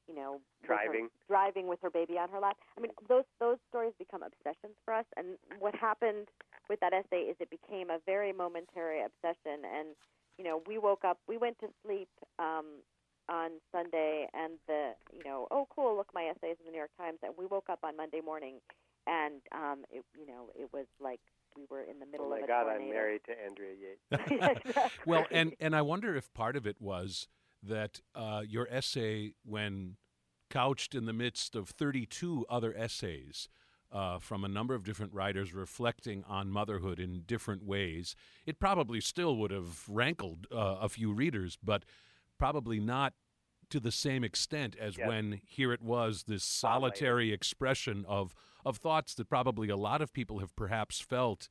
you 0.09 0.15
know, 0.15 0.41
driving 0.65 1.03
with 1.03 1.13
her, 1.13 1.27
driving 1.29 1.67
with 1.69 1.81
her 1.83 1.91
baby 1.91 2.17
on 2.19 2.31
her 2.31 2.41
lap. 2.41 2.57
I 2.79 2.81
mean, 2.81 2.93
those 3.09 3.25
those 3.41 3.59
stories 3.69 3.93
become 3.99 4.23
obsessions 4.23 4.77
for 4.85 4.95
us. 4.95 5.05
And 5.17 5.37
what 5.59 5.75
happened 5.75 6.29
with 6.71 6.81
that 6.81 6.93
essay 6.93 7.29
is 7.29 7.37
it 7.39 7.51
became 7.51 7.91
a 7.91 7.99
very 8.07 8.33
momentary 8.33 9.03
obsession. 9.05 9.67
And 9.67 9.89
you 10.39 10.45
know, 10.45 10.63
we 10.67 10.79
woke 10.79 11.05
up, 11.05 11.19
we 11.29 11.37
went 11.37 11.59
to 11.61 11.69
sleep 11.85 12.09
um, 12.39 12.81
on 13.29 13.51
Sunday, 13.73 14.29
and 14.35 14.55
the 14.67 14.93
you 15.13 15.23
know, 15.25 15.47
oh 15.51 15.67
cool, 15.75 15.97
look, 15.97 16.09
my 16.15 16.25
essay 16.25 16.53
is 16.53 16.59
in 16.61 16.67
the 16.67 16.73
New 16.73 16.79
York 16.79 16.91
Times, 16.99 17.19
and 17.23 17.35
we 17.39 17.47
woke 17.47 17.69
up 17.71 17.81
on 17.83 17.97
Monday 17.97 18.21
morning, 18.25 18.61
and 19.07 19.41
um, 19.53 19.85
it, 19.91 20.05
you 20.19 20.27
know, 20.27 20.51
it 20.55 20.69
was 20.73 20.87
like 21.01 21.21
we 21.57 21.65
were 21.71 21.83
in 21.83 21.99
the 21.99 22.07
middle 22.07 22.27
oh 22.27 22.31
my 22.31 22.39
of 22.39 22.45
a 22.45 22.47
God, 22.47 22.63
tornado. 22.65 22.85
I'm 22.85 22.91
married 22.91 23.21
to 23.27 23.33
Andrea 23.45 23.73
Yates. 23.73 24.31
Exactly. 24.63 24.93
Well, 25.07 25.27
and 25.31 25.55
and 25.61 25.75
I 25.75 25.83
wonder 25.83 26.15
if 26.15 26.33
part 26.35 26.57
of 26.57 26.67
it 26.67 26.81
was 26.81 27.29
that 27.63 28.01
uh, 28.15 28.43
your 28.47 28.69
essay, 28.71 29.33
when 29.45 29.97
couched 30.51 30.95
in 30.95 31.07
the 31.07 31.13
midst 31.13 31.57
of 31.57 31.69
32 31.69 32.47
other 32.49 32.73
essays 32.77 33.49
uh, 33.93 34.19
from 34.19 34.45
a 34.45 34.49
number 34.49 34.75
of 34.75 34.85
different 34.85 35.13
writers 35.13 35.55
reflecting 35.55 36.25
on 36.29 36.51
motherhood 36.51 37.01
in 37.01 37.23
different 37.27 37.65
ways, 37.65 38.15
it 38.45 38.59
probably 38.61 39.01
still 39.01 39.37
would 39.37 39.51
have 39.51 39.89
rankled 39.89 40.47
uh, 40.53 40.77
a 40.81 40.89
few 40.89 41.13
readers, 41.13 41.59
but 41.63 41.85
probably 42.39 42.81
not 42.81 43.15
to 43.71 43.81
the 43.81 43.93
same 43.93 44.23
extent 44.23 44.77
as 44.77 44.97
Yes. 44.97 45.09
when 45.09 45.41
here 45.45 45.73
it 45.73 45.83
was 45.83 46.25
this 46.25 46.45
solitary 46.45 47.33
expression 47.33 48.05
of 48.07 48.35
of 48.65 48.79
thoughts 48.79 49.15
that 49.15 49.29
probably 49.29 49.69
a 49.69 49.77
lot 49.77 50.03
of 50.03 50.13
people 50.13 50.41
have 50.41 50.55
perhaps 50.57 51.01
felt 51.01 51.49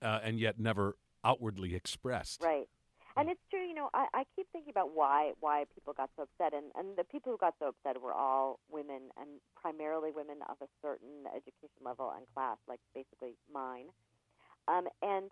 uh, 0.00 0.20
and 0.22 0.40
yet 0.40 0.58
never 0.58 0.96
outwardly 1.22 1.74
expressed. 1.74 2.42
Right. 2.42 2.68
And 3.16 3.28
it's 3.28 3.40
true, 3.48 3.60
you 3.64 3.74
know, 3.74 3.90
I, 3.94 4.06
I 4.12 4.24
keep 4.34 4.48
thinking 4.50 4.70
about 4.70 4.90
why 4.92 5.32
why 5.40 5.64
people 5.74 5.92
got 5.92 6.10
so 6.16 6.22
upset 6.24 6.52
and, 6.52 6.72
and 6.74 6.96
the 6.96 7.04
people 7.04 7.30
who 7.32 7.38
got 7.38 7.54
so 7.60 7.68
upset 7.68 8.00
were 8.02 8.12
all 8.12 8.58
women 8.70 9.10
and 9.16 9.28
primarily 9.54 10.10
women 10.10 10.38
of 10.48 10.56
a 10.60 10.66
certain 10.82 11.24
education 11.28 11.80
level 11.84 12.12
and 12.16 12.26
class, 12.34 12.56
like 12.66 12.80
basically 12.94 13.36
mine. 13.52 13.86
Um, 14.66 14.88
and 15.00 15.30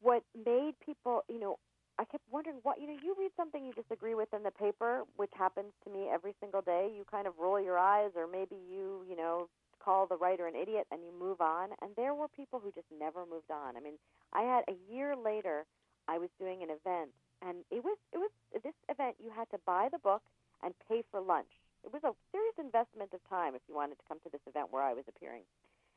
what 0.00 0.22
made 0.46 0.74
people, 0.84 1.22
you 1.28 1.40
know, 1.40 1.58
I 2.00 2.04
kept 2.08 2.24
wondering 2.32 2.56
what 2.62 2.80
you 2.80 2.86
know, 2.88 2.96
you 3.04 3.14
read 3.18 3.30
something 3.36 3.60
you 3.62 3.74
disagree 3.76 4.14
with 4.14 4.32
in 4.32 4.42
the 4.42 4.50
paper, 4.50 5.04
which 5.16 5.32
happens 5.36 5.76
to 5.84 5.92
me 5.92 6.08
every 6.08 6.32
single 6.40 6.62
day, 6.62 6.88
you 6.96 7.04
kind 7.04 7.26
of 7.26 7.34
roll 7.38 7.60
your 7.60 7.76
eyes 7.76 8.16
or 8.16 8.26
maybe 8.26 8.56
you, 8.72 9.04
you 9.04 9.14
know, 9.14 9.48
call 9.84 10.06
the 10.06 10.16
writer 10.16 10.46
an 10.46 10.56
idiot 10.56 10.86
and 10.90 11.04
you 11.04 11.12
move 11.12 11.42
on 11.42 11.68
and 11.82 11.92
there 11.96 12.14
were 12.14 12.28
people 12.28 12.58
who 12.58 12.72
just 12.72 12.88
never 12.88 13.28
moved 13.28 13.50
on. 13.52 13.76
I 13.76 13.80
mean, 13.80 14.00
I 14.32 14.48
had 14.48 14.64
a 14.64 14.80
year 14.90 15.14
later 15.14 15.66
I 16.08 16.16
was 16.16 16.30
doing 16.40 16.62
an 16.62 16.70
event, 16.72 17.12
and 17.44 17.68
it 17.70 17.84
was 17.84 17.98
it 18.12 18.18
was 18.18 18.32
this 18.64 18.74
event. 18.88 19.16
You 19.22 19.30
had 19.30 19.50
to 19.50 19.60
buy 19.66 19.88
the 19.92 20.00
book 20.00 20.22
and 20.64 20.72
pay 20.88 21.04
for 21.10 21.20
lunch. 21.20 21.52
It 21.84 21.92
was 21.92 22.02
a 22.02 22.16
serious 22.32 22.56
investment 22.58 23.12
of 23.12 23.20
time 23.28 23.54
if 23.54 23.62
you 23.68 23.74
wanted 23.76 24.00
to 24.00 24.08
come 24.08 24.18
to 24.24 24.32
this 24.32 24.40
event 24.48 24.72
where 24.72 24.82
I 24.82 24.94
was 24.94 25.04
appearing, 25.06 25.44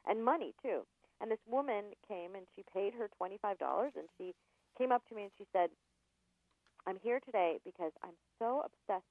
and 0.06 0.24
money 0.24 0.54
too. 0.62 0.84
And 1.22 1.32
this 1.32 1.42
woman 1.48 1.96
came 2.08 2.36
and 2.36 2.46
she 2.56 2.64
paid 2.74 2.94
her 2.94 3.08
twenty 3.18 3.40
five 3.42 3.58
dollars, 3.58 3.94
and 3.96 4.06
she 4.18 4.36
came 4.78 4.92
up 4.92 5.08
to 5.08 5.16
me 5.16 5.24
and 5.24 5.32
she 5.38 5.46
said, 5.54 5.70
"I'm 6.86 7.00
here 7.00 7.20
today 7.20 7.60
because 7.64 7.92
I'm 8.04 8.16
so 8.40 8.66
obsessed 8.66 9.06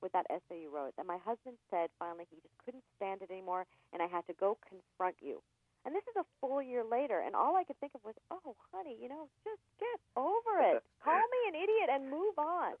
with 0.00 0.12
that 0.12 0.26
essay 0.30 0.60
you 0.60 0.70
wrote 0.70 0.94
that 0.96 1.06
my 1.06 1.18
husband 1.18 1.56
said 1.70 1.90
finally 1.98 2.26
he 2.30 2.36
just 2.40 2.56
couldn't 2.64 2.84
stand 2.96 3.22
it 3.22 3.30
anymore, 3.30 3.66
and 3.92 4.02
I 4.02 4.06
had 4.06 4.26
to 4.26 4.34
go 4.34 4.58
confront 4.68 5.16
you." 5.20 5.42
And 5.84 5.94
this 5.94 6.04
is 6.08 6.16
a 6.16 6.26
full 6.40 6.60
year 6.60 6.82
later, 6.82 7.20
and 7.20 7.36
all 7.36 7.54
I 7.54 7.62
could 7.62 7.78
think 7.78 7.94
of 7.94 8.02
was, 8.04 8.14
"Oh, 8.30 8.56
honey, 8.72 8.96
you 9.00 9.08
know, 9.08 9.28
just 9.44 9.62
get 9.78 10.00
over 10.16 10.60
it. 10.60 10.82
Call 11.04 11.14
me 11.14 11.40
an 11.48 11.54
idiot 11.54 11.88
and 11.90 12.10
move 12.10 12.38
on." 12.38 12.74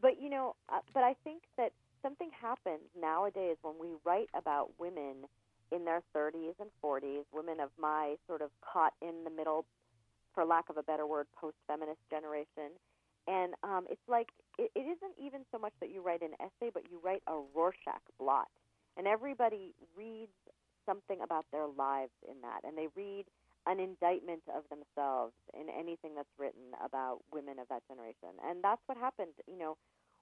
But 0.00 0.20
you 0.20 0.30
know, 0.30 0.56
uh, 0.68 0.80
but 0.92 1.04
I 1.04 1.14
think 1.22 1.42
that 1.56 1.72
something 2.02 2.30
happens 2.30 2.82
nowadays 2.98 3.56
when 3.62 3.74
we 3.78 3.94
write 4.04 4.28
about 4.34 4.70
women 4.78 5.28
in 5.70 5.84
their 5.84 6.02
30s 6.14 6.54
and 6.58 6.70
40s, 6.82 7.24
women 7.32 7.60
of 7.60 7.70
my 7.78 8.16
sort 8.26 8.42
of 8.42 8.50
caught 8.60 8.94
in 9.00 9.22
the 9.24 9.30
middle, 9.30 9.64
for 10.34 10.44
lack 10.44 10.68
of 10.68 10.76
a 10.76 10.82
better 10.82 11.06
word, 11.06 11.26
post-feminist 11.38 12.00
generation. 12.10 12.72
And 13.30 13.54
um, 13.62 13.86
it's 13.88 14.02
like 14.08 14.28
it, 14.58 14.70
it 14.74 14.80
isn't 14.90 15.14
even 15.22 15.42
so 15.52 15.58
much 15.58 15.72
that 15.80 15.90
you 15.90 16.02
write 16.02 16.22
an 16.22 16.34
essay, 16.40 16.70
but 16.74 16.90
you 16.90 16.98
write 17.02 17.22
a 17.28 17.38
Rorschach 17.54 18.02
blot, 18.18 18.50
and 18.96 19.06
everybody 19.06 19.74
reads 19.96 20.34
something 20.84 21.20
about 21.22 21.46
their 21.52 21.68
lives 21.68 22.16
in 22.28 22.42
that, 22.42 22.66
and 22.66 22.76
they 22.76 22.88
read 22.96 23.26
an 23.66 23.78
indictment 23.78 24.42
of 24.50 24.64
themselves 24.66 25.34
in 25.54 25.68
anything 25.70 26.16
that's 26.16 26.32
written 26.38 26.74
about 26.84 27.20
women 27.30 27.58
of 27.60 27.68
that 27.68 27.86
generation. 27.86 28.34
And 28.48 28.64
that's 28.64 28.80
what 28.86 28.96
happened. 28.98 29.36
You 29.46 29.58
know, 29.58 29.76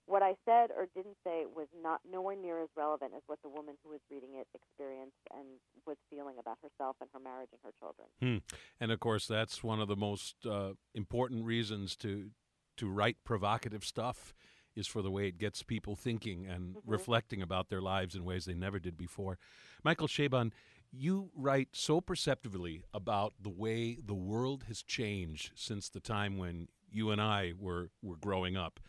what 0.06 0.22
I 0.22 0.34
said 0.44 0.70
or 0.76 0.88
didn't 0.94 1.16
say 1.24 1.44
was 1.46 1.68
not 1.80 2.00
nowhere 2.10 2.36
near 2.36 2.60
as 2.60 2.68
relevant 2.76 3.12
as 3.16 3.22
what 3.26 3.38
the 3.42 3.48
woman 3.48 3.76
who 3.84 3.90
was 3.90 4.00
reading 4.10 4.30
it 4.34 4.48
experienced 4.54 5.22
and 5.32 5.46
was 5.86 5.96
feeling 6.10 6.36
about 6.40 6.58
herself 6.62 6.96
and 7.00 7.08
her 7.12 7.20
marriage 7.20 7.50
and 7.52 7.60
her 7.62 7.72
children. 7.78 8.08
And 8.80 8.90
of 8.90 9.00
course, 9.00 9.26
that's 9.26 9.62
one 9.62 9.80
of 9.80 9.88
the 9.88 9.96
most 9.96 10.34
uh, 10.44 10.72
important 10.94 11.44
reasons 11.44 11.94
to 11.96 12.30
to 12.78 12.88
write 12.88 13.22
provocative 13.24 13.84
stuff 13.84 14.34
is 14.74 14.86
for 14.86 15.02
the 15.02 15.10
way 15.10 15.26
it 15.26 15.38
gets 15.38 15.62
people 15.62 15.96
thinking 15.96 16.46
and 16.46 16.76
Mhm. 16.76 16.82
reflecting 16.86 17.42
about 17.42 17.68
their 17.68 17.80
lives 17.80 18.14
in 18.14 18.24
ways 18.24 18.44
they 18.44 18.54
never 18.54 18.78
did 18.78 18.96
before. 18.96 19.38
Michael 19.82 20.08
Chabon, 20.08 20.52
you 20.90 21.30
write 21.34 21.74
so 21.74 22.00
perceptively 22.00 22.84
about 22.94 23.34
the 23.40 23.50
way 23.50 23.96
the 23.96 24.14
world 24.14 24.64
has 24.64 24.82
changed 24.82 25.52
since 25.54 25.88
the 25.88 26.00
time 26.00 26.38
when 26.38 26.68
you 26.90 27.10
and 27.10 27.20
I 27.20 27.52
were 27.58 27.90
were 28.00 28.16
growing 28.16 28.56
up 28.56 28.80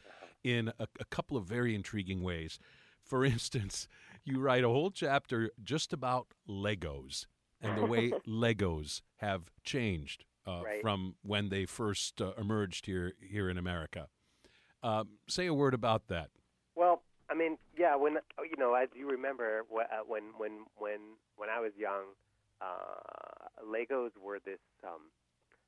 in 0.44 0.70
a, 0.80 0.88
a 1.00 1.06
couple 1.06 1.36
of 1.36 1.46
very 1.46 1.76
intriguing 1.76 2.22
ways. 2.24 2.60
For 3.02 3.26
instance, 3.36 3.88
you 4.24 4.40
write 4.40 4.64
a 4.64 4.70
whole 4.70 4.92
chapter 4.92 5.52
just 5.64 5.92
about 5.92 6.34
Legos 6.48 7.26
and 7.60 7.78
the 7.78 7.84
way 7.84 8.14
Legos 8.28 9.02
have 9.18 9.52
changed 9.64 10.24
uh, 10.48 10.62
Right. 10.64 10.82
from 10.82 11.16
when 11.22 11.50
they 11.50 11.66
first 11.66 12.22
uh, 12.22 12.34
emerged 12.38 12.86
here 12.86 13.14
here 13.22 13.50
in 13.50 13.58
America. 13.58 14.08
Um, 14.82 15.20
say 15.28 15.48
a 15.48 15.54
word 15.54 15.74
about 15.74 16.08
that. 16.08 16.30
Well, 16.76 17.04
I 17.30 17.36
mean, 17.36 17.58
yeah, 17.78 17.96
when 17.96 18.18
you 18.44 18.58
know, 18.58 18.74
as 18.74 18.90
you 18.96 19.10
remember, 19.10 19.66
uh, 19.72 20.04
when 20.08 20.24
when 20.38 20.66
when 20.78 21.00
when 21.36 21.50
I 21.50 21.60
was 21.60 21.74
young, 21.78 22.16
uh, 22.62 23.64
Legos 23.64 24.12
were 24.22 24.40
this. 24.44 24.60
Um, 24.84 25.12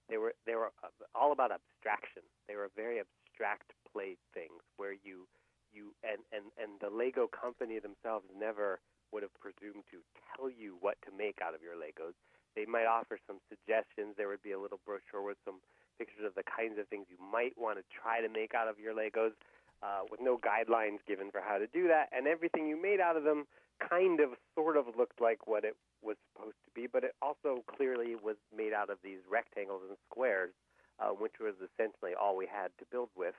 they 0.10 0.18
were 0.18 0.34
they 0.46 0.56
were 0.56 0.72
uh, 0.84 0.90
all 1.16 1.32
about 1.32 1.52
abstraction. 1.52 2.24
They 2.48 2.56
were 2.56 2.70
very 2.76 3.00
abstract 3.00 3.72
play 3.92 4.18
things 4.34 4.62
where 4.78 4.94
you 4.94 5.28
you 5.72 5.94
and 6.04 6.20
and 6.32 6.52
and 6.62 6.80
the 6.80 6.90
Lego 6.90 7.28
company 7.28 7.80
themselves 7.80 8.26
never 8.38 8.80
would 9.12 9.24
have 9.24 9.34
presumed 9.40 9.84
to 9.92 10.00
tell 10.36 10.50
you 10.50 10.78
what 10.80 10.96
to 11.04 11.12
make 11.16 11.40
out 11.44 11.54
of 11.54 11.62
your 11.62 11.76
Legos. 11.76 12.16
They 12.56 12.66
might 12.66 12.86
offer 12.86 13.18
some 13.28 13.40
suggestions. 13.50 14.16
There 14.18 14.28
would 14.28 14.44
be 14.44 14.52
a 14.52 14.60
little 14.60 14.80
brochure 14.86 15.24
with 15.24 15.38
some 15.46 15.62
pictures 15.98 16.26
of 16.26 16.36
the 16.36 16.44
kinds 16.44 16.80
of 16.80 16.88
things 16.88 17.06
you 17.10 17.20
might 17.22 17.54
want 17.58 17.78
to 17.78 17.86
try 17.90 18.22
to 18.22 18.30
make 18.30 18.54
out 18.54 18.68
of 18.68 18.80
your 18.80 18.94
Legos 18.94 19.38
uh, 19.84 20.02
with 20.10 20.20
no 20.22 20.38
guidelines 20.38 21.00
given 21.08 21.32
for 21.32 21.42
how 21.42 21.58
to 21.58 21.68
do 21.68 21.88
that, 21.88 22.10
and 22.12 22.28
everything 22.28 22.68
you 22.68 22.80
made 22.80 23.00
out 23.00 23.18
of 23.18 23.24
them 23.24 23.46
kind 23.90 24.20
of, 24.20 24.38
sort 24.54 24.78
of 24.78 24.86
looked 24.98 25.20
like 25.20 25.48
what 25.48 25.66
it 25.66 25.76
was 26.04 26.18
supposed 26.34 26.58
to 26.66 26.72
be, 26.74 26.88
but 26.88 27.04
it 27.04 27.14
also 27.22 27.64
clearly 27.66 28.16
was 28.16 28.38
made 28.56 28.74
out 28.74 28.90
of 28.90 28.98
these 29.04 29.20
rectangles 29.30 29.82
and 29.88 29.98
squares, 30.10 30.52
uh, 31.00 31.10
which 31.10 31.34
was 31.42 31.56
essentially 31.58 32.14
all 32.14 32.38
we 32.38 32.46
had 32.46 32.70
to 32.78 32.86
build 32.92 33.10
with 33.18 33.36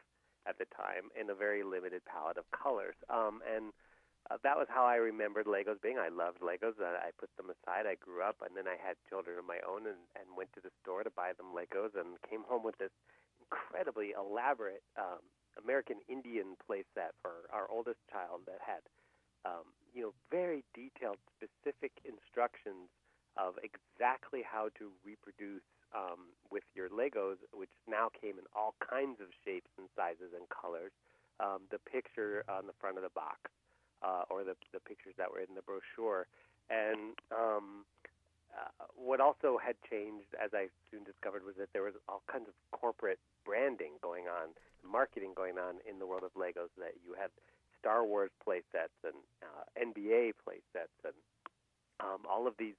at 0.46 0.58
the 0.58 0.66
time 0.74 1.14
in 1.18 1.30
a 1.30 1.34
very 1.34 1.62
limited 1.62 2.02
palette 2.04 2.36
of 2.36 2.44
colors. 2.50 2.96
Um, 3.08 3.40
and 3.46 3.70
uh, 4.30 4.38
that 4.46 4.54
was 4.54 4.70
how 4.70 4.86
I 4.86 5.02
remembered 5.02 5.46
Legos 5.46 5.82
being. 5.82 5.98
I 5.98 6.08
loved 6.08 6.38
Legos. 6.40 6.78
Uh, 6.78 6.94
I 6.94 7.10
put 7.18 7.34
them 7.34 7.50
aside. 7.50 7.90
I 7.90 7.98
grew 7.98 8.22
up, 8.22 8.38
and 8.46 8.54
then 8.54 8.70
I 8.70 8.78
had 8.78 8.94
children 9.10 9.38
of 9.38 9.46
my 9.46 9.58
own, 9.66 9.90
and, 9.90 9.98
and 10.14 10.38
went 10.38 10.54
to 10.54 10.62
the 10.62 10.70
store 10.82 11.02
to 11.02 11.10
buy 11.10 11.34
them 11.34 11.50
Legos, 11.50 11.98
and 11.98 12.14
came 12.30 12.46
home 12.46 12.62
with 12.62 12.78
this 12.78 12.94
incredibly 13.42 14.14
elaborate 14.14 14.86
um, 14.94 15.20
American 15.58 15.98
Indian 16.08 16.54
play 16.64 16.86
set 16.94 17.18
for 17.20 17.50
our 17.50 17.66
oldest 17.68 17.98
child 18.08 18.46
that 18.46 18.62
had, 18.62 18.86
um, 19.44 19.74
you 19.92 20.00
know, 20.06 20.14
very 20.30 20.62
detailed, 20.72 21.18
specific 21.34 21.92
instructions 22.06 22.88
of 23.36 23.58
exactly 23.60 24.40
how 24.46 24.70
to 24.78 24.92
reproduce 25.04 25.66
um, 25.92 26.32
with 26.48 26.64
your 26.78 26.88
Legos, 26.88 27.42
which 27.52 27.72
now 27.90 28.08
came 28.14 28.38
in 28.38 28.46
all 28.54 28.78
kinds 28.80 29.20
of 29.20 29.28
shapes 29.44 29.68
and 29.76 29.90
sizes 29.96 30.32
and 30.32 30.46
colors. 30.48 30.92
Um, 31.40 31.66
the 31.74 31.80
picture 31.90 32.44
on 32.46 32.70
the 32.70 32.76
front 32.78 32.96
of 32.96 33.02
the 33.02 33.12
box 33.12 33.50
uh, 34.04 34.24
or 34.30 34.44
the 34.44 34.54
the 34.72 34.80
pictures 34.80 35.14
that 35.18 35.30
were 35.30 35.40
in 35.40 35.54
the 35.54 35.62
brochure. 35.62 36.26
And 36.70 37.18
um, 37.30 37.84
uh, 38.54 38.86
what 38.94 39.20
also 39.20 39.58
had 39.58 39.76
changed, 39.88 40.30
as 40.36 40.50
I 40.54 40.68
soon 40.90 41.04
discovered, 41.04 41.44
was 41.44 41.56
that 41.58 41.72
there 41.72 41.82
was 41.82 41.94
all 42.08 42.22
kinds 42.30 42.48
of 42.48 42.54
corporate 42.70 43.18
branding 43.44 43.98
going 44.02 44.28
on, 44.28 44.54
marketing 44.84 45.32
going 45.34 45.58
on 45.58 45.82
in 45.88 45.98
the 45.98 46.06
world 46.06 46.22
of 46.22 46.32
Legos. 46.34 46.72
That 46.78 46.96
you 47.04 47.14
had 47.18 47.30
Star 47.80 48.04
Wars 48.04 48.30
play 48.42 48.62
sets 48.70 48.94
and 49.04 49.18
uh, 49.42 49.64
NBA 49.74 50.38
play 50.44 50.62
sets 50.72 50.94
and 51.04 51.14
um, 52.00 52.22
all 52.28 52.46
of 52.46 52.54
these 52.58 52.78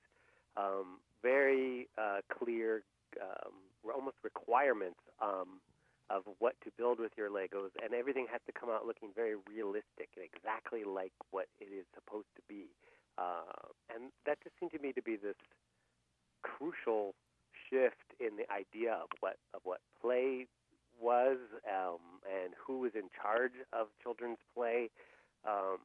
um, 0.58 1.00
very 1.22 1.88
uh, 1.98 2.20
clear, 2.30 2.84
um, 3.22 3.54
almost 3.94 4.18
requirements 4.24 5.00
um, 5.22 5.60
of 6.10 6.24
what 6.40 6.56
to 6.64 6.72
build 6.78 7.00
with 7.00 7.12
your 7.18 7.30
Legos, 7.30 7.72
and 7.82 7.94
everything 7.94 8.28
has 8.32 8.42
to 8.46 8.52
come 8.52 8.70
out 8.70 8.86
looking 8.86 9.10
very 9.16 9.36
realistic 9.48 10.10
and 10.16 10.24
exactly 10.24 10.84
like 10.84 11.14
what 11.32 11.48
it 11.60 11.72
is 11.72 11.86
supposed 11.96 12.30
to 12.36 12.42
be. 12.48 12.68
Uh, 13.18 13.72
and 13.94 14.12
that 14.26 14.38
just 14.44 14.56
seemed 14.60 14.72
to 14.72 14.80
me 14.80 14.92
to 14.92 15.02
be 15.02 15.16
this 15.16 15.38
crucial 16.42 17.16
shift 17.70 18.14
in 18.20 18.36
the 18.36 18.50
idea 18.52 18.94
of 18.94 19.08
what 19.22 19.38
of 19.54 19.62
what 19.64 19.80
play 20.02 20.48
was 21.00 21.38
um, 21.68 22.22
and 22.28 22.54
who 22.56 22.80
was 22.80 22.92
in 22.96 23.10
charge 23.14 23.56
of 23.72 23.88
children's 24.02 24.42
play. 24.56 24.90
Um, 25.48 25.80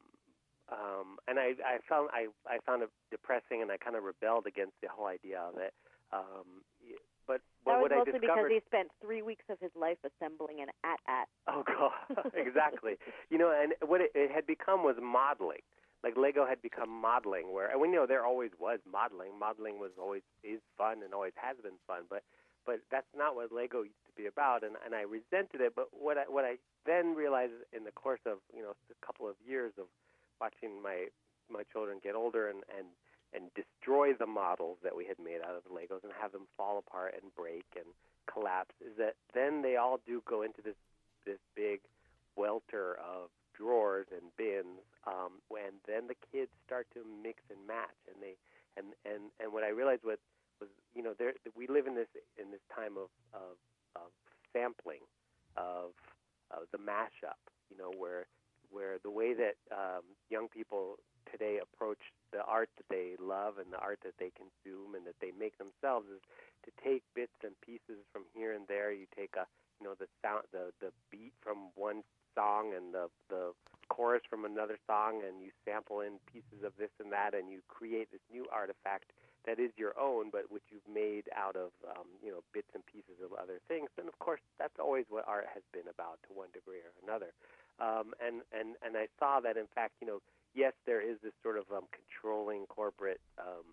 um, 0.69 1.17
and 1.27 1.39
I, 1.39 1.57
I 1.65 1.79
found 1.89 2.11
I, 2.13 2.29
I 2.47 2.59
found 2.67 2.83
it 2.83 2.91
depressing, 3.11 3.63
and 3.63 3.73
I 3.73 3.77
kind 3.79 3.97
of 3.97 4.05
rebelled 4.05 4.47
against 4.47 4.75
the 4.83 4.89
whole 4.89 5.07
idea 5.07 5.41
of 5.41 5.57
it. 5.57 5.73
Um, 6.13 6.65
that 7.69 7.81
was 7.81 7.91
what 7.91 7.93
I 7.93 7.99
mostly 8.03 8.19
discovered, 8.19 8.49
because 8.49 8.63
he 8.65 8.69
spent 8.69 8.89
three 9.01 9.23
weeks 9.23 9.45
of 9.49 9.59
his 9.61 9.71
life 9.77 9.99
assembling 10.05 10.61
an 10.61 10.69
at-at. 10.85 11.29
Oh 11.47 11.63
god, 11.63 12.33
exactly. 12.35 12.97
you 13.31 13.39
know, 13.39 13.53
and 13.53 13.75
what 13.87 14.01
it, 14.01 14.13
it 14.15 14.31
had 14.31 14.47
become 14.47 14.83
was 14.83 14.97
modeling. 15.01 15.63
Like 16.05 16.17
Lego 16.17 16.47
had 16.47 16.63
become 16.63 16.89
modeling, 16.89 17.53
where 17.53 17.71
and 17.71 17.81
we 17.81 17.89
know 17.89 18.07
there 18.07 18.25
always 18.25 18.51
was 18.59 18.79
modeling. 18.87 19.35
Modeling 19.39 19.79
was 19.79 19.91
always 19.99 20.23
is 20.45 20.61
fun 20.77 21.03
and 21.03 21.13
always 21.13 21.35
has 21.37 21.57
been 21.63 21.79
fun, 21.87 22.07
but 22.09 22.23
but 22.65 22.81
that's 22.91 23.09
not 23.17 23.35
what 23.35 23.51
Lego 23.51 23.83
used 23.83 24.07
to 24.07 24.15
be 24.15 24.27
about, 24.27 24.63
and 24.63 24.77
and 24.85 24.95
I 24.95 25.03
resented 25.03 25.61
it. 25.61 25.75
But 25.75 25.89
what 25.91 26.19
I 26.19 26.25
what 26.29 26.45
I 26.45 26.63
then 26.87 27.15
realized 27.15 27.59
in 27.73 27.83
the 27.83 27.91
course 27.91 28.23
of 28.27 28.39
you 28.55 28.63
know 28.63 28.79
a 28.91 29.07
couple 29.07 29.29
of 29.29 29.35
years 29.43 29.73
of 29.79 29.87
watching 30.41 30.81
my 30.83 31.09
my 31.51 31.65
children 31.73 31.99
get 32.03 32.15
older 32.15 32.49
and 32.49 32.63
and 32.77 32.87
and 33.35 33.51
destroy 33.55 34.13
the 34.15 34.27
models 34.27 34.79
that 34.83 34.97
we 34.97 35.05
had 35.05 35.19
made 35.23 35.41
out 35.45 35.57
of 35.57 35.63
the 35.65 35.75
Legos 35.75 36.03
and 36.03 36.13
have 36.21 36.33
them 36.33 36.47
fall 36.57 36.79
apart 36.79 37.15
and 37.21 37.35
break 37.35 37.65
and 37.77 37.87
collapse 38.27 38.75
is 38.81 38.97
that 38.99 39.15
then 39.35 39.63
they 39.63 39.77
all 39.77 40.01
do 40.07 40.23
go 40.27 40.43
into 40.43 40.61
this 40.63 40.77
this 41.27 41.39
big 41.57 41.81
welter 42.37 42.97
of 43.01 43.29
drawers 43.57 44.07
and 44.13 44.31
bins 44.37 44.81
um, 45.07 45.43
when 45.49 45.83
then 45.87 46.07
the 46.07 46.15
kids 46.33 46.51
start 46.65 46.87
to 46.95 47.01
mix 47.23 47.43
and 47.51 47.59
match 47.67 47.99
and 48.07 48.23
they 48.23 48.37
and 48.77 48.95
and 49.05 49.35
and 49.41 49.53
what 49.53 49.65
I 49.65 49.69
realized 49.69 50.05
was 50.05 50.19
was 50.61 50.71
you 50.95 51.03
know 51.03 51.13
there 51.19 51.35
we 51.57 51.67
live 51.67 51.87
in 51.87 51.95
this 51.95 52.09
in 52.39 52.51
this 52.51 52.63
time 52.75 52.97
of 52.97 53.11
of, 53.35 53.59
of 53.97 54.09
sampling 54.53 55.03
of 55.57 55.93
of 56.51 56.71
the 56.73 56.79
mashup 56.79 57.43
you 57.71 57.77
know 57.77 57.93
where 57.99 58.27
where 58.71 58.99
the 59.03 59.11
way 59.11 59.35
that 59.35 59.57
um, 59.73 60.05
young 60.31 60.49
people 60.49 60.97
today 61.31 61.61
approach 61.61 62.01
the 62.33 62.43
art 62.45 62.69
that 62.77 62.89
they 62.89 63.17
love 63.21 63.59
and 63.59 63.73
the 63.73 63.79
art 63.79 63.99
that 64.05 64.17
they 64.19 64.33
consume 64.37 64.95
and 64.95 65.05
that 65.07 65.17
they 65.21 65.33
make 65.39 65.57
themselves 65.59 66.09
is 66.09 66.21
to 66.65 66.71
take 66.83 67.03
bits 67.15 67.37
and 67.45 67.53
pieces 67.61 68.01
from 68.13 68.25
here 68.35 68.53
and 68.53 68.65
there. 68.69 68.93
You 68.93 69.07
take 69.17 69.37
a 69.37 69.45
you 69.81 69.87
know 69.87 69.95
the 69.99 70.09
sound 70.23 70.45
the 70.53 70.73
the 70.81 70.91
beat 71.11 71.33
from 71.43 71.71
one 71.75 72.03
song 72.35 72.75
and 72.77 72.93
the 72.93 73.09
the 73.31 73.53
chorus 73.89 74.23
from 74.29 74.45
another 74.45 74.77
song 74.87 75.23
and 75.25 75.41
you 75.41 75.51
sample 75.65 76.01
in 76.01 76.21
pieces 76.29 76.61
of 76.61 76.73
this 76.79 76.93
and 77.01 77.11
that 77.11 77.33
and 77.33 77.49
you 77.49 77.61
create 77.69 78.11
this 78.13 78.23
new 78.31 78.45
artifact 78.53 79.11
that 79.47 79.59
is 79.59 79.73
your 79.81 79.97
own 79.99 80.29
but 80.29 80.45
which 80.53 80.63
you've 80.69 80.87
made 80.87 81.25
out 81.33 81.57
of 81.57 81.73
um, 81.89 82.05
you 82.23 82.31
know 82.31 82.45
bits 82.53 82.69
and 82.75 82.85
pieces 82.85 83.17
of 83.25 83.33
other 83.33 83.59
things 83.67 83.89
and 83.97 84.07
of 84.07 84.19
course 84.19 84.45
that's 84.59 84.77
always 84.79 85.07
what 85.09 85.25
art 85.27 85.47
has 85.49 85.63
been 85.73 85.89
about 85.89 86.21
to 86.27 86.37
one 86.37 86.53
degree 86.53 86.85
or 86.85 86.93
another 87.01 87.33
um, 87.81 88.15
and 88.25 88.43
and 88.53 88.77
and 88.85 88.97
I 88.97 89.07
saw 89.19 89.41
that 89.41 89.57
in 89.57 89.67
fact, 89.75 89.95
you 90.01 90.07
know, 90.07 90.21
yes, 90.55 90.73
there 90.87 91.01
is 91.01 91.19
this 91.23 91.33
sort 91.43 91.59
of 91.59 91.65
um, 91.71 91.85
controlling 91.95 92.67
corporate 92.67 93.21
um, 93.39 93.65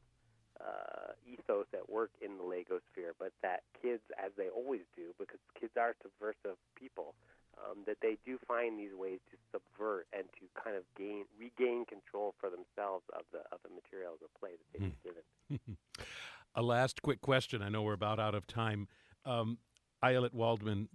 uh, 0.61 1.11
ethos 1.27 1.65
at 1.73 1.89
work 1.89 2.11
in 2.21 2.37
the 2.37 2.43
Lego 2.43 2.79
sphere, 2.91 3.13
but 3.19 3.31
that 3.41 3.61
kids, 3.81 4.01
as 4.17 4.31
they 4.37 4.47
always 4.47 4.85
do, 4.95 5.13
because 5.19 5.39
kids 5.59 5.73
are 5.77 5.95
subversive 6.01 6.57
people, 6.75 7.13
um, 7.57 7.79
that 7.85 7.97
they 8.01 8.17
do 8.25 8.37
find 8.47 8.79
these 8.79 8.93
ways 8.93 9.19
to 9.31 9.37
subvert 9.51 10.07
and 10.13 10.23
to 10.39 10.45
kind 10.61 10.75
of 10.75 10.83
gain 10.97 11.25
regain 11.39 11.85
control 11.85 12.33
for 12.39 12.49
themselves 12.49 13.03
of 13.13 13.23
the 13.31 13.39
of 13.51 13.59
the 13.63 13.69
materials 13.73 14.19
of 14.23 14.29
play 14.39 14.51
that 14.51 14.67
they've 14.73 14.91
been 14.91 15.01
given. 15.03 15.77
A 16.55 16.61
last 16.61 17.01
quick 17.01 17.21
question. 17.21 17.61
I 17.61 17.69
know 17.69 17.81
we're 17.81 17.93
about 17.93 18.19
out 18.19 18.33
of 18.35 18.47
time. 18.47 18.87
Um, 19.25 19.57
Ayelet 20.03 20.33
Waldman, 20.33 20.87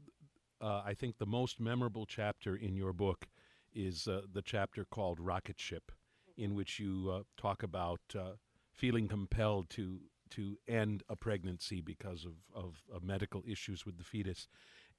uh, 0.61 0.83
I 0.85 0.95
think 0.95 1.19
the 1.19 1.27
most 1.27 1.61
memorable 1.61 2.07
chapter 2.07 2.55
in 2.57 2.77
your 2.77 2.93
book 2.93 3.29
is 3.73 4.07
uh, 4.07 4.23
the 4.33 4.43
chapter 4.43 4.85
called 4.85 5.21
Rocket 5.21 5.59
Ship, 5.59 5.93
in 6.37 6.55
which 6.55 6.79
you 6.79 7.11
uh, 7.13 7.23
talk 7.37 7.63
about 7.63 8.01
uh, 8.19 8.33
feeling 8.73 9.09
compelled 9.09 9.71
to 9.71 10.01
to 10.31 10.57
end 10.69 11.03
a 11.09 11.17
pregnancy 11.17 11.81
because 11.81 12.25
of, 12.25 12.35
of, 12.55 12.85
of, 12.95 13.03
medical 13.03 13.43
issues 13.45 13.85
with 13.85 13.99
the 13.99 14.05
fetus, 14.05 14.47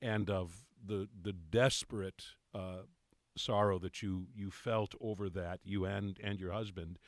and 0.01 0.29
of 0.29 0.65
the 0.85 1.07
the 1.21 1.33
desperate 1.33 2.23
uh, 2.53 2.83
sorrow 3.37 3.79
that 3.79 4.01
you 4.01 4.27
you 4.33 4.51
felt 4.51 4.93
over 4.99 5.29
that 5.29 5.59
you 5.63 5.85
and 5.85 6.19
and 6.23 6.39
your 6.39 6.51
husband. 6.51 6.99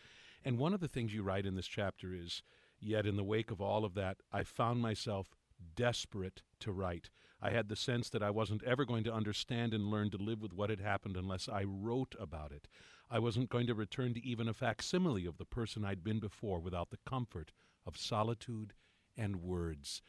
And 0.45 0.57
one 0.57 0.73
of 0.73 0.81
the 0.81 0.87
things 0.87 1.13
you 1.13 1.23
write 1.23 1.45
in 1.45 1.55
this 1.55 1.67
chapter 1.67 2.13
is, 2.13 2.43
yet 2.79 3.05
in 3.05 3.15
the 3.15 3.23
wake 3.23 3.49
of 3.49 3.61
all 3.61 3.85
of 3.85 3.93
that, 3.93 4.17
I 4.31 4.43
found 4.43 4.81
myself 4.81 5.37
desperate 5.75 6.41
to 6.59 6.71
write. 6.71 7.09
I 7.41 7.49
had 7.49 7.67
the 7.67 7.75
sense 7.75 8.09
that 8.09 8.23
I 8.23 8.29
wasn't 8.29 8.63
ever 8.63 8.85
going 8.85 9.03
to 9.03 9.13
understand 9.13 9.73
and 9.73 9.91
learn 9.91 10.09
to 10.11 10.17
live 10.17 10.41
with 10.41 10.53
what 10.53 10.69
had 10.69 10.79
happened 10.79 11.17
unless 11.17 11.49
I 11.49 11.63
wrote 11.63 12.15
about 12.19 12.51
it. 12.51 12.67
I 13.09 13.19
wasn't 13.19 13.49
going 13.49 13.67
to 13.67 13.75
return 13.75 14.13
to 14.13 14.25
even 14.25 14.47
a 14.47 14.53
facsimile 14.53 15.25
of 15.25 15.37
the 15.37 15.45
person 15.45 15.83
I'd 15.83 16.03
been 16.03 16.19
before 16.19 16.59
without 16.59 16.89
the 16.89 16.99
comfort 17.05 17.51
of 17.85 17.97
solitude 17.97 18.73
and 19.17 19.37
words. 19.37 20.01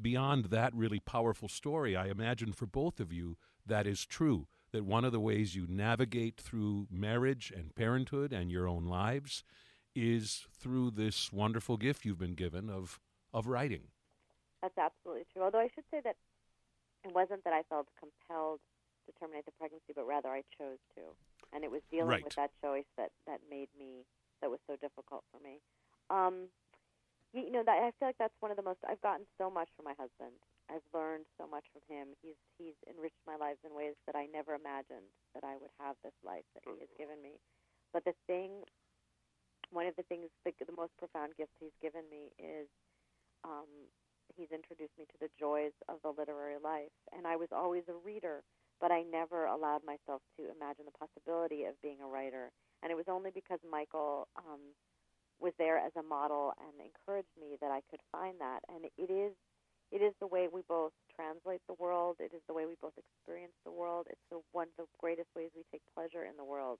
Beyond 0.00 0.46
that 0.46 0.74
really 0.74 1.00
powerful 1.00 1.48
story, 1.48 1.94
I 1.94 2.06
imagine 2.06 2.52
for 2.52 2.66
both 2.66 2.98
of 2.98 3.12
you 3.12 3.36
that 3.66 3.86
is 3.86 4.06
true. 4.06 4.46
That 4.72 4.84
one 4.84 5.04
of 5.04 5.12
the 5.12 5.20
ways 5.20 5.56
you 5.56 5.66
navigate 5.68 6.40
through 6.40 6.86
marriage 6.90 7.52
and 7.54 7.74
parenthood 7.74 8.32
and 8.32 8.50
your 8.50 8.68
own 8.68 8.86
lives 8.86 9.42
is 9.94 10.46
through 10.52 10.92
this 10.92 11.32
wonderful 11.32 11.76
gift 11.76 12.04
you've 12.04 12.18
been 12.18 12.34
given 12.34 12.70
of, 12.70 13.00
of 13.34 13.48
writing. 13.48 13.88
That's 14.62 14.76
absolutely 14.76 15.24
true. 15.32 15.42
Although 15.42 15.64
I 15.64 15.68
should 15.74 15.88
say 15.90 16.00
that 16.04 16.16
it 17.04 17.12
wasn't 17.14 17.44
that 17.44 17.52
I 17.52 17.64
felt 17.68 17.88
compelled 17.96 18.60
to 19.08 19.10
terminate 19.16 19.48
the 19.48 19.56
pregnancy, 19.56 19.96
but 19.96 20.04
rather 20.04 20.28
I 20.28 20.44
chose 20.56 20.78
to, 20.96 21.16
and 21.52 21.64
it 21.64 21.70
was 21.72 21.80
dealing 21.90 22.20
right. 22.20 22.24
with 22.24 22.36
that 22.36 22.52
choice 22.60 22.88
that 23.00 23.10
that 23.26 23.40
made 23.48 23.72
me 23.78 24.04
that 24.40 24.50
was 24.52 24.60
so 24.68 24.76
difficult 24.76 25.24
for 25.32 25.40
me. 25.40 25.60
Um, 26.12 26.52
you, 27.32 27.48
you 27.48 27.52
know, 27.52 27.64
that, 27.64 27.78
I 27.78 27.92
feel 27.96 28.08
like 28.08 28.20
that's 28.20 28.36
one 28.40 28.50
of 28.50 28.58
the 28.58 28.66
most. 28.66 28.80
I've 28.84 29.00
gotten 29.00 29.24
so 29.38 29.48
much 29.48 29.68
from 29.76 29.88
my 29.88 29.96
husband. 29.96 30.36
I've 30.68 30.84
learned 30.94 31.26
so 31.38 31.48
much 31.48 31.64
from 31.72 31.82
him. 31.88 32.14
He's 32.22 32.38
he's 32.60 32.78
enriched 32.86 33.20
my 33.26 33.34
lives 33.40 33.58
in 33.64 33.74
ways 33.74 33.96
that 34.06 34.14
I 34.14 34.28
never 34.30 34.54
imagined 34.54 35.08
that 35.34 35.42
I 35.42 35.56
would 35.56 35.72
have 35.80 35.96
this 36.04 36.14
life 36.22 36.46
that 36.54 36.62
he 36.68 36.76
has 36.78 36.92
given 37.00 37.18
me. 37.24 37.40
But 37.96 38.04
the 38.06 38.14
thing, 38.28 38.62
one 39.74 39.86
of 39.90 39.96
the 39.96 40.06
things, 40.06 40.30
the, 40.46 40.54
the 40.62 40.76
most 40.76 40.94
profound 41.00 41.34
gift 41.34 41.50
he's 41.58 41.74
given 41.82 42.06
me 42.06 42.30
is 42.38 42.70
um, 43.42 43.66
he's 44.36 44.50
introduced 44.52 44.96
me 44.98 45.04
to 45.06 45.18
the 45.20 45.32
joys 45.38 45.74
of 45.88 45.98
the 46.02 46.12
literary 46.12 46.58
life. 46.62 46.94
And 47.16 47.26
I 47.26 47.36
was 47.36 47.48
always 47.52 47.84
a 47.88 47.98
reader, 48.04 48.42
but 48.80 48.90
I 48.90 49.02
never 49.02 49.46
allowed 49.46 49.84
myself 49.84 50.22
to 50.36 50.50
imagine 50.50 50.84
the 50.86 50.98
possibility 50.98 51.64
of 51.64 51.80
being 51.82 51.98
a 52.02 52.08
writer. 52.08 52.50
And 52.82 52.90
it 52.90 52.96
was 52.96 53.08
only 53.08 53.30
because 53.30 53.60
Michael 53.64 54.28
um, 54.36 54.60
was 55.40 55.52
there 55.58 55.78
as 55.78 55.92
a 55.96 56.02
model 56.02 56.52
and 56.60 56.76
encouraged 56.80 57.34
me 57.40 57.56
that 57.60 57.70
I 57.70 57.80
could 57.90 58.00
find 58.12 58.36
that. 58.40 58.60
And 58.68 58.84
it 58.84 59.10
is 59.10 59.32
it 59.90 60.06
is 60.06 60.14
the 60.22 60.30
way 60.30 60.46
we 60.46 60.62
both 60.70 60.94
translate 61.10 61.60
the 61.66 61.74
world. 61.74 62.22
It 62.22 62.30
is 62.30 62.42
the 62.46 62.54
way 62.54 62.62
we 62.64 62.78
both 62.80 62.94
experience 62.94 63.58
the 63.66 63.74
world. 63.74 64.06
It's 64.08 64.22
the 64.30 64.38
one 64.52 64.70
of 64.78 64.86
the 64.86 64.90
greatest 65.02 65.28
ways 65.34 65.50
we 65.54 65.66
take 65.72 65.82
pleasure 65.94 66.22
in 66.22 66.38
the 66.38 66.46
world. 66.46 66.78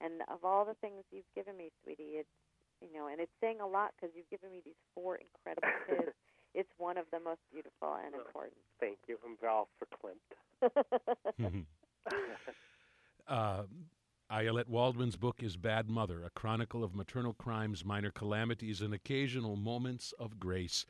And 0.00 0.22
of 0.30 0.44
all 0.44 0.64
the 0.64 0.78
things 0.78 1.02
you've 1.10 1.28
given 1.34 1.56
me, 1.56 1.70
sweetie, 1.82 2.22
it's 2.22 2.30
you 2.80 2.92
know, 2.92 3.08
and 3.08 3.20
it's 3.20 3.32
saying 3.40 3.60
a 3.60 3.66
lot 3.66 3.92
because 3.96 4.14
you've 4.14 4.28
given 4.30 4.50
me 4.50 4.60
these 4.64 4.78
four 4.94 5.18
incredible 5.18 5.72
kids 5.88 6.14
it's 6.54 6.72
one 6.78 6.96
of 6.96 7.06
the 7.10 7.20
most 7.20 7.40
beautiful 7.52 7.96
and 8.04 8.14
important. 8.14 8.54
Thank 8.80 8.98
you. 9.08 9.18
I'm 9.24 9.36
all 9.48 9.68
verklempt. 9.82 11.64
uh, 13.28 13.62
Ayelet 14.30 14.68
Waldman's 14.68 15.16
book 15.16 15.42
is 15.42 15.56
Bad 15.56 15.90
Mother, 15.90 16.24
a 16.24 16.30
chronicle 16.30 16.82
of 16.82 16.94
maternal 16.94 17.34
crimes, 17.34 17.84
minor 17.84 18.10
calamities, 18.10 18.80
and 18.80 18.94
occasional 18.94 19.56
moments 19.56 20.12
of 20.18 20.38
grace. 20.38 20.86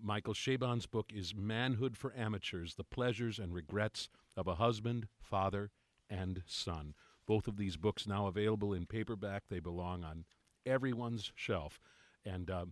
Michael 0.00 0.34
Chabon's 0.34 0.86
book 0.86 1.12
is 1.14 1.34
Manhood 1.34 1.96
for 1.96 2.14
Amateurs 2.16 2.74
The 2.74 2.84
Pleasures 2.84 3.38
and 3.38 3.54
Regrets 3.54 4.08
of 4.36 4.48
a 4.48 4.54
Husband, 4.54 5.06
Father, 5.20 5.70
and 6.08 6.42
Son. 6.46 6.94
Both 7.26 7.46
of 7.46 7.56
these 7.56 7.76
books 7.76 8.06
now 8.06 8.26
available 8.26 8.72
in 8.72 8.86
paperback. 8.86 9.44
They 9.48 9.60
belong 9.60 10.02
on 10.02 10.24
everyone's 10.66 11.30
shelf. 11.34 11.80
And 12.24 12.50
uh, 12.50 12.66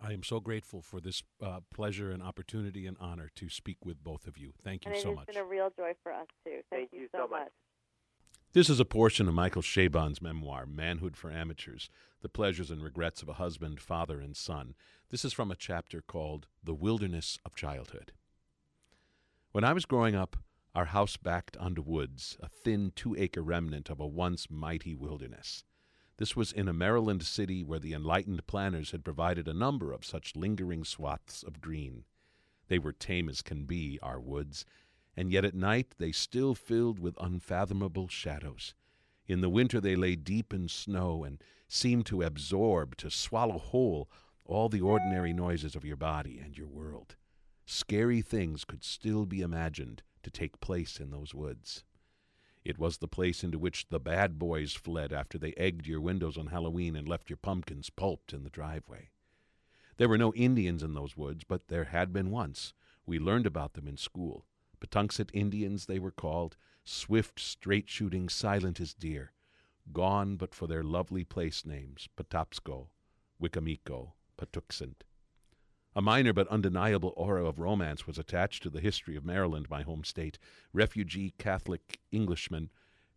I 0.00 0.12
am 0.12 0.22
so 0.22 0.40
grateful 0.40 0.82
for 0.82 1.00
this 1.00 1.22
uh, 1.42 1.60
pleasure 1.74 2.10
and 2.10 2.22
opportunity 2.22 2.86
and 2.86 2.96
honor 3.00 3.30
to 3.36 3.48
speak 3.48 3.84
with 3.84 4.02
both 4.02 4.26
of 4.26 4.38
you. 4.38 4.52
Thank 4.62 4.84
you 4.84 4.92
and 4.92 5.00
so 5.00 5.12
much. 5.12 5.24
It's 5.28 5.36
been 5.36 5.44
a 5.44 5.48
real 5.48 5.70
joy 5.76 5.92
for 6.02 6.12
us 6.12 6.26
too. 6.44 6.60
Thank, 6.70 6.90
Thank 6.90 6.92
you 6.92 7.08
so 7.12 7.26
much. 7.26 7.48
This 8.52 8.70
is 8.70 8.80
a 8.80 8.84
portion 8.84 9.28
of 9.28 9.34
Michael 9.34 9.62
Chabon's 9.62 10.22
memoir, 10.22 10.64
Manhood 10.66 11.16
for 11.16 11.30
Amateurs 11.30 11.90
The 12.22 12.28
Pleasures 12.28 12.70
and 12.70 12.82
Regrets 12.82 13.22
of 13.22 13.28
a 13.28 13.34
Husband, 13.34 13.80
Father, 13.80 14.20
and 14.20 14.36
Son. 14.36 14.74
This 15.10 15.24
is 15.24 15.32
from 15.32 15.50
a 15.50 15.56
chapter 15.56 16.00
called 16.00 16.48
The 16.64 16.74
Wilderness 16.74 17.38
of 17.44 17.54
Childhood. 17.54 18.12
When 19.52 19.64
I 19.64 19.72
was 19.72 19.84
growing 19.84 20.14
up, 20.14 20.36
our 20.74 20.86
house 20.86 21.16
backed 21.16 21.56
onto 21.56 21.82
woods, 21.82 22.36
a 22.40 22.48
thin 22.48 22.92
two 22.94 23.14
acre 23.18 23.42
remnant 23.42 23.90
of 23.90 24.00
a 24.00 24.06
once 24.06 24.50
mighty 24.50 24.94
wilderness. 24.94 25.64
This 26.18 26.34
was 26.34 26.50
in 26.50 26.66
a 26.66 26.72
Maryland 26.72 27.22
city 27.22 27.62
where 27.62 27.78
the 27.78 27.92
enlightened 27.92 28.44
planners 28.48 28.90
had 28.90 29.04
provided 29.04 29.46
a 29.46 29.54
number 29.54 29.92
of 29.92 30.04
such 30.04 30.34
lingering 30.34 30.84
swaths 30.84 31.44
of 31.44 31.60
green. 31.60 32.04
They 32.66 32.80
were 32.80 32.92
tame 32.92 33.28
as 33.28 33.40
can 33.40 33.64
be, 33.64 34.00
our 34.02 34.20
woods, 34.20 34.64
and 35.16 35.30
yet 35.30 35.44
at 35.44 35.54
night 35.54 35.94
they 35.98 36.10
still 36.10 36.56
filled 36.56 36.98
with 36.98 37.16
unfathomable 37.20 38.08
shadows. 38.08 38.74
In 39.28 39.42
the 39.42 39.48
winter 39.48 39.80
they 39.80 39.94
lay 39.94 40.16
deep 40.16 40.52
in 40.52 40.68
snow 40.68 41.22
and 41.22 41.40
seemed 41.68 42.06
to 42.06 42.22
absorb, 42.22 42.96
to 42.96 43.10
swallow 43.10 43.58
whole, 43.58 44.10
all 44.44 44.68
the 44.68 44.80
ordinary 44.80 45.32
noises 45.32 45.76
of 45.76 45.84
your 45.84 45.96
body 45.96 46.38
and 46.38 46.58
your 46.58 46.66
world. 46.66 47.14
Scary 47.64 48.22
things 48.22 48.64
could 48.64 48.82
still 48.82 49.24
be 49.24 49.40
imagined 49.40 50.02
to 50.24 50.30
take 50.30 50.60
place 50.60 50.98
in 50.98 51.10
those 51.10 51.32
woods. 51.32 51.84
It 52.68 52.78
was 52.78 52.98
the 52.98 53.08
place 53.08 53.42
into 53.42 53.58
which 53.58 53.88
the 53.88 53.98
bad 53.98 54.38
boys 54.38 54.74
fled 54.74 55.10
after 55.10 55.38
they 55.38 55.54
egged 55.54 55.86
your 55.86 56.02
windows 56.02 56.36
on 56.36 56.48
Halloween 56.48 56.96
and 56.96 57.08
left 57.08 57.30
your 57.30 57.38
pumpkins 57.38 57.88
pulped 57.88 58.34
in 58.34 58.42
the 58.42 58.50
driveway. 58.50 59.08
There 59.96 60.06
were 60.06 60.18
no 60.18 60.34
Indians 60.34 60.82
in 60.82 60.92
those 60.92 61.16
woods, 61.16 61.44
but 61.44 61.68
there 61.68 61.84
had 61.84 62.12
been 62.12 62.30
once. 62.30 62.74
We 63.06 63.18
learned 63.18 63.46
about 63.46 63.72
them 63.72 63.88
in 63.88 63.96
school. 63.96 64.44
Patuxent 64.80 65.30
Indians, 65.32 65.86
they 65.86 65.98
were 65.98 66.10
called, 66.10 66.58
swift, 66.84 67.40
straight 67.40 67.88
shooting, 67.88 68.28
silent 68.28 68.80
as 68.80 68.92
deer, 68.92 69.32
gone 69.90 70.36
but 70.36 70.54
for 70.54 70.66
their 70.66 70.82
lovely 70.82 71.24
place 71.24 71.64
names 71.64 72.06
Patapsco, 72.18 72.88
Wicomico, 73.40 74.12
Patuxent. 74.36 75.04
A 75.98 76.00
minor 76.00 76.32
but 76.32 76.46
undeniable 76.46 77.12
aura 77.16 77.44
of 77.44 77.58
romance 77.58 78.06
was 78.06 78.18
attached 78.18 78.62
to 78.62 78.70
the 78.70 78.78
history 78.78 79.16
of 79.16 79.24
Maryland, 79.24 79.66
my 79.68 79.82
home 79.82 80.04
state. 80.04 80.38
Refugee 80.72 81.34
Catholic 81.38 81.98
Englishmen, 82.12 82.70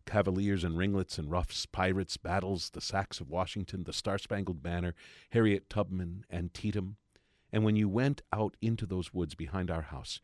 cavaliers 0.04 0.64
and 0.64 0.76
ringlets 0.76 1.16
and 1.16 1.30
ruffs, 1.30 1.64
pirates, 1.64 2.16
battles, 2.16 2.70
the 2.70 2.80
sacks 2.80 3.20
of 3.20 3.30
Washington, 3.30 3.84
the 3.84 3.92
Star 3.92 4.18
Spangled 4.18 4.64
Banner, 4.64 4.96
Harriet 5.30 5.70
Tubman, 5.70 6.24
Antietam. 6.28 6.96
And 7.52 7.62
when 7.62 7.76
you 7.76 7.88
went 7.88 8.22
out 8.32 8.56
into 8.60 8.84
those 8.84 9.14
woods 9.14 9.36
behind 9.36 9.70
our 9.70 9.82
house, 9.82 10.20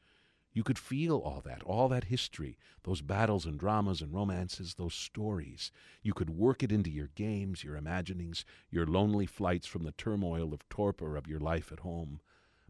you 0.52 0.64
could 0.64 0.80
feel 0.80 1.18
all 1.18 1.40
that, 1.42 1.62
all 1.62 1.86
that 1.86 2.06
history, 2.06 2.58
those 2.82 3.02
battles 3.02 3.46
and 3.46 3.56
dramas 3.56 4.02
and 4.02 4.12
romances, 4.12 4.74
those 4.74 4.94
stories. 4.94 5.70
You 6.02 6.12
could 6.12 6.30
work 6.30 6.64
it 6.64 6.72
into 6.72 6.90
your 6.90 7.10
games, 7.14 7.62
your 7.62 7.76
imaginings, 7.76 8.44
your 8.68 8.84
lonely 8.84 9.26
flights 9.26 9.68
from 9.68 9.84
the 9.84 9.92
turmoil 9.92 10.52
of 10.52 10.68
torpor 10.68 11.16
of 11.16 11.28
your 11.28 11.38
life 11.38 11.70
at 11.70 11.78
home. 11.78 12.18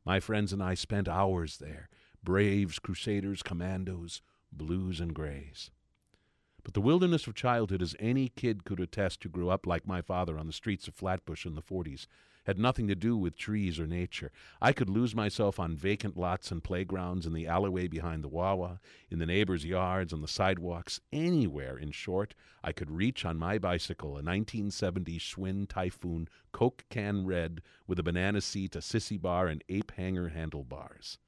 My 0.09 0.21
friends 0.21 0.55
and 0.55 0.63
I 0.63 0.73
spent 0.73 1.07
hours 1.07 1.59
there 1.59 1.91
braves, 2.25 2.79
crusaders, 2.79 3.43
commandos, 3.43 4.23
blues, 4.51 5.01
and 5.01 5.15
grays. 5.15 5.71
But 6.65 6.73
the 6.73 6.81
wilderness 6.81 7.27
of 7.27 7.35
childhood, 7.35 7.83
as 7.83 7.95
any 7.99 8.31
kid 8.31 8.65
could 8.65 8.81
attest 8.81 9.23
who 9.23 9.29
grew 9.29 9.51
up 9.51 9.67
like 9.67 9.87
my 9.87 10.01
father 10.01 10.39
on 10.39 10.47
the 10.47 10.53
streets 10.55 10.89
of 10.89 10.95
Flatbush 10.95 11.45
in 11.45 11.57
the 11.57 11.63
40s, 11.63 12.07
had 12.49 12.59
nothing 12.59 12.89
to 12.89 12.95
do 12.95 13.15
with 13.15 13.37
trees 13.37 13.79
or 13.79 13.87
nature. 13.87 14.33
I 14.59 14.73
could 14.73 14.89
lose 14.89 15.15
myself 15.15 15.61
on 15.61 15.77
vacant 15.77 16.17
lots 16.17 16.51
and 16.51 16.65
playgrounds, 16.65 17.27
in 17.27 17.35
the 17.35 17.47
alleyway 17.47 17.89
behind 17.89 18.25
the 18.25 18.29
Wawa, 18.29 18.81
in 19.11 19.19
the 19.19 19.27
neighbors' 19.27 19.67
yards, 19.67 20.15
on 20.15 20.23
the 20.23 20.29
sidewalks, 20.29 20.99
anywhere, 21.13 21.77
in 21.77 21.91
short, 21.91 22.35
I 22.65 22.73
could 22.73 22.91
reach 22.91 23.27
on 23.27 23.37
my 23.37 23.59
bicycle 23.59 24.13
a 24.13 24.25
1970 24.25 25.19
Schwinn 25.19 25.69
Typhoon 25.69 26.27
Coke 26.51 26.85
can 26.89 27.27
red 27.27 27.61
with 27.87 27.99
a 27.99 28.03
banana 28.03 28.41
seat, 28.41 28.75
a 28.75 28.79
sissy 28.79 29.21
bar, 29.21 29.47
and 29.47 29.63
ape 29.69 29.93
hanger 29.97 30.31
handlebars. 30.31 31.19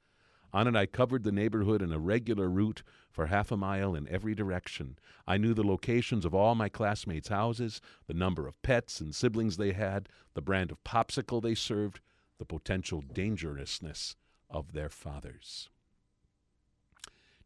On 0.52 0.66
it, 0.66 0.74
I 0.74 0.86
covered 0.86 1.22
the 1.22 1.32
neighborhood 1.32 1.80
in 1.80 1.92
a 1.92 1.98
regular 1.98 2.48
route 2.48 2.82
for 3.10 3.26
half 3.26 3.52
a 3.52 3.56
mile 3.56 3.94
in 3.94 4.08
every 4.08 4.34
direction. 4.34 4.98
I 5.26 5.36
knew 5.36 5.54
the 5.54 5.66
locations 5.66 6.24
of 6.24 6.34
all 6.34 6.54
my 6.54 6.68
classmates' 6.68 7.28
houses, 7.28 7.80
the 8.06 8.14
number 8.14 8.48
of 8.48 8.60
pets 8.62 9.00
and 9.00 9.14
siblings 9.14 9.56
they 9.56 9.72
had, 9.72 10.08
the 10.34 10.42
brand 10.42 10.72
of 10.72 10.82
popsicle 10.82 11.40
they 11.40 11.54
served, 11.54 12.00
the 12.38 12.44
potential 12.44 13.00
dangerousness 13.00 14.16
of 14.48 14.72
their 14.72 14.88
fathers. 14.88 15.68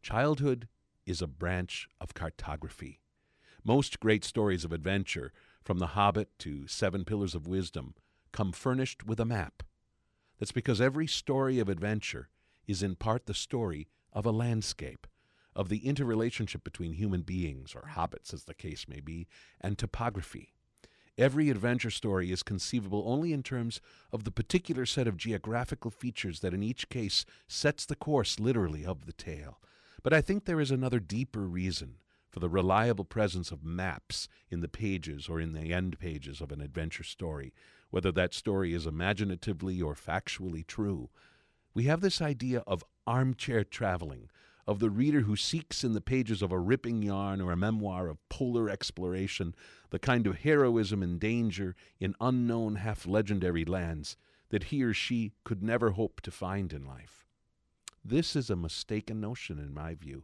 Childhood 0.01 0.67
is 1.05 1.21
a 1.21 1.27
branch 1.27 1.87
of 2.01 2.13
cartography. 2.13 3.01
Most 3.63 3.99
great 3.99 4.23
stories 4.23 4.63
of 4.63 4.71
adventure, 4.71 5.31
from 5.63 5.79
The 5.79 5.87
Hobbit 5.87 6.29
to 6.39 6.67
Seven 6.67 7.05
Pillars 7.05 7.35
of 7.35 7.47
Wisdom, 7.47 7.95
come 8.31 8.51
furnished 8.51 9.05
with 9.05 9.19
a 9.19 9.25
map. 9.25 9.63
That's 10.39 10.51
because 10.51 10.81
every 10.81 11.07
story 11.07 11.59
of 11.59 11.69
adventure 11.69 12.29
is 12.67 12.83
in 12.83 12.95
part 12.95 13.25
the 13.25 13.33
story 13.33 13.87
of 14.13 14.25
a 14.25 14.31
landscape, 14.31 15.07
of 15.55 15.69
the 15.69 15.85
interrelationship 15.85 16.63
between 16.63 16.93
human 16.93 17.21
beings, 17.21 17.73
or 17.75 17.89
hobbits 17.95 18.33
as 18.33 18.45
the 18.45 18.53
case 18.53 18.87
may 18.87 18.99
be, 18.99 19.27
and 19.61 19.77
topography. 19.77 20.53
Every 21.17 21.49
adventure 21.49 21.91
story 21.91 22.31
is 22.31 22.43
conceivable 22.43 23.03
only 23.05 23.31
in 23.31 23.41
terms 23.41 23.79
of 24.11 24.25
the 24.25 24.31
particular 24.31 24.85
set 24.85 25.07
of 25.07 25.15
geographical 25.15 25.89
features 25.89 26.41
that 26.41 26.53
in 26.53 26.61
each 26.61 26.89
case 26.89 27.25
sets 27.47 27.85
the 27.85 27.95
course 27.95 28.37
literally 28.37 28.85
of 28.85 29.05
the 29.05 29.13
tale. 29.13 29.61
But 30.03 30.13
I 30.13 30.19
think 30.19 30.43
there 30.43 30.59
is 30.59 30.71
another 30.71 30.99
deeper 30.99 31.47
reason 31.47 31.99
for 32.29 32.41
the 32.41 32.49
reliable 32.49 33.05
presence 33.05 33.49
of 33.49 33.63
maps 33.63 34.27
in 34.49 34.59
the 34.59 34.67
pages 34.67 35.29
or 35.29 35.39
in 35.39 35.53
the 35.53 35.73
end 35.73 35.97
pages 35.99 36.41
of 36.41 36.51
an 36.51 36.59
adventure 36.59 37.03
story, 37.03 37.53
whether 37.91 38.11
that 38.11 38.33
story 38.33 38.73
is 38.73 38.85
imaginatively 38.85 39.81
or 39.81 39.95
factually 39.95 40.67
true. 40.67 41.09
We 41.75 41.83
have 41.83 41.99
this 41.99 42.21
idea 42.21 42.63
of 42.65 42.85
armchair 43.05 43.65
traveling, 43.65 44.29
of 44.65 44.79
the 44.79 44.89
reader 44.89 45.21
who 45.21 45.35
seeks 45.35 45.83
in 45.83 45.91
the 45.91 45.99
pages 45.99 46.41
of 46.41 46.53
a 46.53 46.57
ripping 46.57 47.03
yarn 47.03 47.41
or 47.41 47.51
a 47.51 47.57
memoir 47.57 48.07
of 48.07 48.27
polar 48.29 48.69
exploration 48.69 49.53
the 49.89 49.99
kind 49.99 50.25
of 50.25 50.37
heroism 50.37 51.03
and 51.03 51.19
danger 51.19 51.75
in 51.99 52.15
unknown, 52.21 52.75
half 52.75 53.05
legendary 53.05 53.65
lands 53.65 54.15
that 54.49 54.65
he 54.65 54.83
or 54.83 54.93
she 54.93 55.33
could 55.43 55.61
never 55.61 55.91
hope 55.91 56.21
to 56.21 56.31
find 56.31 56.71
in 56.71 56.85
life. 56.85 57.27
This 58.05 58.37
is 58.37 58.49
a 58.49 58.55
mistaken 58.55 59.19
notion, 59.19 59.59
in 59.59 59.73
my 59.73 59.95
view. 59.95 60.23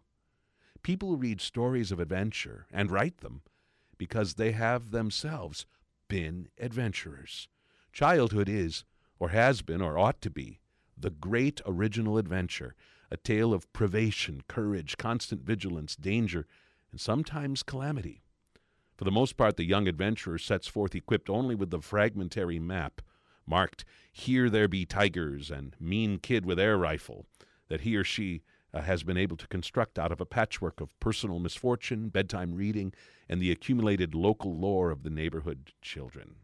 People 0.83 1.17
read 1.17 1.41
stories 1.41 1.91
of 1.91 1.99
adventure 1.99 2.65
and 2.71 2.89
write 2.89 3.17
them 3.17 3.41
because 3.97 4.35
they 4.35 4.53
have 4.53 4.91
themselves 4.91 5.65
been 6.07 6.47
adventurers. 6.57 7.49
Childhood 7.91 8.47
is, 8.47 8.85
or 9.19 9.29
has 9.29 9.61
been, 9.61 9.81
or 9.81 9.99
ought 9.99 10.21
to 10.21 10.29
be, 10.29 10.60
the 11.01 11.09
great 11.09 11.61
original 11.65 12.17
adventure, 12.17 12.75
a 13.09 13.17
tale 13.17 13.53
of 13.53 13.71
privation, 13.73 14.41
courage, 14.47 14.97
constant 14.97 15.41
vigilance, 15.41 15.95
danger, 15.95 16.47
and 16.91 16.99
sometimes 16.99 17.63
calamity. 17.63 18.21
For 18.95 19.05
the 19.05 19.11
most 19.11 19.35
part, 19.35 19.57
the 19.57 19.65
young 19.65 19.87
adventurer 19.87 20.37
sets 20.37 20.67
forth 20.67 20.93
equipped 20.93 21.29
only 21.29 21.55
with 21.55 21.71
the 21.71 21.81
fragmentary 21.81 22.59
map, 22.59 23.01
marked, 23.45 23.83
Here 24.11 24.49
there 24.49 24.67
be 24.67 24.85
tigers, 24.85 25.49
and 25.49 25.75
mean 25.79 26.19
kid 26.19 26.45
with 26.45 26.59
air 26.59 26.77
rifle, 26.77 27.25
that 27.67 27.81
he 27.81 27.95
or 27.95 28.03
she 28.03 28.43
uh, 28.73 28.81
has 28.81 29.03
been 29.03 29.17
able 29.17 29.37
to 29.37 29.47
construct 29.47 29.97
out 29.97 30.11
of 30.11 30.21
a 30.21 30.25
patchwork 30.25 30.79
of 30.79 30.97
personal 30.99 31.39
misfortune, 31.39 32.09
bedtime 32.09 32.53
reading, 32.53 32.93
and 33.27 33.41
the 33.41 33.51
accumulated 33.51 34.13
local 34.13 34.55
lore 34.55 34.91
of 34.91 35.03
the 35.03 35.09
neighborhood 35.09 35.71
children. 35.81 36.35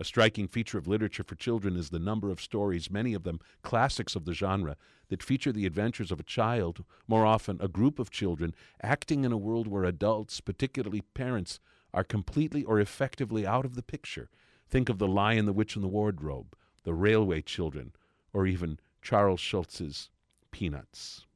A 0.00 0.04
striking 0.04 0.48
feature 0.48 0.78
of 0.78 0.88
literature 0.88 1.22
for 1.22 1.34
children 1.34 1.76
is 1.76 1.90
the 1.90 1.98
number 1.98 2.30
of 2.30 2.40
stories, 2.40 2.90
many 2.90 3.12
of 3.12 3.22
them 3.22 3.38
classics 3.60 4.16
of 4.16 4.24
the 4.24 4.32
genre, 4.32 4.78
that 5.08 5.22
feature 5.22 5.52
the 5.52 5.66
adventures 5.66 6.10
of 6.10 6.18
a 6.18 6.22
child, 6.22 6.82
more 7.06 7.26
often 7.26 7.58
a 7.60 7.68
group 7.68 7.98
of 7.98 8.10
children, 8.10 8.54
acting 8.82 9.26
in 9.26 9.32
a 9.32 9.36
world 9.36 9.66
where 9.68 9.84
adults, 9.84 10.40
particularly 10.40 11.02
parents, 11.02 11.60
are 11.92 12.02
completely 12.02 12.64
or 12.64 12.80
effectively 12.80 13.46
out 13.46 13.66
of 13.66 13.74
the 13.74 13.82
picture. 13.82 14.30
Think 14.70 14.88
of 14.88 14.96
The 14.96 15.06
Lion, 15.06 15.44
the 15.44 15.52
Witch, 15.52 15.74
and 15.74 15.84
the 15.84 15.88
Wardrobe, 15.88 16.56
The 16.84 16.94
Railway 16.94 17.42
Children, 17.42 17.92
or 18.32 18.46
even 18.46 18.78
Charles 19.02 19.40
Schulz's 19.40 20.08
Peanuts. 20.50 21.26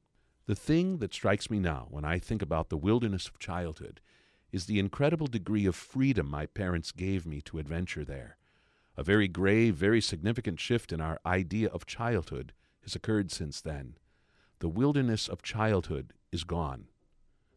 The 0.47 0.55
thing 0.55 1.01
that 1.01 1.13
strikes 1.13 1.51
me 1.51 1.59
now 1.59 1.89
when 1.91 2.07
I 2.07 2.19
think 2.19 2.41
about 2.41 2.71
the 2.71 2.79
wilderness 2.79 3.29
of 3.29 3.39
childhood 3.39 4.01
is 4.53 4.65
the 4.65 4.79
incredible 4.79 5.27
degree 5.27 5.67
of 5.67 5.77
freedom 5.77 6.31
my 6.31 6.47
parents 6.47 6.93
gave 6.93 7.27
me 7.27 7.43
to 7.43 7.59
adventure 7.59 8.07
there. 8.07 8.39
A 8.97 9.03
very 9.03 9.29
grave, 9.29 9.75
very 9.75 10.01
significant 10.01 10.61
shift 10.61 10.93
in 10.93 11.01
our 11.01 11.21
idea 11.27 11.69
of 11.69 11.87
childhood 11.87 12.53
has 12.83 12.95
occurred 12.95 13.31
since 13.31 13.61
then. 13.61 13.97
The 14.61 14.69
wilderness 14.69 15.29
of 15.29 15.43
childhood 15.43 16.13
is 16.31 16.45
gone. 16.45 16.87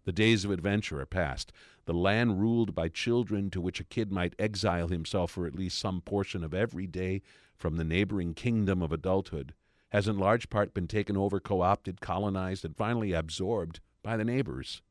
The 0.05 0.11
days 0.11 0.45
of 0.45 0.51
adventure 0.51 0.99
are 1.01 1.05
past. 1.05 1.51
The 1.85 1.93
land 1.93 2.39
ruled 2.39 2.73
by 2.73 2.89
children 2.89 3.49
to 3.51 3.61
which 3.61 3.79
a 3.79 3.83
kid 3.85 4.11
might 4.11 4.35
exile 4.39 4.87
himself 4.87 5.31
for 5.31 5.45
at 5.45 5.55
least 5.55 5.77
some 5.77 6.01
portion 6.01 6.43
of 6.43 6.53
every 6.53 6.87
day 6.87 7.21
from 7.57 7.75
the 7.75 7.83
neighboring 7.83 8.33
kingdom 8.33 8.81
of 8.81 8.91
adulthood 8.91 9.53
has 9.89 10.07
in 10.07 10.17
large 10.17 10.49
part 10.49 10.73
been 10.73 10.87
taken 10.87 11.15
over, 11.15 11.39
co 11.39 11.61
opted, 11.61 12.01
colonized, 12.01 12.65
and 12.65 12.75
finally 12.75 13.13
absorbed 13.13 13.79
by 14.03 14.17
the 14.17 14.25
neighbors. 14.25 14.81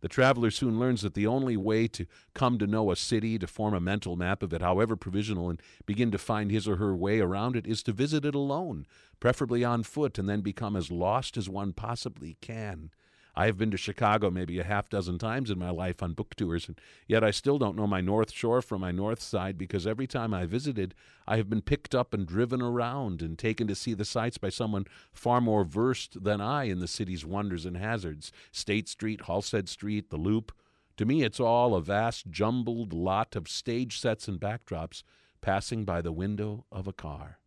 The 0.00 0.08
traveler 0.08 0.50
soon 0.50 0.78
learns 0.78 1.02
that 1.02 1.14
the 1.14 1.26
only 1.26 1.56
way 1.56 1.88
to 1.88 2.06
come 2.34 2.58
to 2.58 2.66
know 2.66 2.90
a 2.90 2.96
city, 2.96 3.38
to 3.38 3.46
form 3.46 3.74
a 3.74 3.80
mental 3.80 4.14
map 4.16 4.42
of 4.42 4.52
it, 4.52 4.60
however 4.60 4.94
provisional, 4.94 5.48
and 5.48 5.60
begin 5.86 6.10
to 6.10 6.18
find 6.18 6.50
his 6.50 6.68
or 6.68 6.76
her 6.76 6.94
way 6.94 7.20
around 7.20 7.56
it, 7.56 7.66
is 7.66 7.82
to 7.84 7.92
visit 7.92 8.24
it 8.24 8.34
alone, 8.34 8.86
preferably 9.20 9.64
on 9.64 9.82
foot, 9.82 10.18
and 10.18 10.28
then 10.28 10.42
become 10.42 10.76
as 10.76 10.90
lost 10.90 11.36
as 11.36 11.48
one 11.48 11.72
possibly 11.72 12.36
can. 12.40 12.90
I 13.38 13.46
have 13.46 13.58
been 13.58 13.70
to 13.70 13.76
Chicago 13.76 14.30
maybe 14.30 14.58
a 14.58 14.64
half 14.64 14.88
dozen 14.88 15.18
times 15.18 15.50
in 15.50 15.58
my 15.58 15.68
life 15.68 16.02
on 16.02 16.14
book 16.14 16.34
tours, 16.34 16.68
and 16.68 16.80
yet 17.06 17.22
I 17.22 17.30
still 17.30 17.58
don't 17.58 17.76
know 17.76 17.86
my 17.86 18.00
North 18.00 18.32
Shore 18.32 18.62
from 18.62 18.80
my 18.80 18.92
North 18.92 19.20
Side 19.20 19.58
because 19.58 19.86
every 19.86 20.06
time 20.06 20.32
I 20.32 20.46
visited, 20.46 20.94
I 21.28 21.36
have 21.36 21.50
been 21.50 21.60
picked 21.60 21.94
up 21.94 22.14
and 22.14 22.26
driven 22.26 22.62
around 22.62 23.20
and 23.20 23.38
taken 23.38 23.66
to 23.66 23.74
see 23.74 23.92
the 23.92 24.06
sights 24.06 24.38
by 24.38 24.48
someone 24.48 24.86
far 25.12 25.42
more 25.42 25.64
versed 25.64 26.24
than 26.24 26.40
I 26.40 26.64
in 26.64 26.78
the 26.78 26.88
city's 26.88 27.26
wonders 27.26 27.66
and 27.66 27.76
hazards 27.76 28.32
State 28.52 28.88
Street, 28.88 29.20
Halsted 29.22 29.68
Street, 29.68 30.08
the 30.08 30.16
Loop. 30.16 30.52
To 30.96 31.04
me, 31.04 31.22
it's 31.22 31.40
all 31.40 31.74
a 31.74 31.82
vast, 31.82 32.30
jumbled 32.30 32.94
lot 32.94 33.36
of 33.36 33.48
stage 33.48 34.00
sets 34.00 34.28
and 34.28 34.40
backdrops 34.40 35.02
passing 35.42 35.84
by 35.84 36.00
the 36.00 36.12
window 36.12 36.64
of 36.72 36.88
a 36.88 36.92
car. 36.94 37.38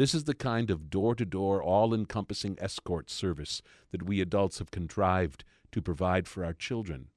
This 0.00 0.14
is 0.14 0.24
the 0.24 0.32
kind 0.32 0.70
of 0.70 0.88
door 0.88 1.14
to 1.14 1.26
door, 1.26 1.62
all 1.62 1.92
encompassing 1.92 2.56
escort 2.58 3.10
service 3.10 3.60
that 3.90 4.02
we 4.02 4.22
adults 4.22 4.58
have 4.58 4.70
contrived 4.70 5.44
to 5.72 5.82
provide 5.82 6.26
for 6.26 6.42
our 6.42 6.54
children. 6.54 7.08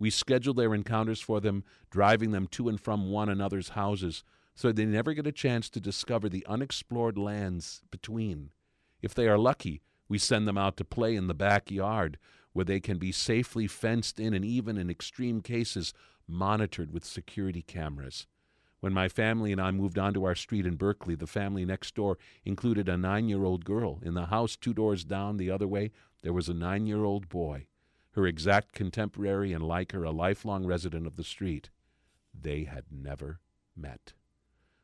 We 0.00 0.10
schedule 0.10 0.52
their 0.52 0.74
encounters 0.74 1.20
for 1.20 1.40
them, 1.40 1.62
driving 1.92 2.32
them 2.32 2.48
to 2.48 2.68
and 2.68 2.80
from 2.80 3.08
one 3.08 3.28
another's 3.28 3.68
houses, 3.68 4.24
so 4.56 4.72
they 4.72 4.84
never 4.84 5.14
get 5.14 5.28
a 5.28 5.30
chance 5.30 5.70
to 5.70 5.80
discover 5.80 6.28
the 6.28 6.44
unexplored 6.48 7.16
lands 7.16 7.82
between. 7.92 8.50
If 9.00 9.14
they 9.14 9.28
are 9.28 9.38
lucky, 9.38 9.82
we 10.08 10.18
send 10.18 10.48
them 10.48 10.58
out 10.58 10.76
to 10.78 10.84
play 10.84 11.14
in 11.14 11.28
the 11.28 11.34
backyard, 11.34 12.18
where 12.52 12.64
they 12.64 12.80
can 12.80 12.98
be 12.98 13.12
safely 13.12 13.68
fenced 13.68 14.18
in 14.18 14.34
and 14.34 14.44
even 14.44 14.76
in 14.76 14.90
extreme 14.90 15.40
cases 15.40 15.94
monitored 16.26 16.90
with 16.90 17.04
security 17.04 17.62
cameras. 17.62 18.26
When 18.84 18.92
my 18.92 19.08
family 19.08 19.50
and 19.50 19.62
I 19.62 19.70
moved 19.70 19.98
onto 19.98 20.24
our 20.24 20.34
street 20.34 20.66
in 20.66 20.76
Berkeley, 20.76 21.14
the 21.14 21.26
family 21.26 21.64
next 21.64 21.94
door 21.94 22.18
included 22.44 22.86
a 22.86 22.98
nine 22.98 23.30
year 23.30 23.42
old 23.42 23.64
girl. 23.64 23.98
In 24.02 24.12
the 24.12 24.26
house 24.26 24.56
two 24.56 24.74
doors 24.74 25.06
down 25.06 25.38
the 25.38 25.50
other 25.50 25.66
way, 25.66 25.90
there 26.20 26.34
was 26.34 26.50
a 26.50 26.52
nine 26.52 26.86
year 26.86 27.02
old 27.02 27.30
boy, 27.30 27.66
her 28.10 28.26
exact 28.26 28.74
contemporary 28.74 29.54
and 29.54 29.66
like 29.66 29.92
her, 29.92 30.04
a 30.04 30.10
lifelong 30.10 30.66
resident 30.66 31.06
of 31.06 31.16
the 31.16 31.24
street. 31.24 31.70
They 32.38 32.64
had 32.64 32.84
never 32.92 33.40
met. 33.74 34.12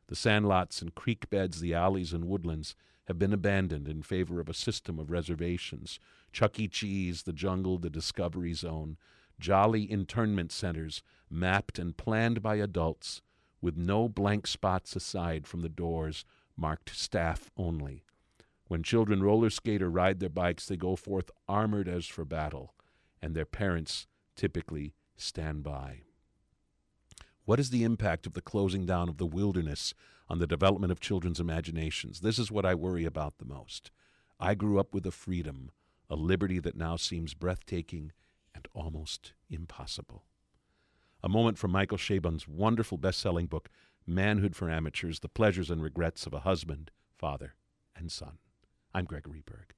The 0.07 0.15
sandlots 0.15 0.81
and 0.81 0.95
creek 0.95 1.29
beds, 1.29 1.59
the 1.59 1.75
alleys 1.75 2.11
and 2.11 2.25
woodlands 2.25 2.73
have 3.05 3.19
been 3.19 3.33
abandoned 3.33 3.87
in 3.87 4.01
favor 4.01 4.39
of 4.39 4.49
a 4.49 4.55
system 4.55 4.97
of 4.97 5.11
reservations. 5.11 5.99
Chuck 6.33 6.59
E. 6.59 6.67
Cheese, 6.67 7.21
the 7.21 7.33
jungle, 7.33 7.77
the 7.77 7.91
Discovery 7.91 8.53
Zone, 8.53 8.97
jolly 9.39 9.91
internment 9.91 10.51
centers 10.51 11.03
mapped 11.29 11.77
and 11.77 11.95
planned 11.95 12.41
by 12.41 12.55
adults 12.55 13.21
with 13.61 13.77
no 13.77 14.09
blank 14.09 14.47
spots 14.47 14.95
aside 14.95 15.47
from 15.47 15.61
the 15.61 15.69
doors 15.69 16.25
marked 16.57 16.95
staff 16.95 17.51
only. 17.55 18.03
When 18.67 18.83
children 18.83 19.21
roller 19.21 19.49
skate 19.49 19.81
or 19.81 19.89
ride 19.89 20.19
their 20.19 20.29
bikes, 20.29 20.65
they 20.65 20.77
go 20.77 20.95
forth 20.95 21.29
armored 21.47 21.87
as 21.87 22.07
for 22.07 22.25
battle, 22.25 22.73
and 23.21 23.35
their 23.35 23.45
parents 23.45 24.07
typically 24.35 24.93
stand 25.17 25.63
by. 25.63 26.01
What 27.45 27.59
is 27.59 27.69
the 27.69 27.83
impact 27.83 28.25
of 28.25 28.33
the 28.33 28.41
closing 28.41 28.85
down 28.85 29.09
of 29.09 29.17
the 29.17 29.25
wilderness 29.25 29.93
on 30.29 30.39
the 30.39 30.47
development 30.47 30.91
of 30.91 30.99
children's 30.99 31.39
imaginations? 31.39 32.21
This 32.21 32.39
is 32.39 32.51
what 32.51 32.65
I 32.65 32.75
worry 32.75 33.03
about 33.03 33.39
the 33.39 33.45
most. 33.45 33.91
I 34.39 34.55
grew 34.55 34.79
up 34.79 34.93
with 34.93 35.05
a 35.05 35.11
freedom, 35.11 35.71
a 36.09 36.15
liberty 36.15 36.59
that 36.59 36.77
now 36.77 36.95
seems 36.95 37.33
breathtaking 37.33 38.11
and 38.55 38.67
almost 38.73 39.33
impossible. 39.49 40.23
A 41.23 41.29
moment 41.29 41.57
from 41.57 41.71
Michael 41.71 41.99
Chabon's 41.99 42.47
wonderful 42.47 42.97
best 42.97 43.19
selling 43.19 43.45
book, 43.45 43.69
Manhood 44.07 44.55
for 44.55 44.69
Amateurs 44.69 45.19
The 45.19 45.29
Pleasures 45.29 45.69
and 45.69 45.83
Regrets 45.83 46.25
of 46.25 46.33
a 46.33 46.39
Husband, 46.39 46.89
Father, 47.15 47.53
and 47.95 48.11
Son. 48.11 48.39
I'm 48.93 49.05
Gregory 49.05 49.43
Berg. 49.45 49.75